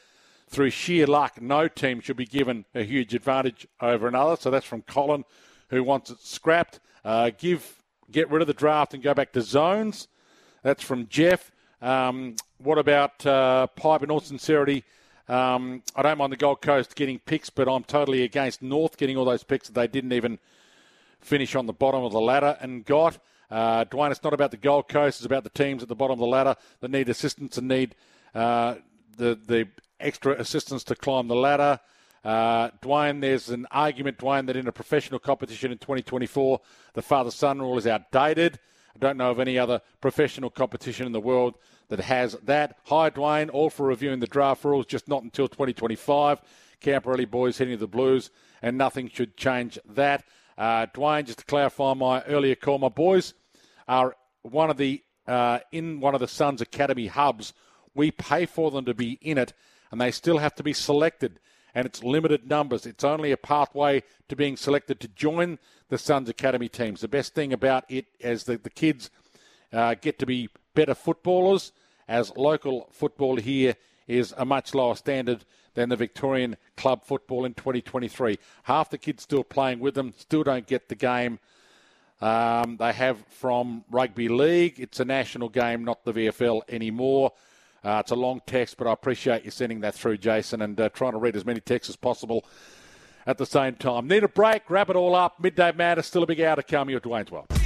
[0.48, 4.36] through sheer luck, no team should be given a huge advantage over another.
[4.36, 5.26] So that's from Colin,
[5.70, 6.80] who wants it scrapped.
[7.04, 7.80] Uh, give
[8.12, 10.08] Get rid of the draft and go back to zones.
[10.64, 11.52] That's from Jeff.
[11.82, 14.84] Um, what about uh, Pipe in all sincerity?
[15.30, 19.16] Um, I don't mind the Gold Coast getting picks, but I'm totally against North getting
[19.16, 20.40] all those picks that they didn't even
[21.22, 23.20] finish on the bottom of the ladder and got.
[23.52, 26.14] Uh, Dwayne, it's not about the Gold Coast; it's about the teams at the bottom
[26.14, 27.96] of the ladder that need assistance and need
[28.34, 28.76] uh,
[29.18, 29.68] the the
[30.00, 31.80] extra assistance to climb the ladder.
[32.24, 36.60] Uh, Dwayne, there's an argument, Dwayne, that in a professional competition in 2024,
[36.94, 38.60] the father-son rule is outdated.
[38.96, 41.56] I don't know of any other professional competition in the world
[41.90, 42.78] that has that.
[42.86, 43.50] Hi, Dwayne.
[43.52, 46.42] All for reviewing the draft rules, just not until 2025.
[46.82, 48.30] Camporeale boys heading to the Blues,
[48.62, 50.24] and nothing should change that.
[50.58, 53.34] Uh, Dwayne, just to clarify my earlier call, my boys
[53.88, 57.54] are one of the uh, in one of the Suns Academy hubs.
[57.94, 59.54] We pay for them to be in it,
[59.92, 61.40] and they still have to be selected.
[61.76, 62.86] And it's limited numbers.
[62.86, 65.60] It's only a pathway to being selected to join
[65.90, 67.02] the Suns Academy teams.
[67.02, 69.12] The best thing about it is that the kids
[69.72, 71.72] uh, get to be better footballers,
[72.08, 73.76] as local football here
[74.08, 78.40] is a much lower standard than the Victorian club football in 2023.
[78.64, 81.40] Half the kids still playing with them, still don't get the game.
[82.20, 84.80] Um, they have from rugby league.
[84.80, 87.32] It's a national game, not the VFL anymore.
[87.84, 90.90] Uh, it's a long text, but I appreciate you sending that through, Jason, and uh,
[90.90, 92.44] trying to read as many texts as possible
[93.26, 94.08] at the same time.
[94.08, 95.40] Need a break, wrap it all up.
[95.40, 96.90] Midday Madness, still a big hour to come.
[96.90, 97.59] You're Dwayne's Well.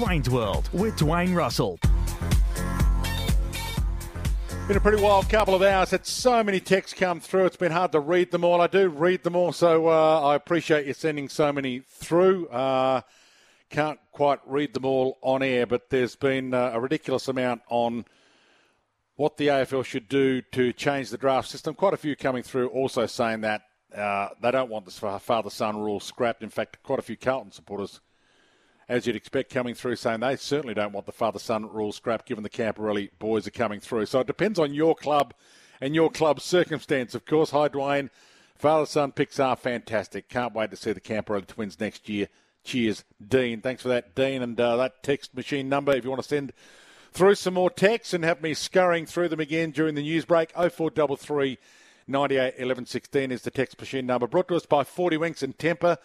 [0.00, 1.78] Dwayne's World with Dwayne Russell.
[4.66, 5.90] Been a pretty wild couple of hours.
[5.90, 7.44] Had so many texts come through.
[7.44, 8.62] It's been hard to read them all.
[8.62, 12.48] I do read them all, so uh, I appreciate you sending so many through.
[12.48, 13.02] Uh,
[13.68, 18.06] can't quite read them all on air, but there's been uh, a ridiculous amount on
[19.16, 21.74] what the AFL should do to change the draft system.
[21.74, 23.64] Quite a few coming through also saying that
[23.94, 26.42] uh, they don't want this father son rule scrapped.
[26.42, 28.00] In fact, quite a few Carlton supporters
[28.90, 32.26] as you'd expect, coming through saying they certainly don't want the father son rule scrapped
[32.26, 34.04] given the Camporeale boys are coming through.
[34.04, 35.32] So it depends on your club
[35.80, 37.50] and your club's circumstance, of course.
[37.52, 38.10] Hi, Dwayne.
[38.56, 40.28] Father son picks are fantastic.
[40.28, 42.26] Can't wait to see the Camporelli twins next year.
[42.64, 43.60] Cheers, Dean.
[43.60, 44.42] Thanks for that, Dean.
[44.42, 46.52] And uh, that text machine number, if you want to send
[47.12, 50.50] through some more texts and have me scurrying through them again during the news break,
[50.50, 51.58] 0433
[52.08, 54.26] 98 11 16 is the text machine number.
[54.26, 55.96] Brought to us by 40 Winks and Tempur.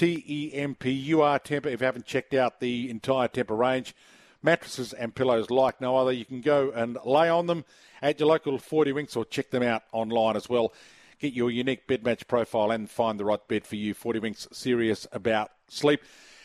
[0.00, 1.66] T E M P U R Tempur.
[1.66, 3.94] If you haven't checked out the entire Tempur range,
[4.42, 7.66] mattresses and pillows like no other, you can go and lay on them
[8.00, 10.72] at your local 40 Winks or check them out online as well.
[11.18, 13.92] Get your unique bed match profile and find the right bed for you.
[13.92, 16.00] 40 Winks, serious about sleep.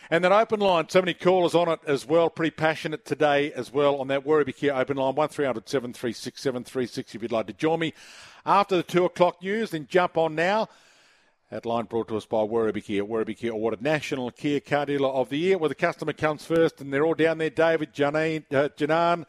[0.09, 2.29] And that open line, so many callers on it as well.
[2.29, 7.21] Pretty passionate today as well on that Werribee Kia open line, 1300 736 736 if
[7.21, 7.93] you'd like to join me.
[8.45, 10.67] After the 2 o'clock news, then jump on now.
[11.55, 12.99] That line brought to us by Werribee.
[12.99, 16.91] Werribee awarded National Kia Car Dealer of the Year, where the customer comes first, and
[16.91, 17.49] they're all down there.
[17.49, 19.25] David, Janine, uh, Janan,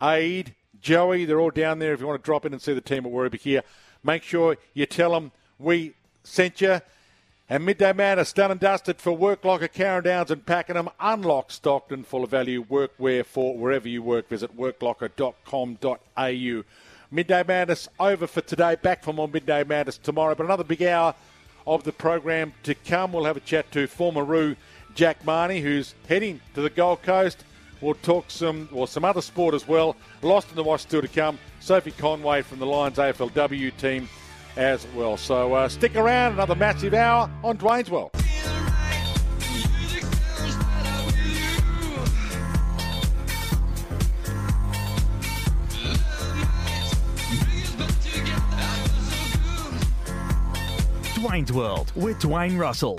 [0.00, 1.92] Aid, Joey, they're all down there.
[1.92, 3.60] If you want to drop in and see the team at Werribee
[4.04, 6.80] make sure you tell them we sent you.
[7.50, 10.90] And Midday Madness done and dusted for Work Locker, Carrum Downs and Pakenham.
[11.00, 14.28] Unlock Stockton, full of value workwear for wherever you work.
[14.28, 16.62] Visit worklocker.com.au.
[17.10, 18.76] Midday Madness over for today.
[18.80, 20.36] Back for more Midday Madness tomorrow.
[20.36, 21.16] But another big hour
[21.66, 23.12] of the program to come.
[23.12, 24.56] We'll have a chat to former Roo
[24.94, 27.44] Jack Mahony, who's heading to the Gold Coast.
[27.80, 29.96] We'll talk some or some other sport as well.
[30.22, 31.38] Lost in the wash still to come.
[31.60, 34.08] Sophie Conway from the Lions AFLW team
[34.56, 35.16] as well.
[35.16, 38.12] So uh, stick around, another massive hour on Dwayne's World.
[51.24, 52.98] Dwayne's World with Dwayne Russell.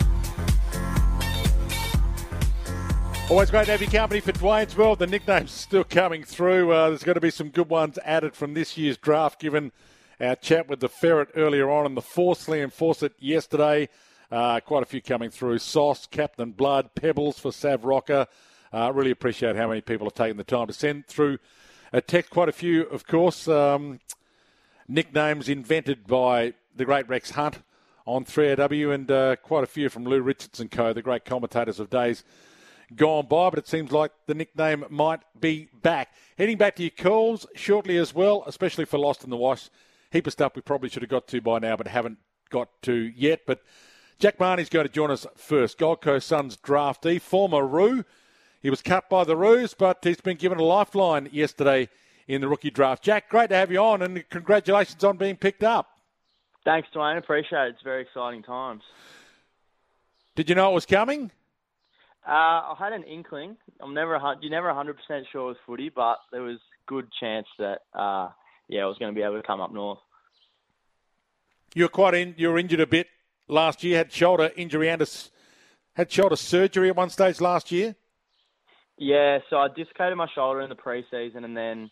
[3.29, 4.97] Always great to have your company for Dwayne's World.
[4.97, 6.71] The nicknames still coming through.
[6.71, 9.71] Uh, there's going to be some good ones added from this year's draft, given
[10.19, 13.89] our chat with the Ferret earlier on and the Force Liam Fawcett yesterday.
[14.31, 15.59] Uh, quite a few coming through.
[15.59, 18.27] Sauce, Captain Blood, Pebbles for Sav Rocca.
[18.73, 21.37] Uh, really appreciate how many people have taken the time to send through
[21.93, 22.31] a text.
[22.31, 23.47] Quite a few, of course.
[23.47, 23.99] Um,
[24.87, 27.59] nicknames invented by the great Rex Hunt
[28.05, 31.79] on 3AW and uh, quite a few from Lou Richards and Co., the great commentators
[31.79, 32.23] of days
[32.95, 36.09] gone by, but it seems like the nickname might be back.
[36.37, 39.69] Heading back to your calls shortly as well, especially for Lost in the Wash.
[40.11, 42.19] Heap of stuff we probably should have got to by now, but haven't
[42.49, 43.41] got to yet.
[43.47, 43.63] But
[44.19, 45.77] Jack Mahony's going to join us first.
[45.77, 48.05] Gold Coast Suns draftee, former Roo.
[48.61, 51.89] He was cut by the Roos, but he's been given a lifeline yesterday
[52.27, 53.03] in the rookie draft.
[53.03, 55.94] Jack, great to have you on, and congratulations on being picked up.
[56.65, 57.19] Thanks, Dwayne.
[57.19, 57.69] Appreciate it.
[57.75, 58.81] It's very exciting times.
[60.35, 61.31] Did you know it was coming?
[62.27, 63.55] Uh, I had an inkling.
[63.79, 64.95] I'm never you're never 100%
[65.31, 68.29] sure with footy, but there was good chance that uh,
[68.67, 69.99] yeah, I was going to be able to come up north.
[71.75, 72.33] You were quite in.
[72.37, 73.07] You were injured a bit
[73.47, 73.97] last year.
[73.97, 75.07] Had shoulder injury and a,
[75.93, 77.95] had shoulder surgery at one stage last year.
[78.97, 81.91] Yeah, so I dislocated my shoulder in the preseason, and then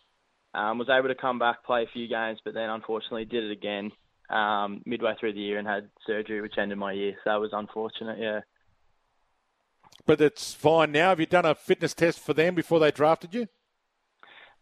[0.56, 3.52] um, was able to come back, play a few games, but then unfortunately did it
[3.52, 3.92] again
[4.30, 7.14] um, midway through the year and had surgery, which ended my year.
[7.24, 8.20] So that was unfortunate.
[8.20, 8.42] Yeah.
[10.06, 11.10] But it's fine now.
[11.10, 13.48] Have you done a fitness test for them before they drafted you?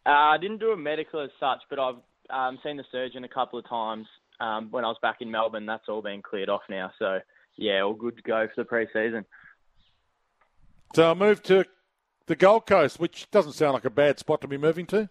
[0.06, 1.96] Uh, I didn't do a medical as such, but I've
[2.30, 4.08] um, seen the surgeon a couple of times
[4.40, 5.66] um, when I was back in Melbourne.
[5.66, 6.92] That's all been cleared off now.
[7.00, 7.20] So
[7.58, 9.26] yeah, all good to go for the pre-season.
[10.96, 11.66] So I moved to
[12.28, 15.10] the Gold Coast, which doesn't sound like a bad spot to be moving to.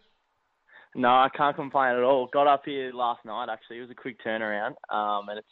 [0.95, 2.29] No, I can't complain at all.
[2.33, 3.49] Got up here last night.
[3.49, 5.49] Actually, it was a quick turnaround, um, and it's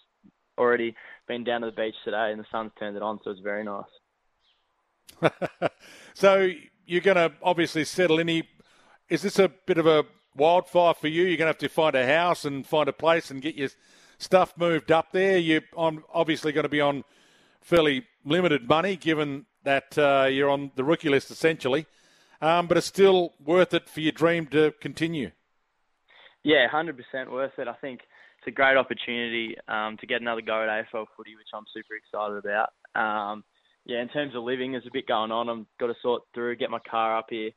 [0.58, 0.94] already
[1.28, 3.62] been down to the beach today, and the sun's turned it on, so it's very
[3.62, 3.84] nice.
[6.14, 6.50] so
[6.86, 8.42] you're going to obviously settle in.
[9.08, 10.04] Is this a bit of a
[10.34, 11.22] wildfire for you?
[11.22, 13.68] You're going to have to find a house and find a place and get your
[14.18, 15.38] stuff moved up there.
[15.38, 17.04] You're obviously going to be on
[17.60, 21.86] fairly limited money, given that uh, you're on the rookie list essentially.
[22.40, 25.32] Um, but it's still worth it for your dream to continue.
[26.44, 27.66] Yeah, hundred percent worth it.
[27.66, 28.00] I think
[28.38, 31.94] it's a great opportunity um, to get another go at AFL footy, which I'm super
[31.96, 32.70] excited about.
[32.94, 33.44] Um,
[33.84, 35.48] yeah, in terms of living, there's a bit going on.
[35.48, 37.50] I've got to sort through, get my car up here,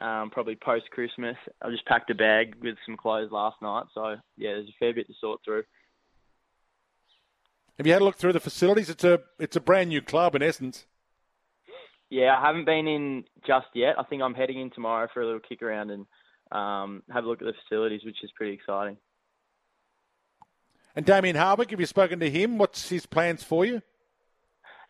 [0.00, 1.36] um, probably post Christmas.
[1.60, 4.94] I just packed a bag with some clothes last night, so yeah, there's a fair
[4.94, 5.64] bit to sort through.
[7.76, 8.88] Have you had a look through the facilities?
[8.88, 10.86] It's a it's a brand new club in essence.
[12.14, 13.98] Yeah, I haven't been in just yet.
[13.98, 16.06] I think I'm heading in tomorrow for a little kick around and
[16.52, 18.96] um, have a look at the facilities, which is pretty exciting.
[20.94, 22.56] And Damien Hardwick, have you spoken to him?
[22.56, 23.82] What's his plans for you?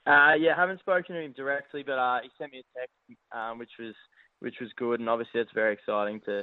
[0.06, 3.18] Uh, yeah, I haven't spoken to him directly, but uh, he sent me a text,
[3.32, 3.94] um, which was
[4.40, 6.42] which was good, and obviously it's very exciting to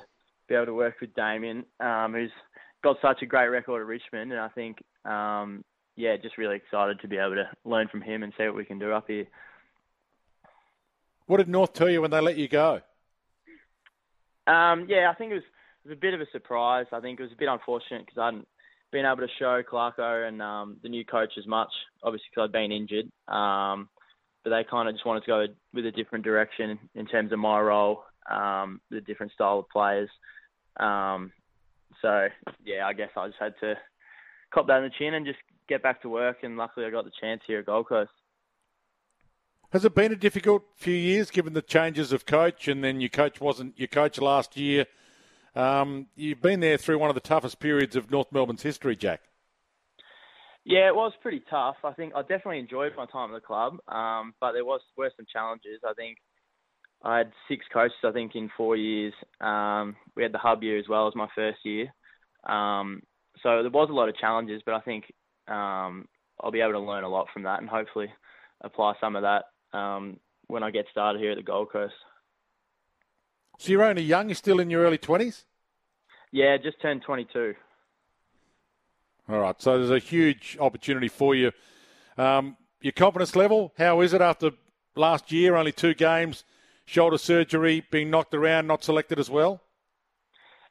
[0.50, 2.32] be able to work with Damien, um, who's
[2.84, 5.64] got such a great record at Richmond, and I think, um,
[5.96, 8.66] yeah, just really excited to be able to learn from him and see what we
[8.66, 9.28] can do up here.
[11.28, 12.82] What did North tell you when they let you go?
[14.48, 15.44] Um, yeah, I think it was,
[15.86, 16.88] it was a bit of a surprise.
[16.92, 18.48] I think it was a bit unfortunate because I hadn't
[18.92, 21.70] been able to show Clarko and um, the new coach as much,
[22.04, 23.06] obviously because I'd been injured.
[23.28, 23.90] Um,
[24.44, 27.40] but they kind of just wanted to go with a different direction in terms of
[27.40, 30.10] my role, um, the different style of players.
[30.78, 31.32] Um,
[32.02, 32.28] so
[32.66, 33.76] yeah, I guess I just had to
[34.54, 35.40] cop that in the chin and just
[35.70, 36.38] get back to work.
[36.44, 38.12] And luckily, I got the chance here at Gold Coast.
[39.72, 43.10] Has it been a difficult few years given the changes of coach and then your
[43.10, 44.86] coach wasn't your coach last year?
[45.56, 49.22] Um, you've been there through one of the toughest periods of North Melbourne's history, Jack.
[50.66, 51.78] Yeah, it was pretty tough.
[51.86, 55.10] I think I definitely enjoyed my time at the club, um, but there was were
[55.16, 55.80] some challenges.
[55.88, 56.18] I think
[57.02, 57.96] I had six coaches.
[58.04, 59.14] I think in four years.
[59.40, 61.94] Um, we had the hub year as well as my first year,
[62.44, 63.02] um,
[63.42, 64.62] so there was a lot of challenges.
[64.66, 65.06] But I think
[65.48, 66.08] um,
[66.42, 68.14] I'll be able to learn a lot from that and hopefully
[68.64, 71.94] apply some of that um, when I get started here at the Gold Coast.
[73.60, 74.30] So you're only young.
[74.30, 75.46] You're still in your early twenties.
[76.32, 77.54] Yeah, just turned 22.
[79.30, 79.62] All right.
[79.62, 81.52] So there's a huge opportunity for you.
[82.18, 84.52] Um, your confidence level, how is it after
[84.96, 85.56] last year?
[85.56, 86.44] Only two games,
[86.86, 89.62] shoulder surgery, being knocked around, not selected as well.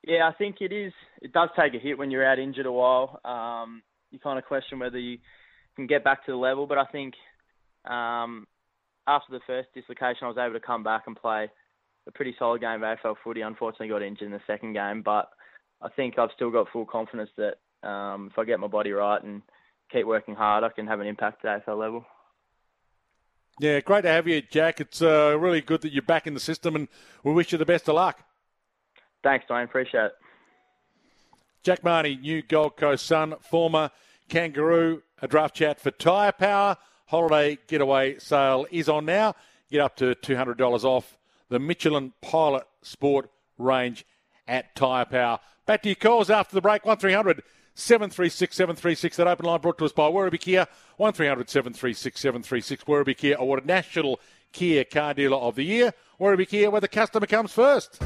[0.03, 0.93] Yeah, I think it is.
[1.21, 3.21] It does take a hit when you're out injured a while.
[3.25, 5.19] Um, you kind of question whether you
[5.77, 7.15] can get back to the level, but I think
[7.85, 8.47] um,
[9.11, 11.51] after the first dislocation, I was able to come back and play
[12.07, 13.41] a pretty solid game of AFL footy.
[13.41, 15.31] Unfortunately, got injured in the second game, but
[15.83, 19.23] I think I've still got full confidence that um, if I get my body right
[19.23, 19.43] and
[19.91, 22.05] keep working hard, I can have an impact at AFL level.
[23.59, 24.81] Yeah, great to have you, Jack.
[24.81, 26.89] It's uh, really good that you're back in the system, and
[27.25, 28.23] we wish you the best of luck.
[29.23, 29.65] Thanks, Dwayne.
[29.65, 30.13] Appreciate it.
[31.63, 33.91] Jack Mahony, new Gold Coast Sun, former
[34.31, 36.79] Kangaroo, a draft chat for Tyre Power.
[37.11, 39.35] Holiday getaway sale is on now.
[39.69, 41.19] Get up to $200 off
[41.49, 44.07] the Michelin Pilot Sport range
[44.47, 45.41] at Tyre Power.
[45.67, 47.43] Back to your calls after the break, 1300
[47.75, 49.17] 736 736.
[49.17, 50.69] That open line brought to us by Werribee Kia,
[50.99, 52.85] 1300 736 736.
[52.85, 54.21] Werribee Kia awarded National
[54.53, 55.93] Kia Car Dealer of the Year.
[56.21, 58.01] Werribee Kia, where the customer comes first.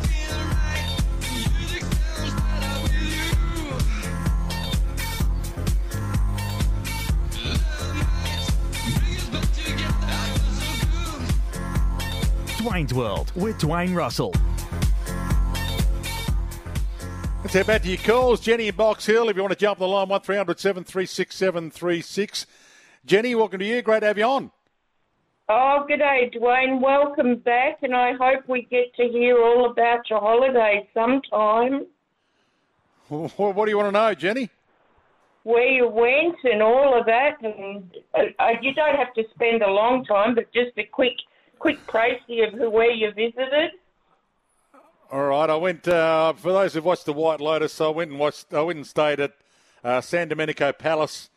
[12.65, 14.33] Dwayne's World with Dwayne Russell.
[17.43, 18.41] Let's head back to your calls.
[18.41, 22.47] Jenny in Box Hill, if you want to jump the line, 1300 736 736.
[23.05, 23.83] Jenny, welcome to you.
[23.83, 24.51] Great to have you on.
[25.51, 26.81] Oh, good day, Dwayne.
[26.81, 31.85] Welcome back, and I hope we get to hear all about your holiday sometime.
[33.09, 34.49] What do you want to know, Jenny?
[35.43, 39.63] Where you went and all of that, and uh, uh, you don't have to spend
[39.63, 41.13] a long time, but just a quick,
[41.65, 43.71] quick précis of who, where you visited.
[45.11, 45.89] All right, I went.
[45.89, 48.53] Uh, for those who've watched the White Lotus, I went and watched.
[48.53, 49.33] I went and stayed at
[49.83, 51.31] uh, San Domenico Palace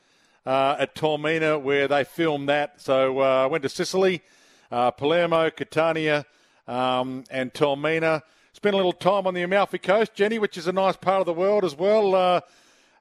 [0.45, 2.81] uh, at Taormina, where they filmed that.
[2.81, 4.21] So uh, I went to Sicily,
[4.69, 6.25] uh, Palermo, Catania,
[6.67, 8.21] um, and Taormina.
[8.51, 11.25] Spent a little time on the Amalfi Coast, Jenny, which is a nice part of
[11.25, 12.13] the world as well.
[12.13, 12.41] Uh,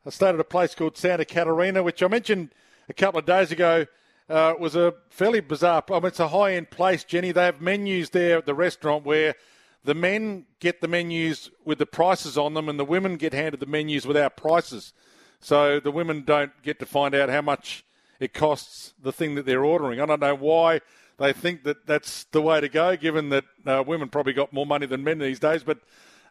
[0.06, 2.50] I stayed at a place called Santa Caterina, which I mentioned
[2.88, 3.86] a couple of days ago.
[4.28, 5.84] Uh, was a fairly bizarre.
[5.88, 7.30] I mean, it's a high-end place, Jenny.
[7.30, 9.36] They have menus there at the restaurant where
[9.84, 13.60] the men get the menus with the prices on them, and the women get handed
[13.60, 14.92] the menus without prices.
[15.38, 17.84] So the women don't get to find out how much
[18.18, 20.00] it costs the thing that they're ordering.
[20.00, 20.80] I don't know why
[21.18, 24.66] they think that that's the way to go, given that uh, women probably got more
[24.66, 25.62] money than men these days.
[25.62, 25.78] But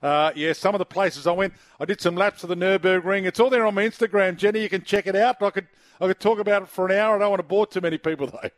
[0.01, 3.25] uh, yeah, some of the places I went, I did some laps of the Nurburgring.
[3.25, 4.61] It's all there on my Instagram, Jenny.
[4.61, 5.41] You can check it out.
[5.41, 5.67] I could
[6.01, 7.15] I could talk about it for an hour.
[7.15, 8.49] I don't want to bore too many people though.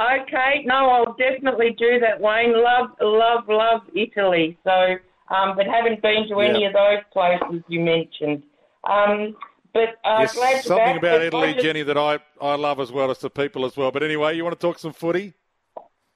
[0.00, 2.52] Okay, no, I'll definitely do that, Wayne.
[2.60, 4.58] Love, love, love Italy.
[4.64, 4.96] So,
[5.28, 6.68] um, but haven't been to any Yeah.
[6.68, 8.42] of those places you mentioned.
[8.84, 9.36] Um,
[9.72, 13.10] but uh, Yes, glad something about Italy, just- Jenny, that I, I love as well
[13.10, 13.92] as the people as well.
[13.92, 15.34] But anyway, you want to talk some footy?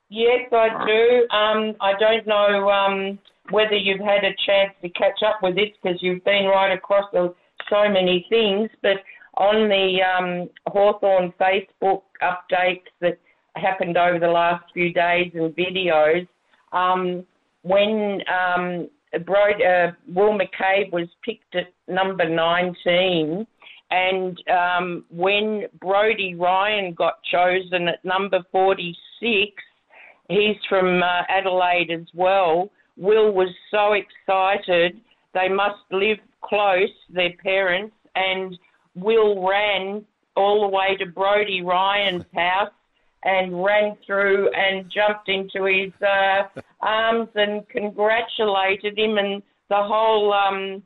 [0.08, 1.28] Yes, I do.
[1.36, 3.18] Um, I don't know um,
[3.50, 7.04] whether you've had a chance to catch up with this because you've been right across
[7.12, 7.34] the,
[7.70, 8.96] so many things, but
[9.36, 13.18] on the um, Hawthorn Facebook updates that
[13.54, 16.26] happened over the last few days and videos,
[16.72, 17.24] um,
[17.62, 23.46] when um, uh, Will McCabe was picked at number 19,
[23.90, 29.52] and um, when Brody Ryan got chosen at number 46,
[30.28, 32.70] he's from uh, Adelaide as well.
[32.96, 35.00] Will was so excited.
[35.34, 38.58] They must live close, their parents, and
[38.94, 40.04] Will ran
[40.34, 42.70] all the way to Brody Ryan's house
[43.22, 46.44] and ran through and jumped into his uh,
[46.80, 50.82] arms and congratulated him, and the whole um,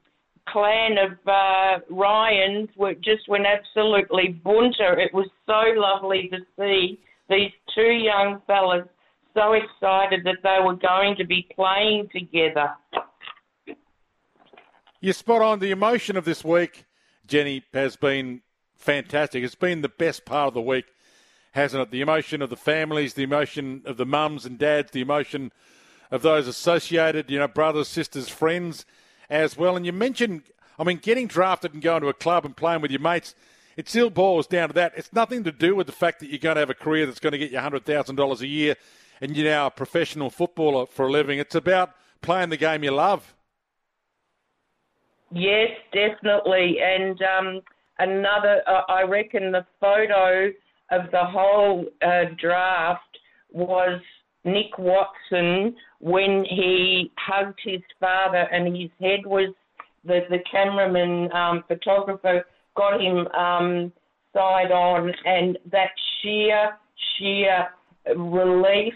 [0.49, 4.99] clan of uh, Ryans were just went absolutely bunter.
[4.99, 8.87] It was so lovely to see these two young fellas
[9.35, 12.71] so excited that they were going to be playing together.
[15.01, 15.61] You're spot on.
[15.61, 16.85] The emotion of this week,
[17.27, 18.43] Jenny, has been
[18.77, 19.43] fantastic.
[19.43, 20.87] It's been the best part of the week,
[21.53, 21.91] hasn't it?
[21.91, 25.53] The emotion of the families, the emotion of the mums and dads, the emotion
[26.11, 28.85] of those associated, you know, brothers, sisters, friends
[29.31, 29.77] as well.
[29.77, 30.43] And you mentioned,
[30.79, 33.35] I mean, getting drafted and going to a club and playing with your mates,
[33.77, 34.93] it still boils down to that.
[34.97, 37.21] It's nothing to do with the fact that you're going to have a career that's
[37.21, 38.77] going to get you $100,000 a year
[39.21, 41.39] and you're now a professional footballer for a living.
[41.39, 41.93] It's about
[42.23, 43.35] playing the game you love.
[45.33, 46.79] Yes, definitely.
[46.83, 47.61] And um,
[47.99, 50.51] another, uh, I reckon the photo
[50.91, 53.19] of the whole uh, draft
[53.53, 54.01] was
[54.45, 59.55] Nick Watson when he hugged his father and his head was,
[60.05, 62.45] the, the cameraman, um, photographer
[62.75, 63.93] got him um,
[64.33, 65.91] side on and that
[66.23, 66.77] sheer,
[67.17, 67.69] sheer
[68.17, 68.95] relief,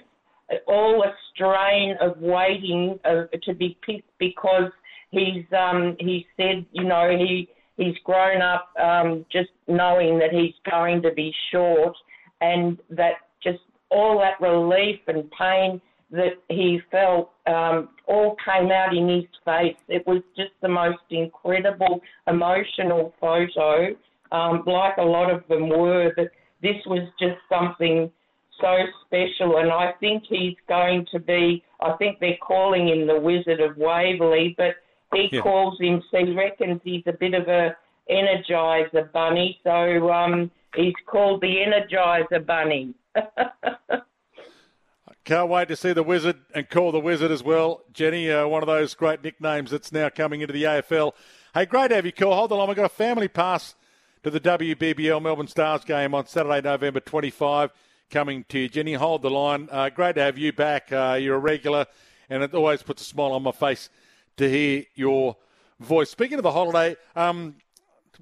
[0.66, 4.70] all the strain of waiting uh, to be picked because
[5.10, 10.54] he's um he said you know he he's grown up um just knowing that he's
[10.70, 11.94] going to be short
[12.40, 13.60] and that just
[13.90, 19.76] all that relief and pain that he felt um all came out in his face.
[19.88, 23.94] It was just the most incredible emotional photo.
[24.32, 26.30] Um, like a lot of them were, that
[26.62, 28.10] this was just something
[28.60, 28.76] so
[29.06, 29.56] special.
[29.58, 33.76] And I think he's going to be, I think they're calling him the Wizard of
[33.76, 34.76] Waverley, but
[35.12, 35.40] he Yeah.
[35.42, 37.76] calls him, he reckons he's a bit of a
[38.10, 39.58] energizer bunny.
[39.64, 42.94] So um, he's called the Energizer Bunny.
[45.24, 47.80] Can't wait to see the Wizard and call the Wizard as well.
[47.94, 51.12] Jenny, uh, one of those great nicknames that's now coming into the AFL.
[51.54, 52.34] Hey, great to have you, call.
[52.34, 52.68] Hold on.
[52.68, 53.74] We've got a family pass
[54.22, 57.70] to the WBBL Melbourne Stars game on Saturday, November 25,
[58.14, 58.68] coming to you.
[58.68, 59.68] Jenny, hold the line.
[59.72, 60.92] Uh, great to have you back.
[60.92, 61.84] Uh, you're a regular,
[62.30, 63.90] and it always puts a smile on my face
[64.36, 65.36] to hear your
[65.80, 66.10] voice.
[66.10, 67.56] Speaking of the holiday, um,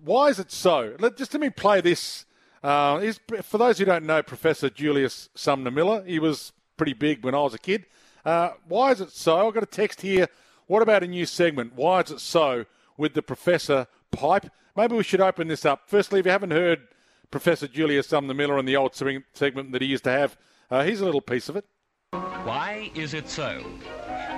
[0.02, 0.96] why is it so?
[0.98, 2.24] Let, just let me play this.
[2.62, 7.22] Uh, he's, for those who don't know, Professor Julius Sumner Miller, he was pretty big
[7.22, 7.84] when I was a kid.
[8.24, 9.46] Uh, why is it so?
[9.46, 10.26] I've got a text here.
[10.68, 11.74] What about a new segment?
[11.74, 12.64] Why is it so
[12.96, 14.50] with the Professor pipe?
[14.74, 15.82] Maybe we should open this up.
[15.84, 16.88] Firstly, if you haven't heard
[17.32, 20.36] Professor Julius Sumner Miller and the old seg- segment that he used to have,
[20.70, 21.64] uh, here's a little piece of it.
[22.12, 23.64] Why is it so?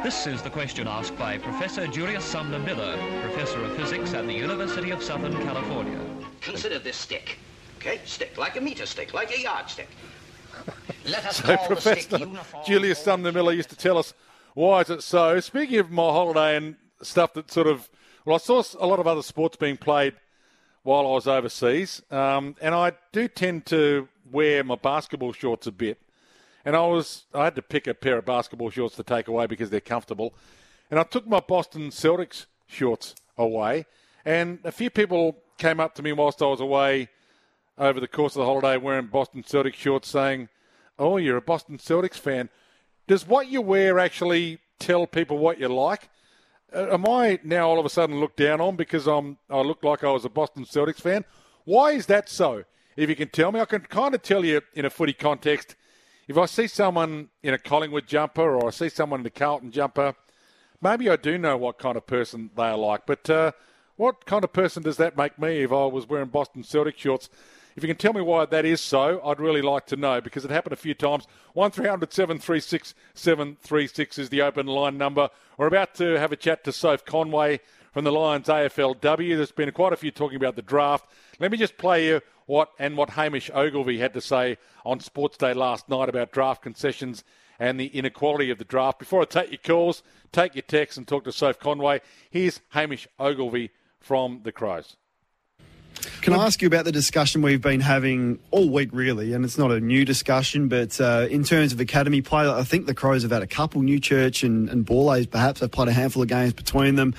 [0.04, 4.32] This is the question asked by Professor Julius Sumner Miller, Professor of Physics at the
[4.32, 5.98] University of Southern California.
[6.40, 7.38] Consider this stick.
[7.78, 8.00] Okay?
[8.04, 9.88] Stick, like a meter stick, like a yardstick.
[11.04, 12.64] Let us So call the stick Professor uniform.
[12.64, 14.14] Julius Sumner Miller used to tell us
[14.54, 15.40] why is it so.
[15.40, 17.90] Speaking of my holiday and stuff that sort of,
[18.24, 20.14] well, I saw a lot of other sports being played
[20.84, 25.72] while I was overseas, um, and I do tend to wear my basketball shorts a
[25.72, 26.00] bit.
[26.64, 29.46] And I was, I had to pick a pair of basketball shorts to take away
[29.46, 30.34] because they're comfortable.
[30.90, 33.86] And I took my Boston Celtics shorts away,
[34.24, 37.08] and a few people came up to me whilst I was away
[37.78, 40.48] over the course of the holiday wearing Boston Celtics shorts saying,
[40.98, 42.48] Oh, you're a Boston Celtics fan.
[43.08, 46.08] Does what you wear actually tell people what you like?
[46.74, 49.84] Uh, am I now all of a sudden looked down on because I'm I look
[49.84, 51.24] like I was a Boston Celtics fan?
[51.64, 52.64] Why is that so?
[52.96, 55.76] If you can tell me, I can kind of tell you in a footy context.
[56.26, 59.70] If I see someone in a Collingwood jumper or I see someone in a Carlton
[59.70, 60.14] jumper,
[60.80, 63.06] maybe I do know what kind of person they are like.
[63.06, 63.52] But uh,
[63.96, 67.28] what kind of person does that make me if I was wearing Boston Celtics shorts?
[67.76, 70.44] If you can tell me why that is so, I'd really like to know because
[70.44, 71.26] it happened a few times.
[71.54, 75.28] 1300 736 736 is the open line number.
[75.58, 77.60] We're about to have a chat to Soph Conway
[77.92, 79.36] from the Lions AFLW.
[79.36, 81.08] There's been quite a few talking about the draft.
[81.40, 85.36] Let me just play you what and what Hamish Ogilvy had to say on Sports
[85.36, 87.24] Day last night about draft concessions
[87.58, 89.00] and the inequality of the draft.
[89.00, 93.08] Before I take your calls, take your texts and talk to Soph Conway, here's Hamish
[93.18, 94.96] Ogilvy from the Crows.
[96.24, 99.34] Can I ask you about the discussion we've been having all week, really?
[99.34, 102.86] And it's not a new discussion, but uh, in terms of academy play, I think
[102.86, 103.82] the Crows have had a couple.
[103.82, 107.14] Newchurch and, and Borlase, perhaps, have played a handful of games between them.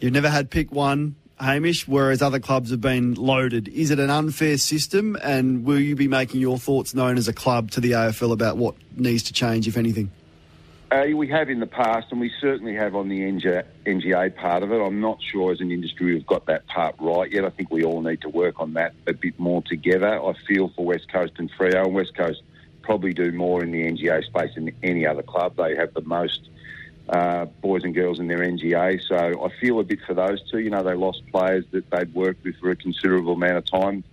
[0.00, 3.68] You've never had pick one, Hamish, whereas other clubs have been loaded.
[3.68, 5.18] Is it an unfair system?
[5.22, 8.56] And will you be making your thoughts known as a club to the AFL about
[8.56, 10.10] what needs to change, if anything?
[10.90, 14.62] Uh, we have in the past, and we certainly have on the NGA, NGA part
[14.62, 14.80] of it.
[14.80, 17.44] I'm not sure as an industry we've got that part right yet.
[17.44, 20.18] I think we all need to work on that a bit more together.
[20.18, 22.40] I feel for West Coast and Freo, and West Coast
[22.80, 25.56] probably do more in the NGA space than any other club.
[25.56, 26.48] They have the most
[27.10, 30.58] uh, boys and girls in their NGA, so I feel a bit for those two.
[30.58, 34.04] You know, they lost players that they'd worked with for a considerable amount of time.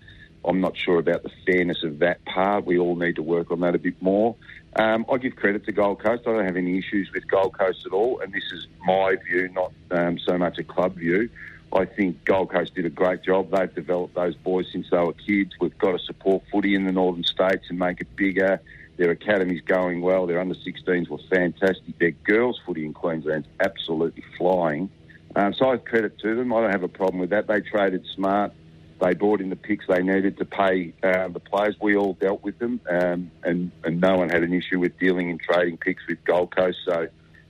[0.44, 2.66] I'm not sure about the fairness of that part.
[2.66, 4.36] We all need to work on that a bit more.
[4.78, 6.24] Um, I give credit to Gold Coast.
[6.28, 9.50] I don't have any issues with Gold Coast at all, and this is my view,
[9.50, 11.30] not um, so much a club view.
[11.72, 13.52] I think Gold Coast did a great job.
[13.52, 15.54] They've developed those boys since they were kids.
[15.60, 18.62] We've got to support footy in the northern states and make it bigger.
[18.98, 20.26] Their academy's going well.
[20.26, 21.98] Their under 16s were fantastic.
[22.00, 24.90] Their girls' footy in Queensland's absolutely flying.
[25.36, 26.54] Um, so I credit to them.
[26.54, 27.48] I don't have a problem with that.
[27.48, 28.54] They traded smart.
[29.00, 31.76] They brought in the picks they needed to pay uh, the players.
[31.82, 35.30] We all dealt with them, um, and, and no one had an issue with dealing
[35.30, 36.78] and trading picks with Gold Coast.
[36.86, 37.08] So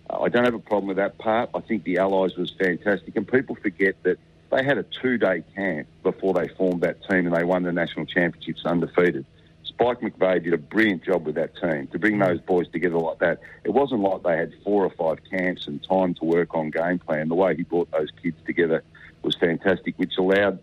[0.10, 1.52] uh, I don't have a problem with that part.
[1.54, 4.18] I think the Allies was fantastic, and people forget that
[4.52, 8.06] they had a two-day camp before they formed that team, and they won the national
[8.06, 9.26] championships undefeated.
[9.64, 13.20] Spike McVeigh did a brilliant job with that team to bring those boys together like
[13.20, 13.40] that.
[13.66, 17.00] It wasn't like they had four or five camps and time to work on game
[17.00, 17.28] plan.
[17.28, 18.84] The way he brought those kids together
[19.22, 20.60] was fantastic, which allowed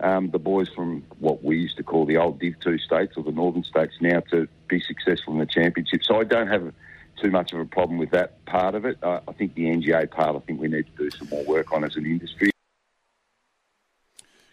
[0.00, 3.22] um, the boys from what we used to call the old Div 2 states or
[3.22, 6.04] the northern states now to be successful in the championship.
[6.04, 6.72] So I don't have
[7.20, 8.98] too much of a problem with that part of it.
[9.02, 11.72] Uh, I think the NGA part, I think we need to do some more work
[11.72, 12.50] on as an industry.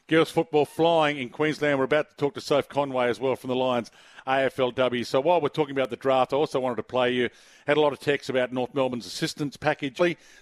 [0.08, 1.80] Girls football flying in Queensland.
[1.80, 3.90] We're about to talk to Soph Conway as well from the Lions
[4.28, 5.06] AFLW.
[5.06, 7.30] So while we're talking about the draft, I also wanted to play you.
[7.66, 9.98] Had a lot of texts about North Melbourne's assistance package.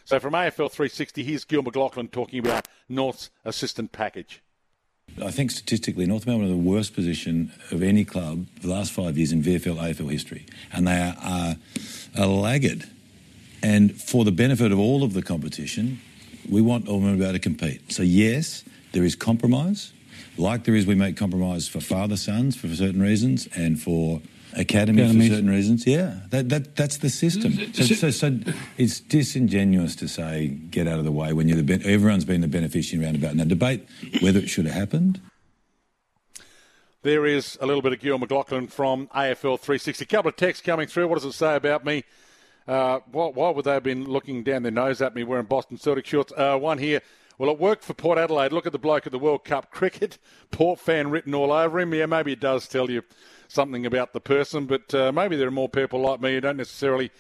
[0.05, 4.41] So from AFL 360, here's Gil McLachlan talking about North's assistant package.
[5.23, 9.17] I think statistically, North Melbourne are the worst position of any club the last five
[9.17, 11.55] years in VFL AFL history, and they are, are,
[12.17, 12.85] are laggard.
[13.61, 15.99] And for the benefit of all of the competition,
[16.49, 17.91] we want all Melbourne to be able to compete.
[17.91, 18.63] So yes,
[18.93, 19.91] there is compromise,
[20.37, 20.85] like there is.
[20.85, 24.21] We make compromise for father sons for certain reasons, and for
[24.55, 25.29] academy Academies.
[25.29, 25.87] for certain reasons.
[25.87, 27.53] Yeah, that, that that's the system.
[27.73, 28.39] So, so, so
[28.77, 32.41] it's disingenuous to say get out of the way when you're the ben- everyone's been
[32.41, 33.35] the beneficiary roundabout.
[33.35, 33.87] Now debate
[34.21, 35.21] whether it should have happened.
[37.01, 40.03] There is a little bit of Gil McLachlan from AFL 360.
[40.03, 41.07] A couple of texts coming through.
[41.07, 42.03] What does it say about me?
[42.67, 45.77] Uh, why, why would they have been looking down their nose at me wearing Boston
[45.77, 46.33] Celtic shorts?
[46.35, 47.01] Uh, one here.
[47.37, 48.51] Well, it worked for Port Adelaide.
[48.51, 50.17] Look at the bloke at the World Cup cricket.
[50.51, 51.93] Port fan written all over him.
[51.93, 53.01] Yeah, maybe it does tell you
[53.49, 56.57] something about the person, but uh, maybe there are more people like me who don't
[56.57, 57.11] necessarily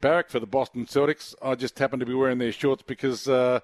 [0.00, 1.34] barrack for the Boston Celtics.
[1.42, 3.60] I just happen to be wearing their shorts because uh,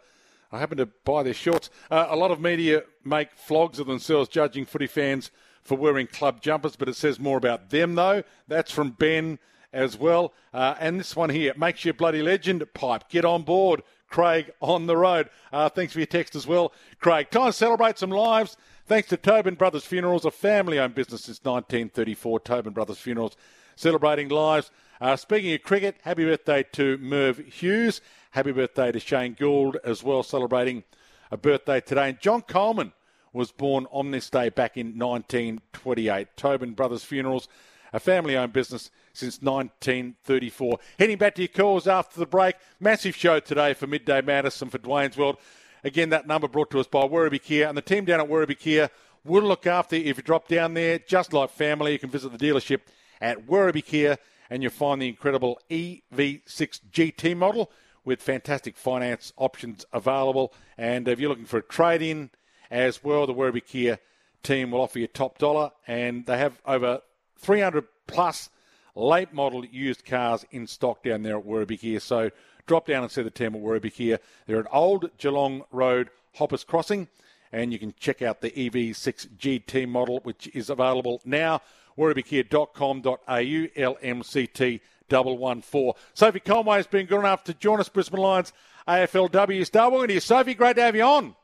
[0.50, 1.70] I happen to buy their shorts.
[1.90, 5.30] Uh, a lot of media make flogs of themselves judging footy fans
[5.62, 8.22] for wearing club jumpers, but it says more about them, though.
[8.48, 9.38] That's from Ben
[9.72, 10.32] as well.
[10.54, 12.64] Uh, and this one here makes you a bloody legend.
[12.72, 13.82] Pipe, get on board.
[14.08, 15.28] Craig on the road.
[15.52, 17.30] Uh, thanks for your text as well, Craig.
[17.30, 18.56] Time to celebrate some lives.
[18.88, 22.38] Thanks to Tobin Brothers Funerals, a family owned business since 1934.
[22.38, 23.36] Tobin Brothers Funerals
[23.74, 24.70] celebrating lives.
[25.00, 28.00] Uh, speaking of cricket, happy birthday to Merv Hughes.
[28.30, 30.84] Happy birthday to Shane Gould as well, celebrating
[31.32, 32.10] a birthday today.
[32.10, 32.92] And John Coleman
[33.32, 36.28] was born on this day back in 1928.
[36.36, 37.48] Tobin Brothers Funerals,
[37.92, 40.78] a family owned business since 1934.
[41.00, 42.54] Heading back to your calls after the break.
[42.78, 45.38] Massive show today for Midday Madness for Dwayne's World.
[45.86, 47.68] Again, that number brought to us by Werribee Kia.
[47.68, 48.90] And the team down at Werribee
[49.24, 50.98] will look after you if you drop down there.
[50.98, 52.80] Just like family, you can visit the dealership
[53.20, 54.18] at Werribee Kia
[54.50, 57.70] and you'll find the incredible EV6 GT model
[58.04, 60.52] with fantastic finance options available.
[60.76, 62.30] And if you're looking for a trade in
[62.68, 63.98] as well, the Werribee
[64.42, 65.70] team will offer you top dollar.
[65.86, 67.00] And they have over
[67.38, 68.50] 300 plus
[68.96, 72.00] late model used cars in stock down there at Werribee Kia.
[72.00, 72.32] So
[72.66, 74.18] drop down and see the team at Werribee Kia.
[74.46, 77.08] They're at Old Geelong Road, Hoppers Crossing,
[77.52, 81.62] and you can check out the EV6 GT model, which is available now.
[81.96, 85.92] WerribeeKia.com.au, LMCT 114.
[86.14, 88.52] Sophie Conway has been good enough to join us, Brisbane Lions
[88.86, 89.90] AFLW star.
[89.90, 90.54] Welcome to you, Sophie.
[90.54, 91.34] Great to have you on.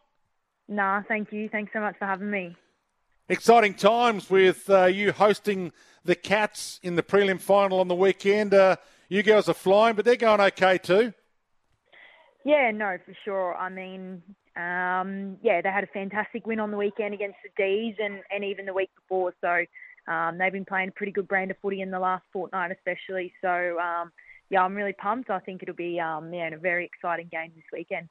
[0.68, 1.48] Nah, thank you.
[1.48, 2.56] Thanks so much for having me.
[3.28, 5.72] Exciting times with uh, you hosting
[6.04, 8.52] the Cats in the prelim final on the weekend.
[8.52, 8.76] Uh,
[9.12, 11.12] you girls are flying, but they're going okay too.
[12.46, 13.54] Yeah, no, for sure.
[13.54, 14.22] I mean,
[14.56, 18.42] um, yeah, they had a fantastic win on the weekend against the D's and, and
[18.42, 19.34] even the week before.
[19.42, 22.72] So um, they've been playing a pretty good brand of footy in the last fortnight,
[22.72, 23.34] especially.
[23.42, 24.12] So um,
[24.48, 25.28] yeah, I'm really pumped.
[25.28, 28.08] I think it'll be um, yeah, a very exciting game this weekend.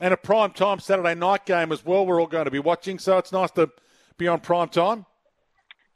[0.00, 2.04] And a prime time Saturday night game as well.
[2.04, 3.70] We're all going to be watching, so it's nice to
[4.16, 5.06] be on prime time.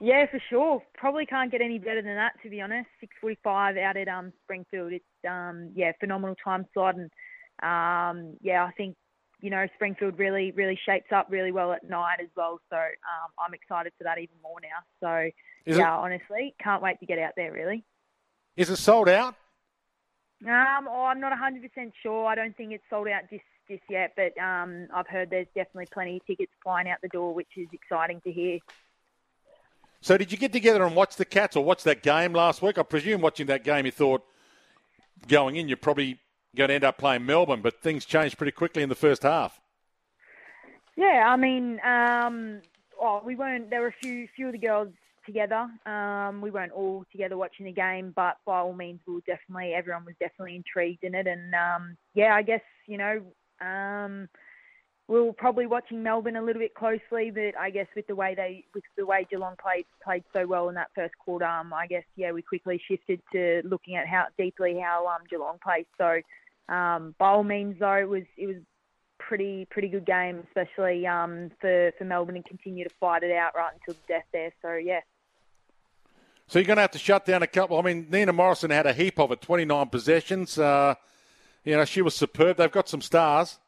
[0.04, 0.82] Yeah, for sure.
[0.94, 2.88] Probably can't get any better than that, to be honest.
[2.98, 4.92] Six forty-five out at um, Springfield.
[4.92, 7.08] It's um, yeah, phenomenal time slot, and
[7.62, 8.96] um, yeah, I think
[9.40, 12.58] you know Springfield really really shapes up really well at night as well.
[12.68, 14.80] So um, I'm excited for that even more now.
[15.00, 15.30] So
[15.66, 17.52] Is yeah, it- honestly, can't wait to get out there.
[17.52, 17.84] Really.
[18.56, 19.36] Is it sold out?
[20.44, 22.26] Um, oh, I'm not 100% sure.
[22.26, 25.86] I don't think it's sold out just just yet, but um, I've heard there's definitely
[25.94, 28.58] plenty of tickets flying out the door, which is exciting to hear.
[30.02, 32.76] So did you get together and watch the Cats or watch that game last week?
[32.76, 34.24] I presume watching that game you thought
[35.28, 36.18] going in you're probably
[36.56, 39.60] going to end up playing Melbourne, but things changed pretty quickly in the first half.
[40.96, 42.62] Yeah, I mean, um,
[43.00, 43.70] oh, we weren't.
[43.70, 44.88] There were a few few of the girls
[45.24, 45.68] together.
[45.86, 49.72] Um, we weren't all together watching the game, but by all means, we were definitely
[49.72, 51.28] everyone was definitely intrigued in it.
[51.28, 53.22] And um, yeah, I guess you know
[53.60, 54.28] um,
[55.08, 58.34] we were probably watching Melbourne a little bit closely, but I guess with the way
[58.34, 61.86] they with the way Geelong played played so well in that first quarter, um, I
[61.86, 65.86] guess yeah, we quickly shifted to looking at how deeply how um, Geelong plays.
[65.98, 66.20] So
[66.72, 68.56] um, by all means, though, it was it was
[69.18, 73.54] pretty pretty good game, especially um, for for Melbourne to continue to fight it out
[73.56, 74.52] right until the death there.
[74.62, 75.00] So yeah.
[76.46, 77.78] So you're going to have to shut down a couple.
[77.78, 80.58] I mean, Nina Morrison had a heap of it, 29 possessions.
[80.58, 80.96] Uh,
[81.64, 82.58] you know, she was superb.
[82.58, 83.58] They've got some stars.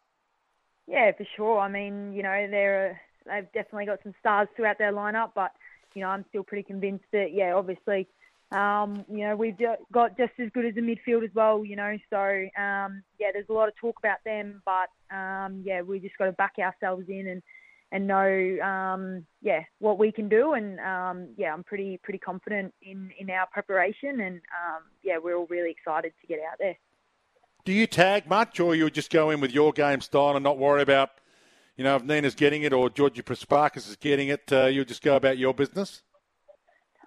[0.86, 1.59] Yeah, for sure.
[1.61, 5.52] I mean, you know, they're they've definitely got some stars throughout their lineup, but
[5.94, 8.06] you know, I'm still pretty convinced that yeah, obviously,
[8.52, 9.56] um, you know, we've
[9.93, 11.65] got just as good as a midfield as well.
[11.65, 12.19] You know, so
[12.61, 16.27] um, yeah, there's a lot of talk about them, but um, yeah, we just got
[16.27, 17.43] to back ourselves in and
[17.93, 22.74] and know um, yeah what we can do, and um, yeah, I'm pretty pretty confident
[22.82, 26.77] in in our preparation, and um, yeah, we're all really excited to get out there.
[27.65, 30.59] Do you tag much, or you just go in with your game style and not
[30.59, 31.11] worry about,
[31.77, 35.03] you know, if Nina's getting it or Georgie Prespakis is getting it, uh, you'll just
[35.03, 36.03] go about your business?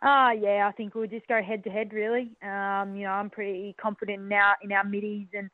[0.02, 1.94] Ah, yeah, I think we'll just go head to head.
[1.94, 5.50] Really, um, you know, I'm pretty confident our in our middies and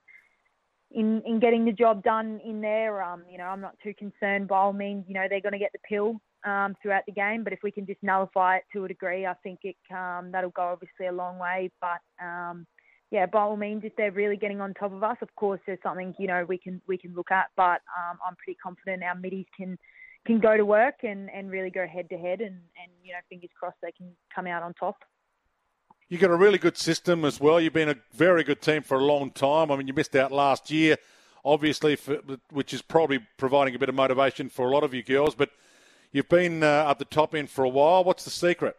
[0.92, 3.02] in in getting the job done in there.
[3.04, 4.48] Um, you know, I'm not too concerned.
[4.48, 7.44] By all means, you know, they're going to get the pill um, throughout the game,
[7.44, 10.50] but if we can just nullify it to a degree, I think it um, that'll
[10.50, 11.72] go obviously a long way.
[11.80, 12.66] But um,
[13.14, 15.78] yeah, by all means, if they're really getting on top of us, of course, there's
[15.84, 17.52] something you know we can we can look at.
[17.56, 19.78] But um, I'm pretty confident our middies can
[20.26, 23.20] can go to work and, and really go head to head, and and you know
[23.30, 24.98] fingers crossed they can come out on top.
[26.10, 27.62] You've got a really good system as well.
[27.62, 29.70] You've been a very good team for a long time.
[29.70, 30.98] I mean, you missed out last year,
[31.46, 32.18] obviously, for,
[32.50, 35.36] which is probably providing a bit of motivation for a lot of you girls.
[35.36, 35.52] But
[36.12, 38.04] you've been uh, at the top end for a while.
[38.04, 38.76] What's the secret?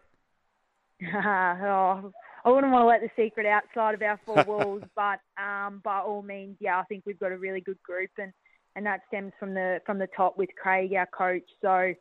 [1.15, 2.13] oh,
[2.45, 6.01] I wouldn't want to let the secret outside of our four walls, but um, by
[6.01, 8.33] all means, yeah, I think we've got a really good group, and,
[8.77, 11.49] and that stems from the from the top with Craig, our coach.
[11.63, 11.95] So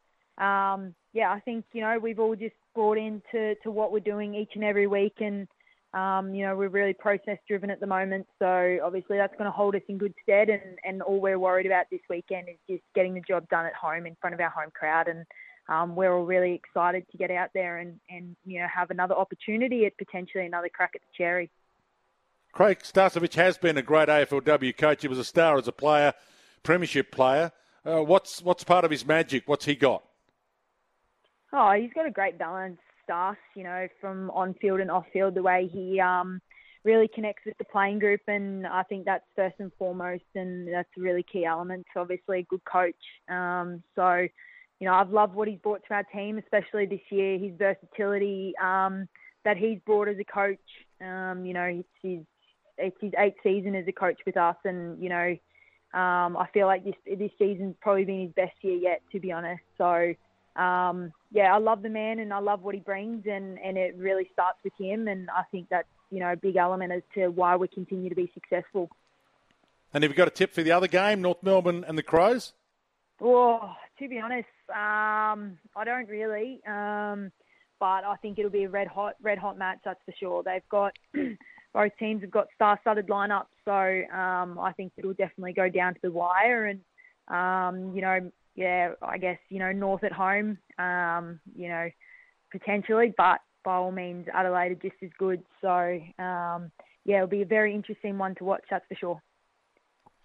[0.44, 4.36] um, yeah, I think you know we've all just bought into to what we're doing
[4.36, 5.48] each and every week, and
[5.94, 8.28] um, you know we're really process driven at the moment.
[8.40, 11.68] So obviously that's going to hold us in good stead, and and all we're worried
[11.68, 14.49] about this weekend is just getting the job done at home in front of our
[14.49, 15.26] home crowd and
[15.69, 19.15] um, we're all really excited to get out there and, and you know have another
[19.15, 21.49] opportunity at potentially another crack at the cherry.
[22.52, 25.02] Craig Starcevich has been a great AFLW coach.
[25.02, 26.14] He was a star as a player,
[26.61, 27.52] premiership player.
[27.85, 29.44] Uh, what's what's part of his magic?
[29.48, 30.03] What's he got?
[31.52, 33.35] Oh, he's got a great balance, Stas.
[33.56, 36.41] You know, from on field and off field, the way he um,
[36.84, 40.90] really connects with the playing group, and I think that's first and foremost, and that's
[40.98, 41.85] a really key element.
[41.95, 42.95] Obviously, a good coach.
[43.30, 44.27] Um, so
[44.84, 47.39] you know, I've loved what he's brought to our team, especially this year.
[47.39, 49.07] His versatility um,
[49.45, 50.60] that he's brought as a coach.
[50.99, 52.19] Um, you know, it's his
[52.77, 55.38] it's his eighth season as a coach with us, and you know,
[55.93, 59.31] um, I feel like this this season's probably been his best year yet, to be
[59.31, 59.64] honest.
[59.77, 60.15] So,
[60.61, 63.95] um, yeah, I love the man and I love what he brings, and and it
[63.97, 67.30] really starts with him, and I think that's you know a big element as to
[67.30, 68.89] why we continue to be successful.
[69.93, 72.51] And have you got a tip for the other game, North Melbourne and the Crows?
[73.22, 76.61] Oh, to be honest, um, I don't really.
[76.68, 77.31] Um,
[77.80, 79.80] but I think it'll be a red hot, red hot match.
[79.84, 80.44] That's for sure.
[80.44, 80.94] They've got
[81.73, 85.99] both teams have got star-studded lineups, so um, I think it'll definitely go down to
[86.02, 86.68] the wire.
[86.68, 86.80] And
[87.27, 91.90] um, you know, yeah, I guess you know North at home, um, you know,
[92.52, 95.44] potentially, but by all means, Adelaide are just as good.
[95.61, 96.72] So um,
[97.06, 98.64] yeah, it'll be a very interesting one to watch.
[98.69, 99.22] That's for sure.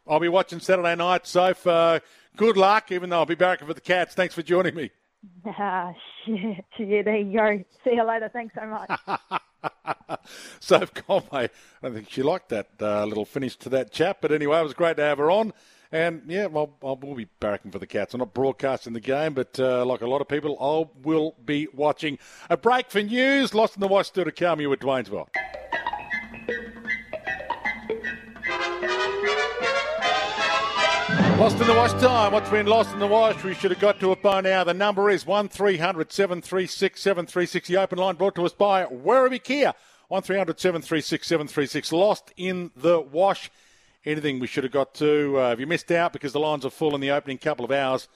[0.09, 1.67] I'll be watching Saturday night, Soph.
[1.67, 2.01] Uh,
[2.37, 4.15] good luck, even though I'll be barracking for the Cats.
[4.15, 4.91] Thanks for joining me.
[5.47, 5.93] Ah,
[6.25, 6.65] shit.
[6.79, 7.65] Yeah, there you go.
[7.83, 8.31] See you later.
[8.33, 9.41] Thanks so much.
[10.61, 11.45] Soph Conway.
[11.45, 11.51] I
[11.83, 14.75] don't think she liked that uh, little finish to that chat, but anyway, it was
[14.75, 15.53] great to have her on.
[15.91, 18.15] And yeah, well, I will be barracking for the Cats.
[18.15, 21.67] I'm not broadcasting the game, but uh, like a lot of people, I will be
[21.75, 22.19] watching.
[22.49, 23.55] A break for news.
[23.55, 24.61] Lost in the Wash still to come.
[24.61, 25.29] You with Dwaynesville.
[31.39, 32.33] Lost in the wash time.
[32.33, 33.45] What's been lost in the wash?
[33.45, 34.65] We should have got to it by now.
[34.65, 37.69] The number is 1300 736 736.
[37.69, 39.73] The open line brought to us by Werribee Kia.
[40.09, 41.93] 1300 736 736.
[41.93, 43.53] Lost in the wash.
[44.05, 45.39] Anything we should have got to.
[45.39, 47.71] Uh, if you missed out because the lines are full in the opening couple of
[47.71, 48.09] hours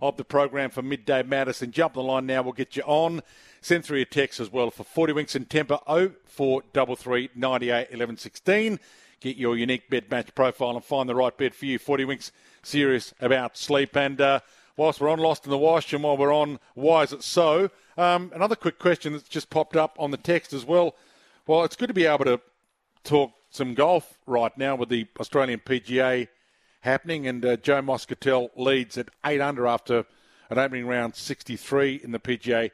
[0.00, 2.40] of the program for Midday Madness, jump the line now.
[2.40, 3.20] We'll get you on.
[3.60, 8.80] Send through your text as well for 40 Winks and Tempur 0433 98 11 16.
[9.20, 11.78] Get your unique bed match profile and find the right bed for you.
[11.78, 12.32] 40 Winks
[12.62, 13.94] serious about sleep.
[13.94, 14.40] And uh,
[14.76, 17.70] whilst we're on Lost in the Wash and while we're on Why Is It So,
[17.98, 20.94] um, another quick question that's just popped up on the text as well.
[21.46, 22.40] Well, it's good to be able to
[23.04, 26.28] talk some golf right now with the Australian PGA
[26.80, 30.06] happening, and uh, Joel Moscatel leads at 8 under after
[30.48, 32.70] an opening round 63 in the PGA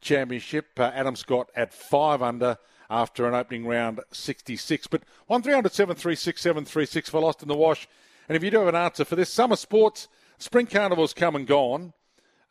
[0.00, 0.66] Championship.
[0.78, 2.58] Uh, Adam Scott at 5 under
[2.90, 4.86] after an opening round 66.
[4.86, 7.88] But 1300 736 736 for Lost in the Wash
[8.28, 10.06] and if you do have an answer for this, summer sports,
[10.36, 11.94] spring carnival's come and gone.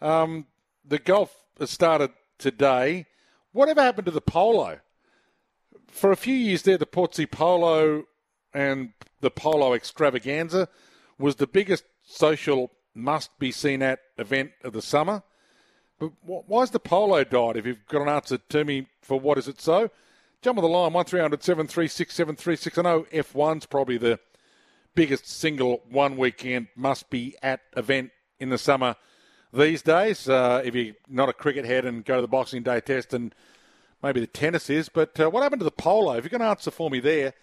[0.02, 0.48] Um,
[0.84, 3.06] the golf has started today.
[3.52, 4.80] Whatever happened to the polo?
[5.88, 8.06] For a few years there, the Portsea Polo
[8.54, 10.68] and the Polo Extravaganza
[11.20, 15.24] was the biggest social must be seen at event of the summer.
[16.00, 17.58] But why's the polo died?
[17.58, 19.90] If you've got an answer to me for what is it so,
[20.42, 22.78] jump on the line one 736 736.
[22.78, 24.20] I know F1's probably the
[24.96, 28.96] biggest single one weekend must be at event in the summer
[29.54, 30.28] these days.
[30.28, 33.34] Uh, if you're not a cricket head and go to the Boxing Day test, and
[34.02, 34.90] maybe the tennis is.
[34.90, 36.14] But uh, what happened to the polo?
[36.14, 37.34] If you can answer for me there,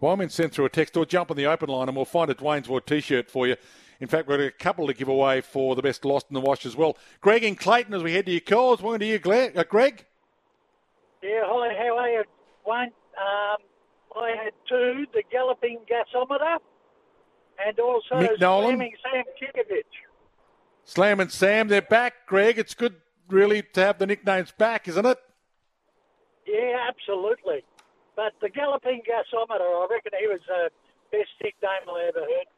[0.00, 2.34] in send through a text or jump on the open line and we'll find a
[2.34, 3.56] Dwayne's World t shirt for you
[4.00, 6.40] In fact, we've got a couple to give away for the best lost in the
[6.40, 6.96] wash as well.
[7.20, 10.04] Greg and Clayton, as we head to your calls, welcome to you, uh, Greg.
[11.20, 12.24] Yeah, hi, how are you?
[12.68, 13.56] One, um,
[14.14, 16.58] I had two, the galloping gasometer,
[17.66, 18.76] and also Mick Nolan.
[18.76, 19.82] slamming Sam Kekovich.
[20.84, 22.58] Slam and Sam, they're back, Greg.
[22.58, 22.96] It's good,
[23.30, 25.16] really, to have the nicknames back, isn't it?
[26.46, 27.64] Yeah, absolutely.
[28.14, 30.68] But the galloping gasometer, I reckon he was the
[31.10, 32.48] best nickname I ever heard.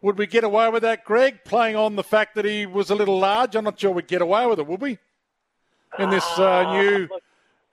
[0.00, 1.44] Would we get away with that, Greg?
[1.44, 4.22] Playing on the fact that he was a little large, I'm not sure we'd get
[4.22, 4.98] away with it, would we?
[6.00, 7.08] In this uh, new,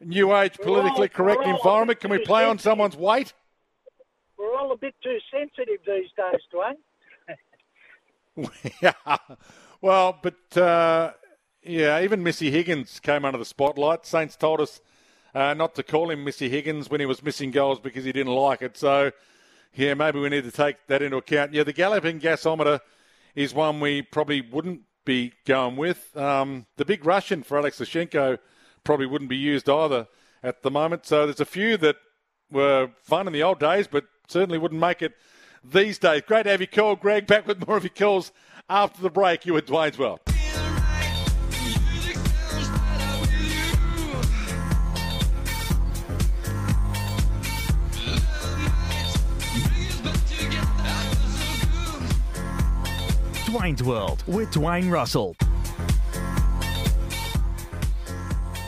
[0.05, 3.33] new age politically correct environment, can we play on someone's weight?
[4.37, 6.77] We're all a bit too sensitive these days, Dwayne.
[8.81, 9.17] yeah.
[9.81, 11.11] Well, but uh,
[11.63, 14.05] yeah, even Missy Higgins came under the spotlight.
[14.05, 14.81] Saints told us
[15.33, 18.33] uh, not to call him Missy Higgins when he was missing goals because he didn't
[18.33, 18.77] like it.
[18.77, 19.11] So,
[19.73, 21.53] yeah, maybe we need to take that into account.
[21.53, 22.79] Yeah, the galloping gasometer
[23.35, 26.15] is one we probably wouldn't be going with.
[26.15, 28.39] Um, the big Russian for Alex Ishchenko
[28.83, 30.07] probably wouldn't be used either
[30.41, 31.05] at the moment.
[31.05, 31.95] So there's a few that
[32.51, 35.13] were fun in the old days, but certainly wouldn't make it
[35.63, 36.21] these days.
[36.27, 37.27] Great to have you call, Greg.
[37.27, 38.31] Back with more of your calls
[38.69, 39.45] after the break.
[39.45, 40.19] You at Dwayne's World.
[53.45, 55.35] Dwayne's World with Dwayne Russell.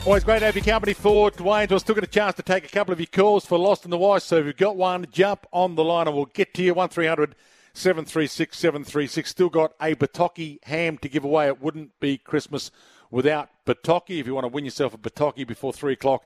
[0.06, 1.68] Always great to have your company for Dwayne.
[1.68, 3.90] We'll still get a chance to take a couple of your calls for Lost in
[3.90, 4.22] the Wash.
[4.22, 6.74] So if you've got one, jump on the line and we'll get to you.
[6.74, 7.34] 1300
[7.74, 9.28] 736 736.
[9.28, 11.48] Still got a Bertocchi ham to give away.
[11.48, 12.70] It wouldn't be Christmas
[13.10, 14.20] without Bertocchi.
[14.20, 16.24] If you want to win yourself a Bertocchi before 3 o'clock,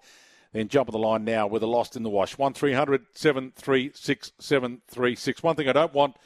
[0.52, 2.36] then jump on the line now with a Lost in the Wash.
[2.36, 5.42] 1300 736 736.
[5.42, 6.16] One thing I don't want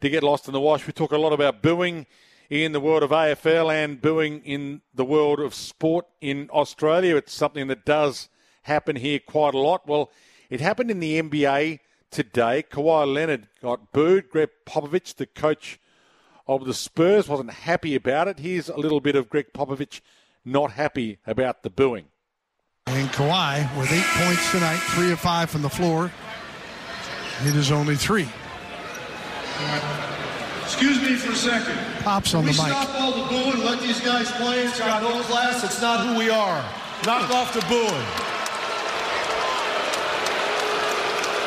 [0.00, 0.86] to get lost in the wash.
[0.86, 2.06] We talk a lot about booing
[2.50, 7.16] in the world of AFL and booing in the world of sport in Australia.
[7.16, 8.28] It's something that does
[8.62, 9.86] happen here quite a lot.
[9.86, 10.10] Well,
[10.48, 11.80] it happened in the NBA
[12.10, 12.64] today.
[12.70, 14.30] Kawhi Leonard got booed.
[14.30, 15.78] Gregg Popovich, the coach
[16.46, 18.38] of the Spurs, wasn't happy about it.
[18.38, 20.00] Here's a little bit of Gregg Popovich
[20.44, 22.06] not happy about the booing.
[22.86, 26.10] And Kawhi, with eight points tonight, three of five from the floor,
[27.44, 28.26] it is only three.
[30.68, 31.78] Excuse me for a second.
[32.04, 32.76] Pops on Can the we mic.
[32.76, 34.60] stop all the booing, let these guys play.
[34.60, 35.64] It's got no class.
[35.64, 36.62] It's not who we are.
[37.06, 38.06] Knock off the booing.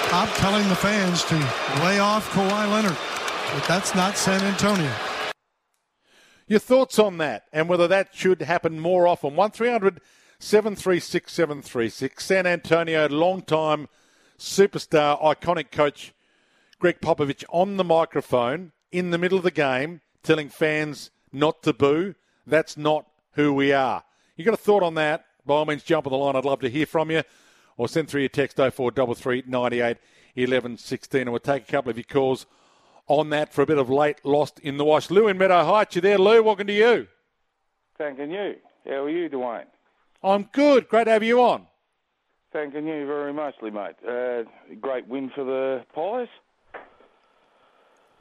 [0.09, 1.35] Pop telling the fans to
[1.83, 2.97] lay off Kawhi Leonard.
[3.53, 4.91] But that's not San Antonio.
[6.47, 9.35] Your thoughts on that and whether that should happen more often?
[9.35, 10.01] 1300
[10.39, 12.25] 736 736.
[12.25, 13.87] San Antonio, long-time
[14.39, 16.13] superstar, iconic coach
[16.79, 21.73] Gregg Popovich on the microphone in the middle of the game telling fans not to
[21.73, 22.15] boo.
[22.45, 24.03] That's not who we are.
[24.35, 25.25] You got a thought on that?
[25.45, 26.35] By all means, jump on the line.
[26.35, 27.23] I'd love to hear from you.
[27.77, 29.97] Or send through your text 0433 98
[30.35, 31.21] 11 16.
[31.21, 32.45] And we'll take a couple of your calls
[33.07, 35.09] on that for a bit of late lost in the wash.
[35.09, 36.43] Lou in Meadow Heights, you there, Lou?
[36.43, 37.07] Welcome to you.
[37.97, 38.55] Thanking you.
[38.85, 39.65] How are you, Dwayne?
[40.23, 40.87] I'm good.
[40.87, 41.67] Great to have you on.
[42.53, 43.95] Thanking you very muchly, mate.
[44.07, 44.43] Uh,
[44.79, 46.27] great win for the Pies.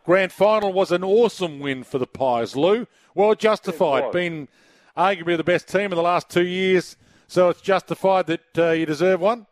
[0.04, 2.86] Grand final was an awesome win for the Pies, Lou.
[3.14, 4.12] Well justified.
[4.12, 4.48] Been
[4.96, 6.96] arguably the best team in the last two years,
[7.28, 9.46] so it's justified that uh, you deserve one.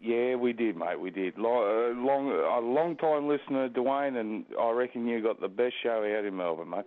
[0.00, 1.00] Yeah, we did, mate.
[1.00, 1.38] We did.
[1.38, 5.74] Long, uh, long, a long time listener, Dwayne, and I reckon you got the best
[5.82, 6.84] show out in Melbourne, mate.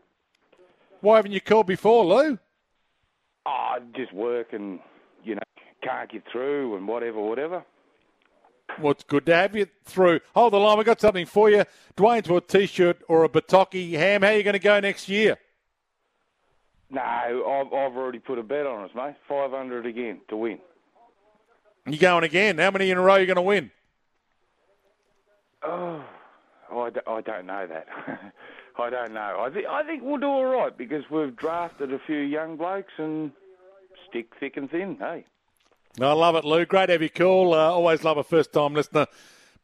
[1.02, 2.38] Why haven't you called before, Lou?
[3.46, 4.80] Ah, just work and
[5.24, 5.42] you know
[5.84, 7.66] can't get through and whatever, whatever.
[8.80, 10.22] Well, it's good to have you through.
[10.35, 10.77] Hold the line.
[10.77, 11.64] We've got something for you.
[11.98, 14.22] Dwayne's a t-shirt or a Bertocchi ham.
[14.22, 15.38] How are you going to go next year?
[16.89, 19.15] No, I've, I've already put a bet on us, mate.
[19.27, 20.60] Five hundred again to win.
[21.85, 22.57] You going again?
[22.57, 23.72] How many in a row are you going to win?
[26.73, 27.85] Oh, I, d- I don't know that.
[28.80, 29.41] I don't know.
[29.41, 32.93] I, th- I think we'll do all right because we've drafted a few young blokes
[32.98, 33.34] and
[34.10, 34.95] stick thick and thin.
[34.98, 35.26] Hey.
[35.99, 36.65] I love it, Lou.
[36.65, 37.53] Great to have you call.
[37.53, 39.07] Uh, always love a first-time listener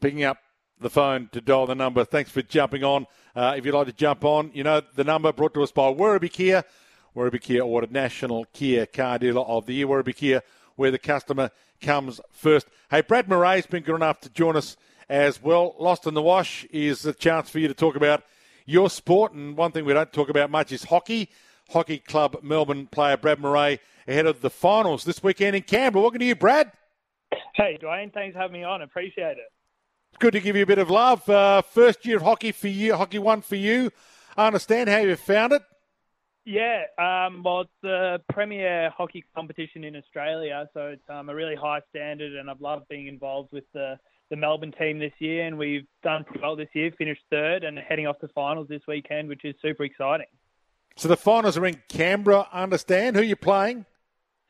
[0.01, 0.37] picking up
[0.79, 2.03] the phone to dial the number.
[2.03, 3.05] Thanks for jumping on.
[3.33, 5.83] Uh, if you'd like to jump on, you know the number brought to us by
[5.83, 6.65] Werribee Kia.
[7.15, 9.87] Werribee Kia awarded National Kia Car Dealer of the Year.
[9.87, 10.43] Werribee Kia,
[10.75, 11.49] where the customer
[11.79, 12.67] comes first.
[12.91, 14.75] Hey, Brad Murray's been good enough to join us
[15.07, 15.75] as well.
[15.79, 18.23] Lost in the Wash is a chance for you to talk about
[18.65, 19.31] your sport.
[19.31, 21.29] And one thing we don't talk about much is hockey.
[21.72, 26.02] Hockey Club Melbourne player Brad Murray ahead of the finals this weekend in Canberra.
[26.02, 26.72] Welcome to you, Brad.
[27.56, 28.14] Hey, Dwayne.
[28.14, 28.81] Thanks for having me on.
[28.81, 29.52] Appreciate it.
[30.11, 31.27] It's good to give you a bit of love.
[31.27, 33.91] Uh, first year of hockey for you, hockey one for you.
[34.38, 35.61] I understand how you found it.
[36.45, 41.56] Yeah, um, well, it's the premier hockey competition in Australia, so it's um, a really
[41.56, 43.99] high standard, and I've loved being involved with the,
[44.30, 47.77] the Melbourne team this year, and we've done pretty well this year, finished third, and
[47.77, 50.27] heading off to finals this weekend, which is super exciting.
[50.98, 53.15] So the finals are in Canberra, I understand.
[53.15, 53.86] Who are you playing?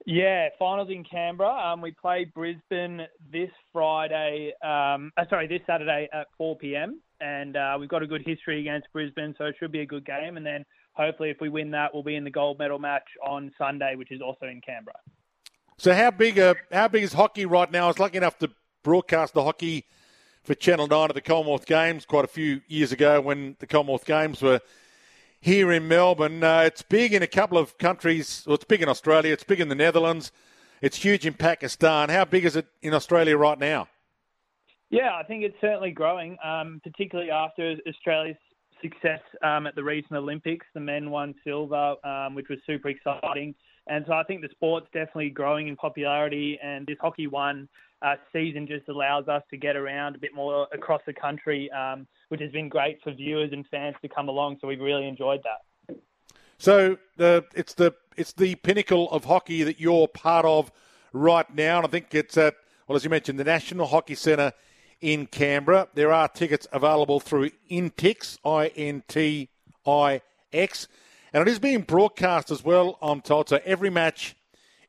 [0.05, 1.49] Yeah, finals in Canberra.
[1.49, 3.01] Um, we play Brisbane
[3.33, 4.53] this Friday.
[4.63, 7.01] Um, uh, sorry, this Saturday at 4 p.m.
[7.19, 10.05] And uh, we've got a good history against Brisbane, so it should be a good
[10.05, 10.37] game.
[10.37, 10.63] And then
[10.93, 14.13] hopefully, if we win that, we'll be in the gold medal match on Sunday, which
[14.13, 14.95] is also in Canberra.
[15.77, 16.39] So how big?
[16.39, 17.85] Uh, how big is hockey right now?
[17.85, 18.49] I was lucky enough to
[18.83, 19.85] broadcast the hockey
[20.45, 24.05] for Channel Nine at the Commonwealth Games quite a few years ago when the Commonwealth
[24.05, 24.61] Games were
[25.39, 26.43] here in Melbourne.
[26.43, 28.43] Uh, it's big in a couple of countries.
[28.45, 29.33] Well, it's big in Australia.
[29.33, 30.31] It's big in the Netherlands.
[30.81, 32.09] It's huge in Pakistan.
[32.09, 33.87] How big is it in Australia right now?
[34.89, 38.37] Yeah, I think it's certainly growing, um, particularly after Australia's
[38.81, 40.65] success um, at the recent Olympics.
[40.73, 43.55] The men won silver, um, which was super exciting.
[43.87, 47.67] And so I think the sport's definitely growing in popularity, and this Hockey One
[48.01, 52.07] uh, season just allows us to get around a bit more across the country, um,
[52.29, 54.57] which has been great for viewers and fans to come along.
[54.61, 55.97] So we've really enjoyed that.
[56.57, 60.71] So the it's the it's the pinnacle of hockey that you're part of
[61.13, 62.55] right now, and I think it's at
[62.87, 64.53] well as you mentioned the National Hockey Centre
[64.99, 65.87] in Canberra.
[65.93, 69.49] There are tickets available through Intix, I N T
[69.85, 70.21] I
[70.51, 70.87] X,
[71.31, 72.97] and it is being broadcast as well.
[73.01, 73.59] I'm told so.
[73.63, 74.35] Every match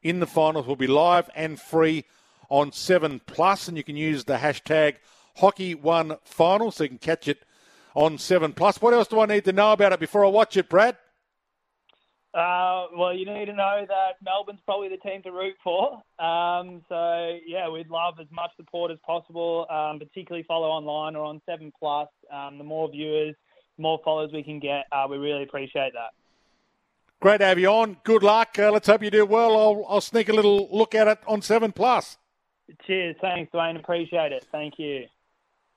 [0.02, 2.04] in the finals will be live and free
[2.48, 4.96] on 7 Plus, and you can use the hashtag
[5.36, 7.44] Hockey One Final so you can catch it
[7.94, 8.80] on 7 Plus.
[8.80, 10.96] What else do I need to know about it before I watch it, Brad?
[12.34, 15.94] Uh, well, you need to know that Melbourne's probably the team to root for.
[16.22, 21.24] Um, so yeah, we'd love as much support as possible, um, particularly follow online or
[21.24, 22.08] on Seven Plus.
[22.32, 23.34] Um, the more viewers,
[23.78, 26.10] more followers we can get, uh, we really appreciate that.
[27.20, 27.96] Great to have you on.
[28.04, 28.56] Good luck.
[28.58, 29.58] Uh, let's hope you do well.
[29.58, 32.18] I'll, I'll sneak a little look at it on Seven Plus.
[32.86, 33.16] Cheers.
[33.20, 33.78] Thanks, Dwayne.
[33.78, 34.46] Appreciate it.
[34.52, 35.06] Thank you.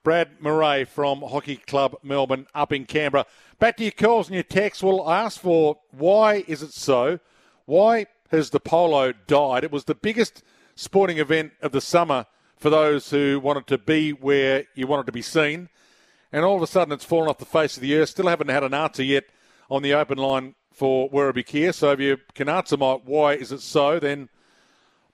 [0.04, 3.24] Brad Murray from Hockey Club Melbourne up in Canberra.
[3.60, 4.82] Back to your calls and your texts.
[4.82, 7.20] We'll ask for why is it so?
[7.66, 9.62] Why has the polo died?
[9.62, 10.42] It was the biggest
[10.74, 15.12] sporting event of the summer for those who wanted to be where you wanted to
[15.12, 15.68] be seen.
[16.32, 18.08] And all of a sudden it's fallen off the face of the earth.
[18.08, 19.24] Still haven't had an answer yet
[19.70, 21.72] on the open line for Werribee Kia.
[21.72, 24.30] So if you can answer my why is it so, then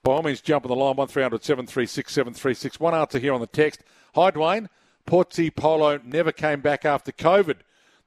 [0.03, 2.79] by all means jump on the line 1300 736 736.
[2.79, 3.83] One answer here on the text.
[4.15, 4.67] Hi Dwayne.
[5.05, 7.57] Portsea Polo never came back after COVID.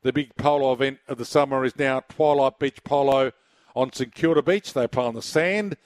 [0.02, 3.32] The big polo event of the summer is now Twilight Beach Polo
[3.74, 4.72] on St Kilda Beach.
[4.72, 5.76] They play on the sand,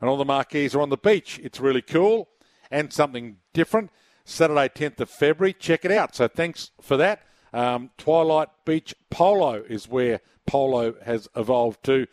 [0.00, 1.40] and all the marquees are on the beach.
[1.42, 2.28] It's really cool
[2.70, 3.90] and something different.
[4.24, 5.52] Saturday, 10th of February.
[5.52, 6.14] Check it out.
[6.14, 7.22] So thanks for that.
[7.52, 12.06] Um, Twilight Beach Polo is where polo has evolved to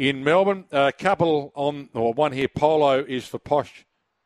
[0.00, 0.64] in Melbourne.
[0.72, 3.84] A couple on, or one here, polo is for posh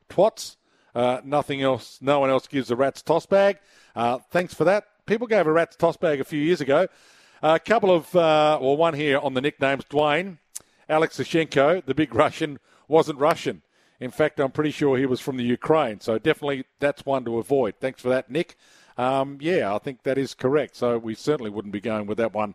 [0.09, 0.55] twats.
[0.95, 3.59] Uh, nothing else, no one else gives a rat's toss bag.
[3.97, 4.85] Uh, thanks for that.
[5.05, 6.87] People gave a rat's toss bag a few years ago.
[7.43, 10.39] A couple of, uh, well, one here on the nicknames Dwayne.
[10.89, 13.63] Alex Ishchenko, the big Russian, wasn't Russian.
[13.99, 15.99] In fact, I'm pretty sure he was from the Ukraine.
[15.99, 17.75] So definitely that's one to avoid.
[17.81, 18.57] Thanks for that, Nick.
[18.97, 20.77] Um, yeah, I think that is correct.
[20.77, 22.55] So we certainly wouldn't be going with that one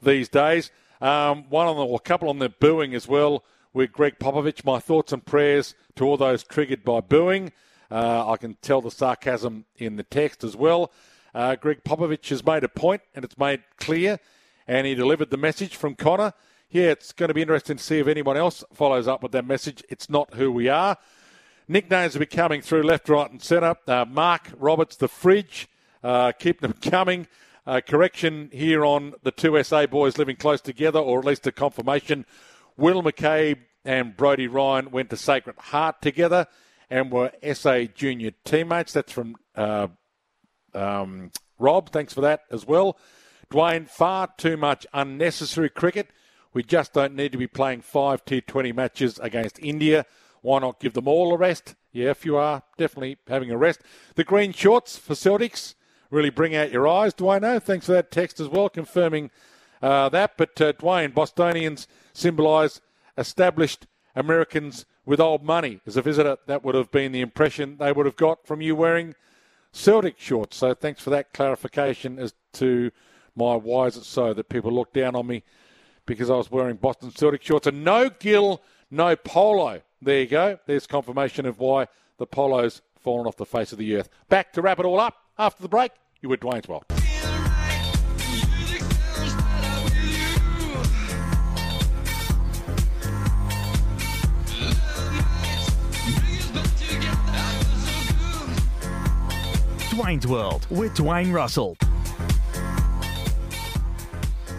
[0.00, 0.70] these days.
[1.02, 3.42] Um, one on the, or a couple on the booing as well
[3.72, 4.64] with Gregg Popovich.
[4.64, 7.50] My thoughts and prayers to all those triggered by booing.
[7.90, 10.92] Uh, I can tell the sarcasm in the text as well.
[11.34, 14.20] Uh, Gregg Popovich has made a point and it's made clear,
[14.68, 16.34] and he delivered the message from Connor.
[16.70, 19.44] Yeah, it's going to be interesting to see if anyone else follows up with that
[19.44, 19.82] message.
[19.88, 20.96] It's not who we are.
[21.66, 23.74] Nicknames will be coming through left, right, and centre.
[23.88, 25.68] Uh, Mark Roberts, the fridge,
[26.04, 27.26] uh, keep them coming.
[27.64, 31.52] Uh, correction here on the two SA boys living close together, or at least a
[31.52, 32.26] confirmation.
[32.76, 36.46] Will McCabe and Brody Ryan went to Sacred Heart together
[36.90, 38.92] and were SA junior teammates.
[38.92, 39.88] That's from uh,
[40.74, 41.90] um, Rob.
[41.90, 42.98] Thanks for that as well.
[43.50, 46.08] Dwayne, far too much unnecessary cricket.
[46.52, 50.04] We just don't need to be playing five T20 matches against India.
[50.42, 51.74] Why not give them all a rest?
[51.92, 53.80] Yeah, if you are, definitely having a rest.
[54.16, 55.74] The green shorts for Celtics
[56.12, 57.14] really bring out your eyes.
[57.14, 59.30] Dwayne, thanks for that text as well, confirming
[59.80, 60.34] uh, that.
[60.36, 62.80] But uh, Dwayne, Bostonians symbolise
[63.18, 65.80] established Americans with old money.
[65.86, 68.76] As a visitor, that would have been the impression they would have got from you
[68.76, 69.14] wearing
[69.72, 70.58] Celtic shorts.
[70.58, 72.92] So thanks for that clarification as to
[73.34, 75.42] my why is it so that people look down on me
[76.04, 77.66] because I was wearing Boston Celtic shorts.
[77.66, 79.80] And no gill, no polo.
[80.02, 80.58] There you go.
[80.66, 81.86] There's confirmation of why
[82.18, 84.10] the polos fallen off the face of the earth.
[84.28, 85.90] Back to wrap it all up after the break.
[86.20, 86.84] You were Dwayne's World.
[99.90, 101.76] Dwayne's World with Dwayne Russell.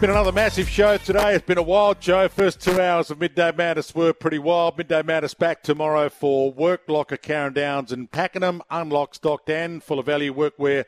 [0.04, 1.34] Been another massive show today.
[1.34, 2.28] It's been a wild show.
[2.28, 4.76] First two hours of Midday Madness were pretty wild.
[4.76, 8.60] Midday Madness back tomorrow for Work Locker, Carrum Downs and Pakenham.
[8.70, 10.84] Unlock, stocked and full of value workwear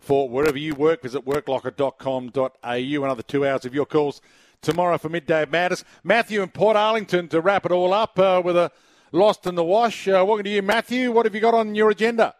[0.00, 1.02] for wherever you work.
[1.02, 3.04] Visit worklocker.com.au.
[3.04, 4.20] Another two hours of your calls
[4.62, 5.84] tomorrow for Midday Madness.
[6.02, 8.72] Matthew and Portarlington to wrap it all up uh, with a
[9.12, 10.08] lost in the wash.
[10.08, 11.12] Uh, welcome to you, Matthew.
[11.12, 12.34] What have you got on your agenda?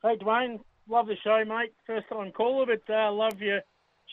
[0.00, 0.60] Hey, Dwayne.
[0.88, 1.72] Love the show, mate.
[1.88, 3.62] First time caller, but uh, love your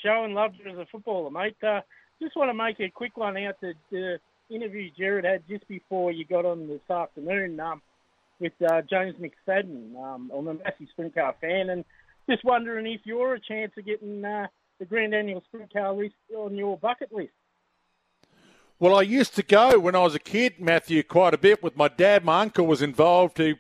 [0.04, 1.56] show and love you as a footballer, mate.
[1.64, 1.82] Uh,
[2.22, 4.20] just want to make a quick one out to the
[4.50, 7.82] interview Jared had just before you got on this afternoon um,
[8.40, 9.96] with uh, James McFadden.
[9.96, 11.86] Um, I'm a massive sprint car fan and
[12.30, 14.48] just wondering if you're a chance of getting uh,
[14.80, 17.32] the Grand Annual Sprint Car list on your bucket list.
[18.80, 21.78] Well, I used to go when I was a kid, Matthew, quite a bit with
[21.78, 22.26] my dad.
[22.26, 23.58] My uncle was involved in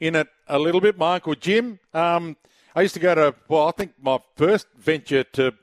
[0.00, 0.96] it a little bit.
[0.96, 1.80] My uncle Jim.
[1.92, 2.36] Um,
[2.76, 5.54] I used to go to, well, I think my first venture to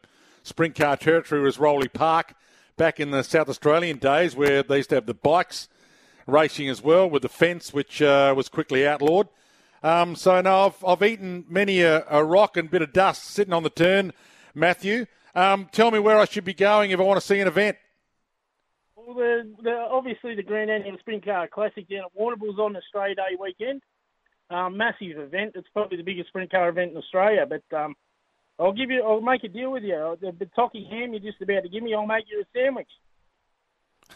[0.48, 2.34] sprint car territory was Rowley Park
[2.78, 5.68] back in the South Australian days where they used to have the bikes
[6.26, 9.28] racing as well with the fence, which uh, was quickly outlawed.
[9.84, 13.53] Um, so, now I've, I've eaten many a, a, rock and bit of dust sitting
[13.53, 14.11] on the turn,
[14.56, 15.06] Matthew.
[15.36, 17.78] Um, tell me where I should be going if I want to see an event.
[18.95, 23.15] Well, the, the, obviously the Grand Annual Sprint Car Classic down at Warrnambool's on Australia
[23.15, 23.82] Day weekend.
[24.49, 25.53] Um, massive event.
[25.56, 27.45] It's probably the biggest sprint car event in Australia.
[27.48, 27.95] But um,
[28.59, 29.03] I'll give you.
[29.03, 30.17] I'll make a deal with you.
[30.19, 32.89] The Bertocchi ham you're just about to give me, I'll make you a sandwich.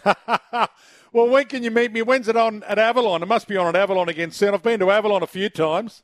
[1.13, 2.01] well, when can you meet me?
[2.01, 3.22] When's it on at Avalon?
[3.22, 4.53] It must be on at Avalon again soon.
[4.53, 6.03] I've been to Avalon a few times.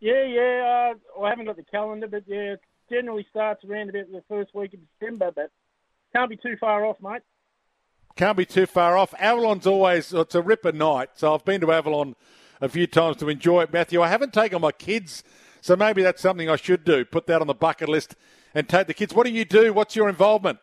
[0.00, 0.94] Yeah, yeah.
[1.18, 4.54] Uh, I haven't got the calendar, but yeah, it generally starts around about the first
[4.54, 5.32] week of December.
[5.34, 5.50] But
[6.14, 7.22] can't be too far off, mate.
[8.16, 9.14] Can't be too far off.
[9.18, 12.16] Avalon's always it's a ripper night, so I've been to Avalon
[12.60, 14.02] a few times to enjoy it, Matthew.
[14.02, 15.22] I haven't taken my kids,
[15.68, 17.04] so maybe that's something I should do.
[17.04, 18.16] Put that on the bucket list
[18.54, 19.12] and take the kids.
[19.12, 19.74] What do you do?
[19.74, 20.60] What's your involvement?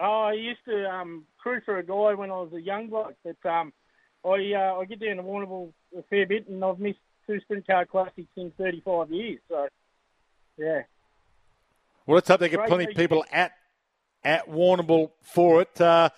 [0.00, 3.16] Oh, I used to um, crew for a guy when I was a young bloke,
[3.22, 3.74] but um,
[4.24, 7.66] I uh, I get down to Warrnambool a fair bit, and I've missed two sprint
[7.66, 9.40] car classics in 35 years.
[9.46, 9.68] So,
[10.56, 10.84] yeah.
[12.06, 13.52] Well, let's hope they get plenty of people at
[14.24, 15.78] at Warrnambool for it.
[15.78, 16.08] Uh,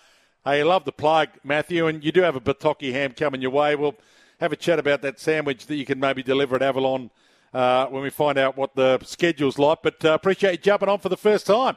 [0.45, 3.75] I love the plug, Matthew, and you do have a Bertocchi ham coming your way.
[3.75, 3.97] We'll
[4.39, 7.11] have a chat about that sandwich that you can maybe deliver at Avalon
[7.53, 9.79] uh, when we find out what the schedule's like.
[9.83, 11.77] But uh, appreciate you jumping on for the first time.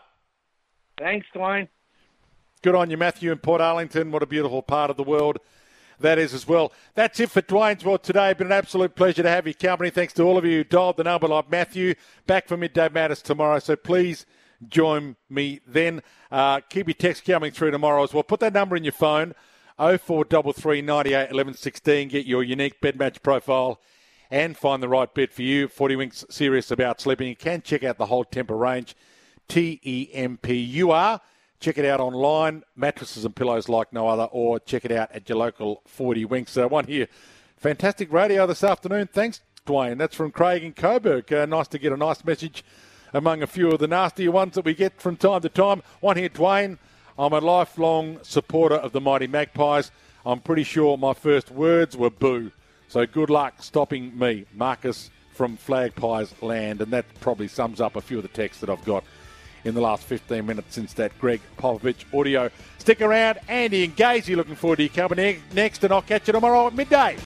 [0.97, 1.67] Thanks, Dwayne.
[2.61, 4.11] Good on you, Matthew, in Portarlington.
[4.11, 5.39] What a beautiful part of the world
[6.01, 6.71] that is as well.
[6.95, 8.33] That's it for Dwayne's World today.
[8.33, 9.89] Been an absolute pleasure to have your company.
[9.89, 11.95] Thanks to all of you who dialed the number like Matthew.
[12.27, 13.59] Back for Midday Madness tomorrow.
[13.59, 14.25] So please
[14.67, 16.01] join me then.
[16.31, 18.23] Uh, keep your text coming through tomorrow as well.
[18.23, 19.33] Put that number in your phone.
[19.77, 22.07] 0433 98 11 16.
[22.09, 23.81] Get your unique bed match profile
[24.31, 25.67] and find the right bed for you.
[25.67, 27.27] 40 Winks serious about sleeping.
[27.27, 28.95] You can check out the whole Tempur range,
[29.47, 31.19] T E M P U R.
[31.59, 35.29] Check it out online, mattresses and pillows like no other, or check it out at
[35.29, 36.57] your local 40 Winks.
[36.57, 37.07] Uh, one here,
[37.57, 39.09] fantastic radio this afternoon.
[39.13, 39.99] Thanks, Dwayne.
[39.99, 41.31] That's from Craig and Coburg.
[41.31, 42.63] Uh, nice to get a nice message
[43.13, 45.83] among a few of the nastier ones that we get from time to time.
[45.99, 46.79] One here, Dwayne.
[47.19, 49.91] I'm a lifelong supporter of the Mighty Magpies.
[50.25, 52.51] I'm pretty sure my first words were boo.
[52.91, 56.81] So good luck stopping me, Marcus from Flagpies Land.
[56.81, 59.05] And that probably sums up a few of the texts that I've got
[59.63, 62.49] in the last 15 minutes since that Gregg Popovich audio.
[62.79, 63.39] Stick around.
[63.47, 66.73] Andy and Gazy looking forward to your company next, and I'll catch you tomorrow at
[66.73, 67.15] midday.